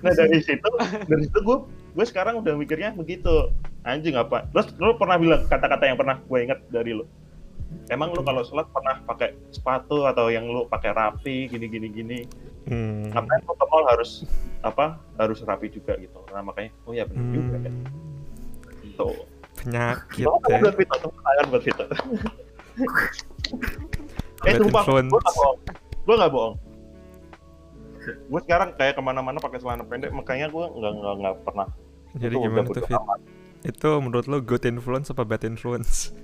Nah 0.00 0.12
dari 0.16 0.40
situ 0.40 0.68
dari 1.04 1.22
situ 1.28 1.38
gue 1.42 1.58
gue 1.96 2.06
sekarang 2.06 2.40
udah 2.40 2.54
mikirnya 2.56 2.92
begitu. 2.96 3.52
Anjing 3.86 4.18
apa? 4.18 4.50
Terus 4.50 4.74
lu 4.82 4.98
pernah 4.98 5.14
bilang 5.14 5.46
kata-kata 5.46 5.86
yang 5.86 5.98
pernah 5.98 6.18
gue 6.18 6.38
inget 6.42 6.58
dari 6.74 6.90
lu? 6.96 7.06
Emang 7.86 8.10
lu 8.10 8.22
kalau 8.26 8.42
sholat 8.42 8.66
pernah 8.74 8.98
pakai 9.06 9.34
sepatu 9.54 10.02
atau 10.06 10.26
yang 10.26 10.46
lu 10.46 10.66
pakai 10.66 10.90
rapi 10.90 11.46
gini 11.50 11.66
gini 11.70 11.88
gini? 11.90 12.20
Hmm. 12.66 13.14
ngapain 13.14 13.46
lu 13.46 13.54
ke 13.54 13.66
mall 13.70 13.86
harus 13.86 14.26
apa 14.66 14.98
harus 15.22 15.38
rapi 15.46 15.70
juga 15.70 15.94
gitu. 16.02 16.18
Nah 16.34 16.42
makanya 16.42 16.74
oh 16.82 16.92
ya 16.94 17.06
benar 17.06 17.26
juga 17.30 17.56
kan 17.62 17.74
Hmm. 17.76 18.82
gitu 18.82 19.08
Penyakit 19.56 20.26
oh, 20.28 20.38
ya. 20.50 20.58
buat 20.62 20.74
Vito 20.74 20.94
tepuk 20.98 21.20
tangan 21.22 21.46
buat 21.50 21.62
Vito. 21.62 21.84
Eh 24.44 24.52
sumpah 24.58 24.82
gue 24.84 25.00
gak 25.06 25.32
bohong. 25.32 25.58
Gue 26.04 26.14
gak 26.18 26.32
bohong 26.34 26.54
gue 28.06 28.40
sekarang 28.42 28.74
kayak 28.74 28.94
ke 28.94 29.02
mana-mana 29.02 29.38
pakai 29.38 29.58
celana 29.58 29.82
pendek 29.82 30.10
makanya 30.10 30.46
gue 30.48 30.64
nggak 30.64 30.92
nggak 30.94 31.14
nggak 31.20 31.34
pernah 31.42 31.68
Jadi 32.16 32.32
Itu 32.32 32.42
gimana 32.42 32.64
tuh 32.66 32.80
Fit? 32.80 32.96
amat. 32.96 33.20
Itu 33.60 33.90
menurut 33.98 34.26
lo 34.26 34.38
good 34.40 34.64
influence 34.64 35.10
apa 35.10 35.22
bad 35.22 35.42
influence? 35.42 36.14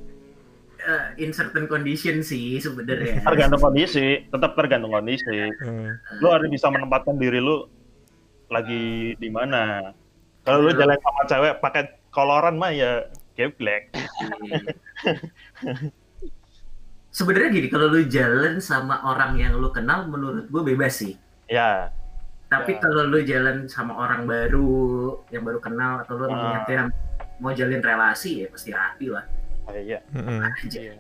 Eh, 0.78 1.05
in 1.20 1.30
certain 1.30 1.66
condition 1.66 2.20
sih 2.20 2.59
sebenarnya. 2.59 3.20
tergantung 3.28 3.61
kondisi 3.61 4.24
tetap 4.26 4.55
tergantung 4.55 4.91
kondisi 4.91 5.53
Hmm. 5.61 5.95
lu 6.18 6.26
harus 6.26 6.49
bisa 6.49 6.66
menempatkan 6.66 7.14
diri 7.14 7.39
lu 7.39 7.66
lagi 8.49 9.14
di 9.14 9.28
mana 9.28 9.93
kalau 10.43 10.59
lu 10.61 10.72
jalan 10.72 10.99
sama 10.99 11.22
cewek 11.24 11.55
pakai 11.59 11.83
koloran 12.11 12.59
mah 12.59 12.72
ya 12.72 13.07
geblek 13.33 13.95
Sebenarnya 17.12 17.53
gini, 17.53 17.68
kalau 17.68 17.93
lu 17.93 18.09
jalan 18.09 18.57
sama 18.57 19.05
orang 19.05 19.37
yang 19.37 19.61
lu 19.61 19.68
kenal, 19.68 20.09
menurut 20.09 20.49
gue 20.49 20.62
bebas 20.64 20.97
sih. 20.97 21.12
Ya 21.53 21.92
Tapi 22.48 22.70
Ya. 22.70 22.80
kalau 22.80 23.03
lu 23.07 23.20
jalan 23.22 23.64
sama 23.64 23.96
orang 23.98 24.24
baru, 24.24 24.76
yang 25.28 25.40
baru 25.42 25.57
kenal, 25.59 26.00
atau 26.00 26.16
lu 26.16 26.26
Ah. 26.26 26.36
niatnya 26.59 26.92
mau 27.38 27.48
jalin 27.50 27.80
relasi, 27.80 28.44
ya 28.44 28.48
pasti 28.48 28.70
rapi 28.70 29.09
lah. 29.09 29.24
ah, 29.62 29.72
iya 29.74 30.00
Mm-mm. 30.11 30.40
Aja. 30.42 30.80
Iya. 30.80 30.94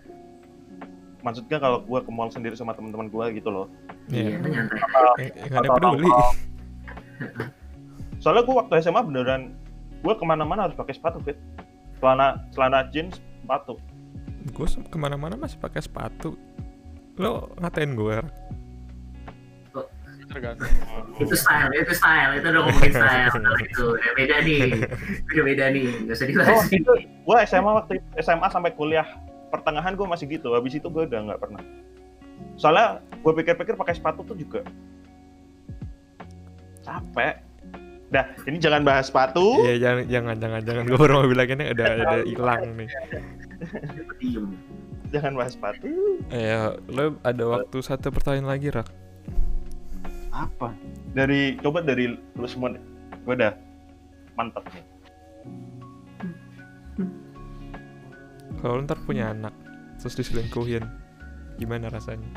maksudnya 1.20 1.56
kalau 1.56 1.78
gue 1.80 1.98
ke 1.98 2.10
mall 2.10 2.28
sendiri 2.28 2.54
sama 2.54 2.72
teman-teman 2.72 3.06
gue 3.06 3.24
gitu 3.36 3.48
loh 3.48 3.66
Iya. 4.08 4.32
Iya, 4.32 4.38
nyantai. 4.40 4.78
Yang 4.78 5.34
yang 5.36 5.52
ada 5.52 5.60
yang 5.60 5.76
peduli. 5.76 6.10
soalnya 8.18 8.42
gue 8.42 8.54
waktu 8.56 8.72
SMA 8.80 9.02
beneran 9.02 9.42
gue 9.98 10.12
ke 10.12 10.24
mana-mana 10.24 10.66
harus 10.66 10.74
pakai 10.74 10.94
sepatu 10.94 11.18
fit 11.20 11.38
celana 11.96 12.42
celana 12.50 12.86
jeans 12.88 13.18
sepatu 13.38 13.78
Gue 14.48 14.66
ke 14.66 14.98
mana-mana 14.98 15.38
masih 15.38 15.54
pakai 15.56 15.78
sepatu. 15.78 16.34
Lo 17.14 17.54
ngatain 17.56 17.94
gue? 17.94 18.18
Tergantung 20.32 20.72
Itu 21.20 21.36
style, 21.36 21.70
itu 21.76 21.92
style, 21.92 22.40
itu 22.40 22.46
udah 22.48 22.62
ngomongin 22.64 22.92
style. 22.92 23.30
Itu 23.68 23.84
beda 24.16 24.36
nih, 24.42 24.60
udah 25.30 25.44
beda 25.44 25.64
nih, 25.70 25.86
nggak 26.08 26.16
usah 26.16 26.26
dibahas. 26.26 26.56
Oh, 26.56 26.62
itu 26.72 26.92
gue 27.04 27.36
SMA 27.46 27.70
waktu 27.76 27.92
SMA 28.18 28.48
sampai 28.48 28.72
kuliah. 28.74 29.06
Pertengahan 29.52 29.92
gue 29.92 30.06
masih 30.08 30.24
gitu 30.32 30.56
habis 30.56 30.72
itu 30.72 30.88
gue 30.88 31.04
udah 31.04 31.20
nggak 31.28 31.40
pernah. 31.44 31.60
Soalnya 32.56 33.04
gue 33.20 33.32
pikir-pikir 33.36 33.76
pakai 33.76 33.94
sepatu 34.00 34.24
tuh 34.24 34.32
juga 34.32 34.64
capek. 36.80 37.36
Dah 38.12 38.26
ini 38.48 38.56
jangan 38.60 38.84
bahas 38.84 39.08
sepatu. 39.08 39.60
Iya 39.64 39.76
jangan 39.80 40.04
jangan 40.08 40.36
jangan 40.40 40.60
jangan. 40.64 40.82
Gue 40.88 40.98
baru 41.00 41.12
mau 41.20 41.28
bilang 41.28 41.48
ini 41.52 41.64
udah 41.72 41.88
udah 42.02 42.20
hilang 42.24 42.62
nih. 42.80 42.88
Jangan 45.12 45.32
bahas 45.36 45.52
sepatu. 45.52 45.88
Ya 46.32 46.76
lo 46.88 47.16
ada 47.20 47.44
waktu 47.44 47.76
satu 47.84 48.08
pertanyaan 48.08 48.48
lagi 48.48 48.68
rak. 48.72 49.01
Apa 50.32 50.72
dari 51.12 51.60
coba 51.60 51.84
dari 51.84 52.16
lu 52.16 52.48
semua 52.48 52.72
deh 52.72 52.82
gue 53.28 53.34
udah 53.36 53.52
mantep 54.36 54.64
nih 54.72 54.84
Kalau 58.62 58.78
lo 58.78 58.86
ntar 58.86 58.94
punya 59.02 59.34
anak 59.34 59.50
terus 59.98 60.14
diselingkuhin, 60.14 60.86
gimana 61.58 61.90
rasanya? 61.90 62.30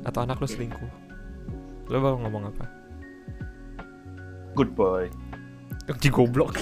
Atau 0.00 0.24
anak 0.24 0.40
lo 0.40 0.48
selingkuh? 0.48 0.88
Lo 1.92 2.00
bakal 2.00 2.24
ngomong 2.24 2.48
apa? 2.48 2.64
good 4.54 4.70
boy 4.72 5.10
Di 6.00 6.08
goblok. 6.08 6.56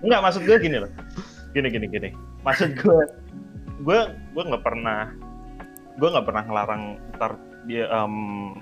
Enggak 0.00 0.24
maksud 0.24 0.40
gue 0.48 0.56
gini 0.56 0.80
loh. 0.80 0.88
Gini 1.52 1.68
gini 1.68 1.84
gini. 1.84 2.08
Maksud 2.40 2.80
gue 2.80 3.00
gue 3.84 4.00
gue 4.08 4.42
nggak 4.48 4.64
pernah 4.64 5.12
gue 6.00 6.08
nggak 6.08 6.24
pernah 6.24 6.42
ngelarang 6.48 6.82
ntar 7.20 7.36
dia 7.68 7.84
em, 7.92 8.14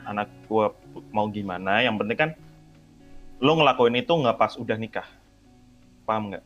anak 0.03 0.27
gue 0.51 0.67
mau 1.15 1.31
gimana. 1.31 1.79
Yang 1.81 2.03
penting 2.03 2.19
kan 2.19 2.31
lo 3.39 3.53
ngelakuin 3.55 3.97
itu 3.97 4.11
nggak 4.11 4.37
pas 4.37 4.59
udah 4.59 4.75
nikah. 4.75 5.07
Paham 6.03 6.35
nggak? 6.35 6.45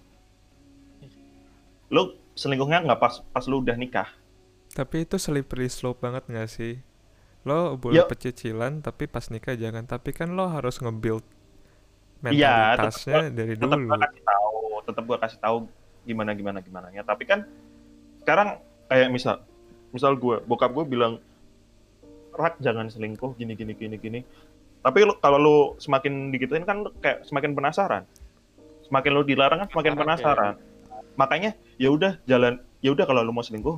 Lo 1.91 2.15
selingkuhnya 2.37 2.85
nggak 2.87 3.01
pas 3.01 3.25
pas 3.25 3.45
lo 3.49 3.59
udah 3.59 3.75
nikah. 3.75 4.09
Tapi 4.71 5.03
itu 5.03 5.19
slippery 5.19 5.67
slope 5.67 5.99
banget 5.99 6.31
gak 6.31 6.47
sih? 6.47 6.79
Lo 7.43 7.75
boleh 7.75 8.05
Yo. 8.05 8.07
pecicilan 8.07 8.85
tapi 8.85 9.11
pas 9.11 9.27
nikah 9.27 9.59
jangan. 9.59 9.83
Tapi 9.83 10.15
kan 10.15 10.31
lo 10.31 10.47
harus 10.47 10.79
nge-build 10.79 11.25
Iya, 12.29 12.77
mentalitasnya 12.77 13.33
dari 13.33 13.57
tetap 13.57 13.81
dulu. 13.81 13.89
gue 13.89 13.97
kasih 13.97 14.23
tahu 14.23 14.53
tetap 14.85 15.05
gue 15.09 15.19
kasih 15.19 15.39
tahu 15.41 15.57
gimana 16.05 16.31
gimana 16.37 16.59
gimana 16.61 16.93
ya 16.93 17.01
tapi 17.01 17.25
kan 17.25 17.49
sekarang 18.21 18.61
kayak 18.89 19.09
misal 19.09 19.41
misal 19.89 20.13
gue 20.15 20.37
bokap 20.45 20.69
gue 20.69 20.85
bilang 20.85 21.17
rak 22.41 22.57
jangan 22.65 22.89
selingkuh 22.89 23.37
gini 23.37 23.53
gini 23.53 23.77
gini 23.77 23.97
gini. 24.01 24.21
Tapi 24.81 25.05
lu, 25.05 25.13
kalau 25.21 25.39
lu 25.39 25.59
semakin 25.77 26.33
digituin 26.33 26.65
kan 26.65 26.89
kayak 27.05 27.29
semakin 27.29 27.53
penasaran. 27.53 28.09
Semakin 28.89 29.11
lu 29.13 29.23
dilarang 29.23 29.61
kan 29.63 29.69
semakin 29.69 29.95
penasaran. 29.95 30.55
Makanya 31.21 31.53
ya 31.77 31.93
udah 31.93 32.17
jalan 32.25 32.65
ya 32.81 32.97
udah 32.97 33.05
kalau 33.05 33.21
lu 33.21 33.31
mau 33.31 33.45
selingkuh 33.45 33.77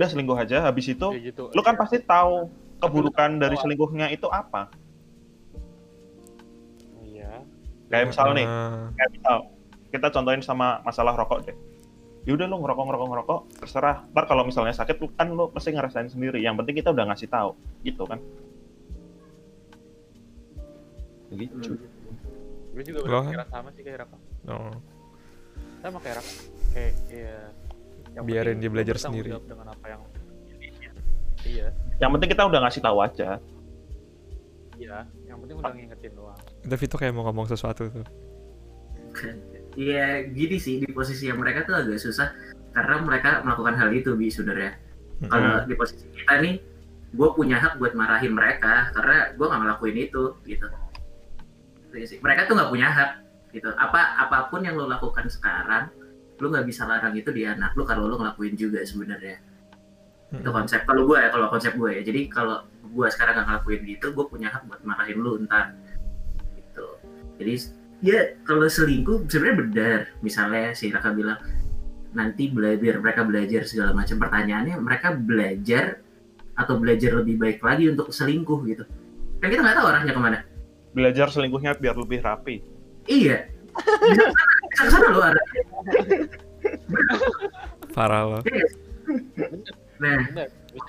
udah 0.00 0.08
selingkuh 0.08 0.36
aja. 0.40 0.64
Habis 0.64 0.96
itu 0.96 1.08
kayak 1.12 1.36
gitu 1.36 1.52
lu 1.52 1.60
kan 1.60 1.76
pasti 1.76 2.00
tahu 2.00 2.48
keburukan 2.80 3.36
dari 3.36 3.60
selingkuhnya 3.60 4.08
itu 4.08 4.26
apa. 4.32 4.72
Iya. 7.04 7.44
Kayak 7.92 8.04
misal 8.16 8.32
nih 8.32 8.46
Ah, 8.48 8.88
kayak 8.96 9.10
misal 9.12 9.36
kita 9.92 10.08
contohin 10.12 10.40
sama 10.44 10.80
masalah 10.84 11.16
rokok 11.16 11.48
deh 11.48 11.56
ya 12.28 12.36
udah 12.36 12.44
lu 12.44 12.60
ngerokok 12.60 12.84
ngerokok 12.84 13.08
ngerokok 13.08 13.40
terserah. 13.64 14.04
Ntar 14.12 14.24
kalau 14.28 14.44
misalnya 14.44 14.76
sakit 14.76 15.00
lu 15.00 15.08
kan 15.16 15.32
lu 15.32 15.48
pasti 15.48 15.72
ngerasain 15.72 16.12
sendiri. 16.12 16.44
Yang 16.44 16.60
penting 16.60 16.74
kita 16.84 16.92
udah 16.92 17.08
ngasih 17.08 17.28
tahu 17.32 17.56
gitu 17.80 18.04
kan. 18.04 18.20
Gitu 21.32 21.72
gue 22.78 22.84
juga 22.86 22.98
Lo, 23.10 23.26
berpikiran 23.26 23.48
sama 23.50 23.68
sih 23.74 23.82
kayak 23.82 23.98
Raka 24.06 24.16
oh. 24.54 24.76
sama 25.82 25.98
kayak 25.98 26.16
Raka 26.22 26.32
kayak 26.70 26.92
iya. 27.10 27.38
Yang 28.14 28.24
Biarin 28.24 28.46
penting 28.46 28.60
dia 28.62 28.70
belajar 28.70 28.96
sendiri. 29.02 29.30
dengan 29.34 29.66
apa 29.74 29.86
yang 29.90 30.00
iya. 31.42 31.68
Yang 31.98 32.10
penting 32.14 32.30
kita 32.30 32.42
udah 32.46 32.60
ngasih 32.62 32.82
tahu 32.82 32.98
aja. 33.02 33.28
Iya. 34.78 34.98
Yang 35.26 35.38
penting 35.44 35.56
udah 35.58 35.72
ngingetin 35.74 36.12
doang. 36.14 36.40
Itu 36.62 36.74
Vito 36.78 36.96
kayak 36.98 37.12
mau 37.14 37.26
ngomong 37.26 37.46
sesuatu 37.50 37.90
tuh. 37.90 38.06
Iya 39.78 40.26
gini 40.26 40.58
sih 40.58 40.82
di 40.82 40.90
posisi 40.90 41.30
yang 41.30 41.38
mereka 41.38 41.62
tuh 41.62 41.78
agak 41.78 42.02
susah 42.02 42.34
karena 42.74 42.98
mereka 42.98 43.46
melakukan 43.46 43.78
hal 43.78 43.94
itu 43.94 44.18
bi 44.18 44.26
sebenarnya. 44.26 44.74
Mm-mm. 45.22 45.30
Kalau 45.30 45.52
di 45.70 45.74
posisi 45.78 46.06
kita 46.10 46.42
nih, 46.42 46.58
gue 47.14 47.28
punya 47.38 47.62
hak 47.62 47.78
buat 47.78 47.94
marahin 47.94 48.34
mereka 48.34 48.90
karena 48.90 49.30
gue 49.38 49.46
nggak 49.46 49.60
ngelakuin 49.62 49.96
itu 50.02 50.22
gitu. 50.50 50.66
Itu 51.94 51.94
sih. 52.10 52.18
Mereka 52.18 52.50
tuh 52.50 52.58
nggak 52.58 52.70
punya 52.74 52.90
hak 52.90 53.10
gitu 53.52 53.72
apa 53.74 54.20
apa 54.20 54.52
pun 54.52 54.60
yang 54.60 54.76
lo 54.76 54.84
lakukan 54.84 55.24
sekarang 55.28 55.88
lo 56.38 56.46
nggak 56.52 56.66
bisa 56.68 56.84
larang 56.84 57.16
itu 57.16 57.32
di 57.32 57.48
anak 57.48 57.72
lo 57.74 57.82
kalau 57.88 58.06
lo 58.06 58.20
ngelakuin 58.20 58.54
juga 58.54 58.84
sebenarnya 58.84 59.40
itu 60.28 60.50
konsep 60.52 60.84
kalau 60.84 61.08
gue 61.08 61.16
ya 61.16 61.32
kalau 61.32 61.48
konsep 61.48 61.72
gue 61.72 61.88
ya 61.88 62.02
jadi 62.04 62.28
kalau 62.28 62.68
gue 62.68 63.08
sekarang 63.08 63.40
nggak 63.40 63.46
ngelakuin 63.48 63.80
gitu 63.88 64.06
gue 64.12 64.26
punya 64.28 64.52
hak 64.52 64.68
buat 64.68 64.80
marahin 64.84 65.18
lu 65.24 65.40
ntar 65.48 65.72
gitu 66.60 66.86
jadi 67.40 67.52
ya 67.98 68.38
kalau 68.42 68.66
selingkuh 68.66 69.26
sebenarnya 69.26 69.56
benar 69.64 70.00
misalnya 70.22 70.70
si 70.70 70.88
Raka 70.88 71.10
bilang 71.10 71.38
nanti 72.10 72.48
belajar 72.48 72.98
mereka 72.98 73.22
belajar 73.22 73.62
segala 73.62 73.90
macam 73.92 74.16
pertanyaannya 74.16 74.78
mereka 74.78 75.12
belajar 75.12 75.98
atau 76.54 76.78
belajar 76.78 77.18
lebih 77.18 77.36
baik 77.36 77.58
lagi 77.60 77.90
untuk 77.90 78.10
selingkuh 78.10 78.60
gitu 78.66 78.84
kan 79.38 79.48
kita 79.48 79.60
nggak 79.62 79.76
tahu 79.76 79.86
arahnya 79.88 80.14
ke 80.14 80.22
mana 80.22 80.38
Belajar 80.88 81.28
selingkuhnya 81.28 81.76
biar 81.76 81.94
lebih 81.94 82.24
rapi. 82.24 82.64
iya 83.06 83.46
bisa 84.02 84.24
ke 84.72 84.86
sana- 84.88 85.12
loh 85.12 85.22
arahnya 85.22 85.54
Parah 87.92 88.22
lo. 88.24 88.38
Iya 88.44 88.66
nah. 89.98 90.18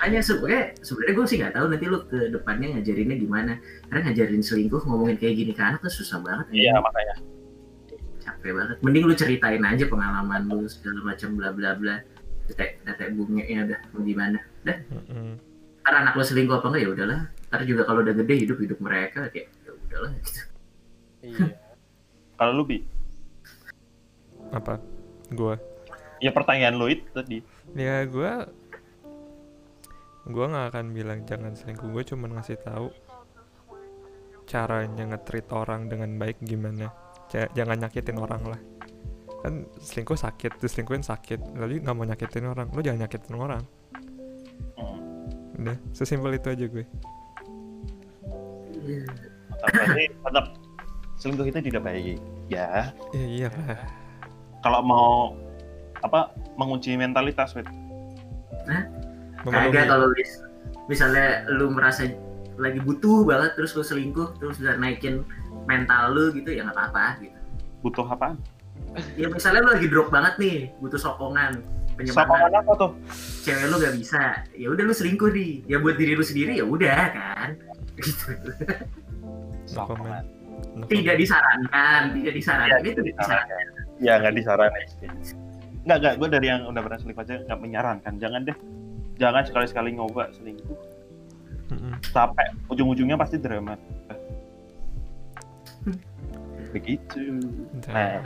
Makanya 0.09 0.25
sebenarnya 0.25 0.61
sebenarnya 0.81 1.13
gue 1.13 1.25
sih 1.25 1.37
nggak 1.37 1.53
tahu 1.53 1.65
nanti 1.69 1.85
lu 1.85 1.99
ke 2.03 2.33
depannya 2.33 2.67
ngajarinnya 2.73 3.15
gimana 3.15 3.53
karena 3.85 3.99
ngajarin 4.03 4.41
selingkuh 4.41 4.81
ngomongin 4.81 5.15
kayak 5.15 5.35
gini 5.35 5.51
ke 5.53 5.61
anak 5.61 5.79
tuh 5.79 5.93
susah 5.93 6.17
banget 6.19 6.49
Iya 6.49 6.81
makanya. 6.81 7.15
capek 8.19 8.51
banget 8.51 8.77
mending 8.81 9.05
lu 9.05 9.13
ceritain 9.13 9.61
aja 9.61 9.85
pengalaman 9.85 10.41
lu 10.45 10.65
segala 10.65 11.05
macam 11.05 11.29
bla 11.33 11.49
bla 11.51 11.71
bla 11.73 12.01
tetek 12.45 12.81
tetek 12.81 13.13
bunga 13.13 13.45
ya 13.45 13.61
udah 13.63 13.79
mau 13.91 14.01
gimana 14.01 14.39
dah 14.61 14.77
Mm-mm. 14.89 15.37
ntar 15.79 15.93
anak 15.95 16.13
lu 16.13 16.23
selingkuh 16.23 16.57
apa 16.57 16.65
enggak 16.67 16.81
ya 16.81 16.89
udahlah 16.89 17.19
ntar 17.47 17.61
juga 17.63 17.81
kalau 17.83 18.01
udah 18.01 18.15
gede 18.15 18.33
hidup 18.43 18.57
hidup 18.57 18.79
mereka 18.81 19.29
kayak 19.29 19.45
ya 19.61 19.71
udahlah 19.77 20.11
gitu 20.17 20.41
Iya. 21.19 21.51
Kalau 22.33 22.51
lu 22.55 22.63
bi, 22.63 22.79
Apa? 24.49 24.79
Gua. 25.29 25.59
ya 26.17 26.31
pertanyaan 26.31 26.73
lu 26.73 26.87
itu 26.87 27.03
tadi. 27.11 27.43
Ya 27.75 28.01
gua 28.03 28.47
gua 30.29 30.45
nggak 30.47 30.65
akan 30.73 30.85
bilang 30.93 31.19
jangan 31.25 31.53
selingkuh. 31.57 31.89
Gue 31.89 32.03
cuma 32.05 32.29
ngasih 32.29 32.61
tahu 32.61 32.93
caranya 34.49 35.13
nge-treat 35.13 35.49
orang 35.53 35.89
dengan 35.89 36.17
baik 36.17 36.41
gimana. 36.41 36.89
Ja- 37.29 37.49
jangan 37.53 37.85
nyakitin 37.85 38.17
orang 38.17 38.41
lah. 38.49 38.61
Kan 39.45 39.65
selingkuh 39.77 40.17
sakit, 40.17 40.57
diselingkuhin 40.61 41.05
sakit. 41.05 41.57
Lalu 41.57 41.81
nggak 41.85 41.95
mau 41.95 42.05
nyakitin 42.05 42.45
orang, 42.49 42.67
lu 42.73 42.81
jangan 42.81 43.05
nyakitin 43.05 43.35
orang. 43.37 43.63
Udah, 45.59 45.77
sesimpel 45.91 46.39
itu 46.39 46.47
aja 46.49 46.65
gue. 46.65 46.85
Tetap 49.99 50.45
selingkuh 51.19 51.45
itu 51.45 51.59
tidak 51.69 51.83
baik. 51.83 52.17
Ya. 52.49 52.89
Ya 53.13 53.25
iya 53.25 53.47
lah. 53.53 53.79
Kalau 54.65 54.81
mau 54.81 55.37
apa 55.99 56.31
menguji 56.55 56.95
mentalitas, 56.95 57.55
Wit. 59.45 59.53
kagak 59.53 59.85
kalau 59.87 60.07
mis- 60.11 60.41
misalnya 60.87 61.47
lu 61.47 61.71
merasa 61.71 62.09
lagi 62.59 62.79
butuh 62.81 63.23
banget 63.23 63.55
terus 63.55 63.71
lu 63.73 63.81
selingkuh 63.81 64.35
terus 64.37 64.59
bisa 64.59 64.75
naikin 64.75 65.23
mental 65.63 66.11
lu 66.11 66.33
gitu 66.33 66.51
ya 66.51 66.67
nggak 66.67 66.75
apa-apa 66.75 67.05
gitu 67.23 67.39
butuh 67.79 68.03
apa? 68.03 68.35
ya 69.15 69.31
misalnya 69.31 69.63
lu 69.63 69.69
lagi 69.77 69.87
drop 69.87 70.09
banget 70.09 70.33
nih 70.35 70.57
butuh 70.79 70.99
sokongan 70.99 71.63
penyemangat 71.95 72.27
Sokongan 72.27 72.51
apa 72.53 72.71
tuh? 72.75 72.91
cewek 73.43 73.65
lu 73.69 73.75
gak 73.77 73.95
bisa 73.95 74.23
ya 74.55 74.67
udah 74.67 74.83
lu 74.83 74.91
selingkuh 74.91 75.29
nih 75.31 75.51
ya 75.67 75.77
buat 75.79 75.95
diri 75.95 76.15
lu 76.15 76.25
sendiri 76.25 76.59
ya 76.59 76.65
udah 76.67 76.99
kan 77.11 77.49
gitu. 77.99 78.31
No 79.69 79.85
tidak 80.89 81.15
disarankan 81.15 82.01
tidak 82.17 82.33
disarankan 82.33 82.79
itu 82.81 82.99
tidak 82.99 83.15
disarankan 83.15 83.65
Ya 83.99 84.15
nggak 84.15 84.31
disaranin 84.31 84.87
sih. 84.87 85.11
Nggak 85.83 85.97
nggak. 85.99 86.13
Gue 86.23 86.27
dari 86.31 86.47
yang 86.47 86.63
udah 86.71 86.79
pernah 86.79 86.99
selingkuh 87.03 87.19
aja 87.19 87.35
nggak 87.43 87.59
menyarankan. 87.59 88.13
Jangan 88.15 88.41
deh. 88.47 88.57
Jangan 89.19 89.43
sekali-sekali 89.43 89.91
nyoba 89.99 90.31
selingkuh. 90.31 90.79
Mm-mm. 91.69 91.93
Sampai 92.09 92.49
ujung-ujungnya 92.71 93.19
pasti 93.19 93.37
drama. 93.37 93.75
Begitu. 96.71 97.43
Dah. 97.85 98.23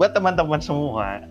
Buat 0.00 0.16
teman-teman 0.16 0.58
semua. 0.62 1.22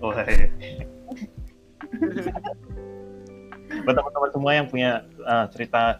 Buat 3.83 3.95
teman-teman 3.95 4.31
semua 4.31 4.51
yang 4.55 4.67
punya 4.69 5.03
uh, 5.25 5.49
cerita 5.51 5.99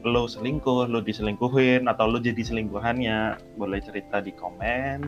lo 0.00 0.24
selingkuh, 0.24 0.88
lo 0.88 1.04
diselingkuhin, 1.04 1.84
atau 1.84 2.08
lo 2.08 2.16
jadi 2.16 2.40
selingkuhannya, 2.40 3.36
boleh 3.60 3.80
cerita 3.84 4.24
di 4.24 4.32
komen. 4.32 5.04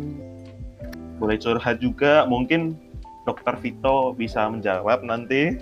Boleh 1.17 1.41
curhat 1.41 1.81
juga, 1.81 2.29
mungkin 2.29 2.77
Dokter 3.25 3.57
Vito 3.63 4.13
bisa 4.13 4.45
menjawab 4.51 5.01
nanti. 5.07 5.57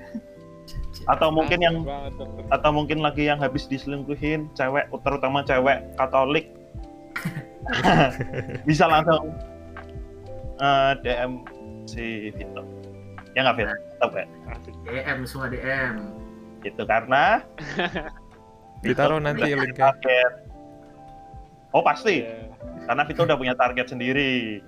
Atau 1.06 1.30
mungkin 1.30 1.58
yang 1.58 1.76
Banget, 1.80 2.12
dokter. 2.16 2.42
atau 2.50 2.70
mungkin 2.70 2.98
lagi 2.98 3.24
yang 3.24 3.38
habis 3.38 3.64
diselingkuhin 3.64 4.50
cewek 4.52 4.90
terutama 5.00 5.40
cewek 5.40 5.78
Katolik 5.94 6.50
bisa 8.68 8.84
langsung 8.84 9.30
eh, 10.56 10.92
DM 11.00 11.32
si 11.84 12.30
Vito 12.32 12.62
ya 13.32 13.46
nggak 13.46 13.56
Vito 13.56 13.70
Tetap 13.70 14.10
ya. 14.12 14.24
DM 14.84 15.18
semua 15.24 15.46
DM 15.46 15.94
gitu 16.60 16.82
karena 16.84 17.40
Ditaruh 18.82 19.20
nanti 19.20 19.52
linknya. 19.52 19.92
target. 19.92 20.32
oh 21.70 21.80
pasti 21.80 22.24
Iya. 22.24 22.48
karena 22.86 23.02
Vito 23.04 23.22
udah 23.22 23.36
punya 23.36 23.54
target 23.54 23.86
sendiri 23.88 24.58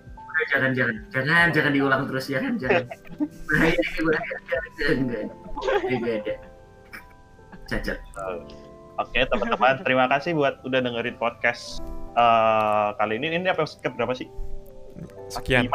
jangan 0.48 0.70
jangan 0.72 0.96
jangan 1.08 1.46
jangan 1.50 1.72
diulang 1.72 2.02
terus 2.06 2.24
jangan 2.26 2.54
jangan 2.56 2.82
bahaya 3.48 3.74
bahaya 4.00 4.36
jangan 4.44 4.70
jangan 4.78 5.26
enggak 5.62 5.98
enggak 5.98 6.16
ada 6.20 6.34
cacat. 7.68 7.98
Oke 9.00 9.18
teman-teman 9.24 9.80
terima 9.80 10.04
kasih 10.10 10.36
buat 10.36 10.60
udah 10.66 10.80
dengerin 10.84 11.16
podcast 11.16 11.80
eh, 12.14 12.88
kali 13.00 13.16
ini. 13.16 13.32
Ini 13.40 13.48
episode 13.54 13.82
berapa 13.96 14.12
sih? 14.12 14.28
Sekian. 15.32 15.68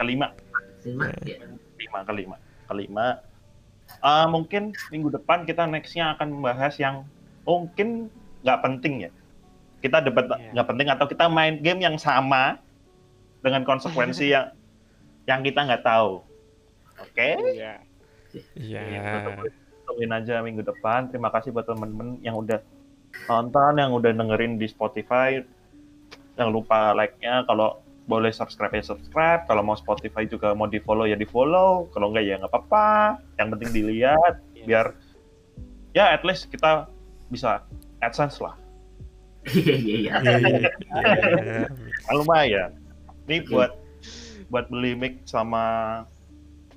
kelima. 0.00 0.32
Kelima. 0.80 1.06
Kelima 1.76 1.98
kelima. 2.08 2.36
Kelima. 2.64 3.08
Eh, 4.00 4.26
mungkin 4.32 4.72
minggu 4.88 5.12
depan 5.12 5.44
kita 5.44 5.68
nextnya 5.68 6.16
akan 6.16 6.40
membahas 6.40 6.74
yang 6.80 7.04
mungkin 7.44 8.08
nggak 8.40 8.60
penting 8.64 9.08
ya. 9.08 9.10
Kita 9.84 10.00
debat 10.00 10.24
Iya. 10.32 10.56
nggak 10.56 10.68
penting 10.72 10.88
atau 10.88 11.04
kita 11.04 11.28
main 11.28 11.60
game 11.60 11.84
yang 11.84 12.00
sama 12.00 12.56
dengan 13.44 13.68
konsekuensi 13.68 14.30
yang 14.34 14.48
yang 15.28 15.40
kita 15.44 15.60
nggak 15.68 15.84
tahu. 15.84 16.24
Oke? 17.04 17.36
Iya. 17.36 17.84
Iya. 18.54 18.80
tungguin 19.84 20.12
aja 20.12 20.40
minggu 20.40 20.64
depan. 20.64 21.12
Terima 21.12 21.28
kasih 21.28 21.52
buat 21.52 21.68
temen-temen 21.68 22.18
yang 22.24 22.40
udah 22.40 22.58
nonton 23.28 23.78
yang 23.78 23.92
udah 23.92 24.10
dengerin 24.10 24.56
di 24.56 24.64
Spotify. 24.64 25.38
Jangan 26.34 26.50
lupa 26.50 26.96
like-nya. 26.96 27.44
Kalau 27.44 27.84
boleh 28.04 28.32
subscribe 28.32 28.72
ya 28.72 28.84
subscribe. 28.84 29.44
Kalau 29.44 29.60
mau 29.60 29.76
Spotify 29.76 30.24
juga 30.24 30.52
mau 30.52 30.66
di 30.66 30.80
follow 30.80 31.04
ya 31.04 31.16
di 31.16 31.28
follow 31.28 31.88
kalau 31.92 32.10
enggak 32.12 32.24
ya 32.24 32.34
nggak 32.40 32.52
apa-apa. 32.52 33.20
Yang 33.36 33.48
penting 33.56 33.70
dilihat 33.78 34.34
Iya. 34.54 34.64
biar 34.64 34.86
ya 35.92 36.04
at 36.16 36.24
least 36.24 36.48
kita 36.48 36.88
bisa 37.28 37.60
AdSense 38.00 38.40
lah. 38.40 38.56
Iya 39.44 39.76
iya. 39.76 39.92
Iya 39.92 40.12
Iya, 40.16 40.36
iya, 40.40 41.42
iya. 41.44 41.68
Lumayan. 42.16 42.70
Ini 43.28 43.44
buat 43.48 43.76
buat 44.48 44.68
beli 44.72 44.96
mic 44.96 45.24
sama 45.24 45.64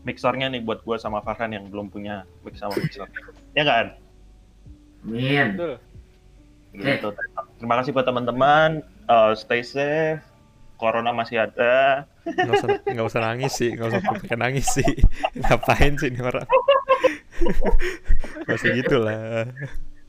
mixernya 0.08 0.48
nih 0.48 0.64
buat 0.64 0.80
gua 0.88 0.96
sama 0.96 1.20
Farhan 1.20 1.52
yang 1.52 1.68
belum 1.68 1.92
punya 1.92 2.24
mic 2.48 2.56
sama 2.56 2.80
mixer 2.80 3.04
ya 3.52 3.68
kan 3.68 4.00
Min 5.08 5.56
Betul. 5.56 5.74
gitu. 6.76 7.10
Terima 7.58 7.76
kasih 7.80 7.92
buat 7.96 8.06
teman-teman. 8.06 8.84
Uh, 9.08 9.32
stay 9.38 9.64
safe. 9.64 10.22
Corona 10.78 11.10
masih 11.10 11.42
ada. 11.42 12.06
Nggak 12.28 12.54
usah, 12.54 12.70
nggak 12.86 13.08
usah 13.08 13.22
nangis 13.24 13.54
sih, 13.58 13.74
nggak 13.74 13.88
usah 13.88 14.02
pakai 14.04 14.36
nangis 14.38 14.68
sih. 14.78 14.92
Ngapain 15.42 15.98
sih 15.98 16.14
ini 16.14 16.22
orang? 16.22 16.46
Masih 18.46 18.78
gitu 18.78 19.02
lah. 19.02 19.50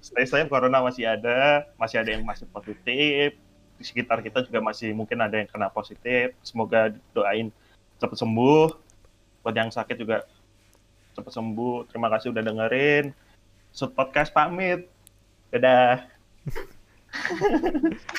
Stay 0.05 0.28
safe. 0.28 0.51
Corona 0.51 0.84
masih 0.84 1.09
ada. 1.09 1.64
Masih 1.80 2.05
ada 2.05 2.11
yang 2.12 2.26
masih 2.26 2.44
positif. 2.51 3.38
Di 3.78 3.84
sekitar 3.86 4.20
kita 4.20 4.44
juga 4.44 4.61
masih 4.61 4.92
mungkin 4.92 5.22
ada 5.24 5.40
yang 5.40 5.49
kena 5.49 5.72
positif. 5.72 6.36
Semoga 6.44 6.92
doain 7.16 7.49
cepat 7.96 8.18
sembuh. 8.18 8.88
Buat 9.49 9.57
yang 9.57 9.72
sakit 9.72 9.96
juga 9.96 10.28
cepat 11.16 11.32
sembuh. 11.32 11.88
Terima 11.88 12.12
kasih 12.12 12.36
udah 12.36 12.44
dengerin. 12.44 13.16
Sud 13.72 13.96
podcast 13.96 14.28
pamit. 14.28 14.84
Dadah. 15.49 16.05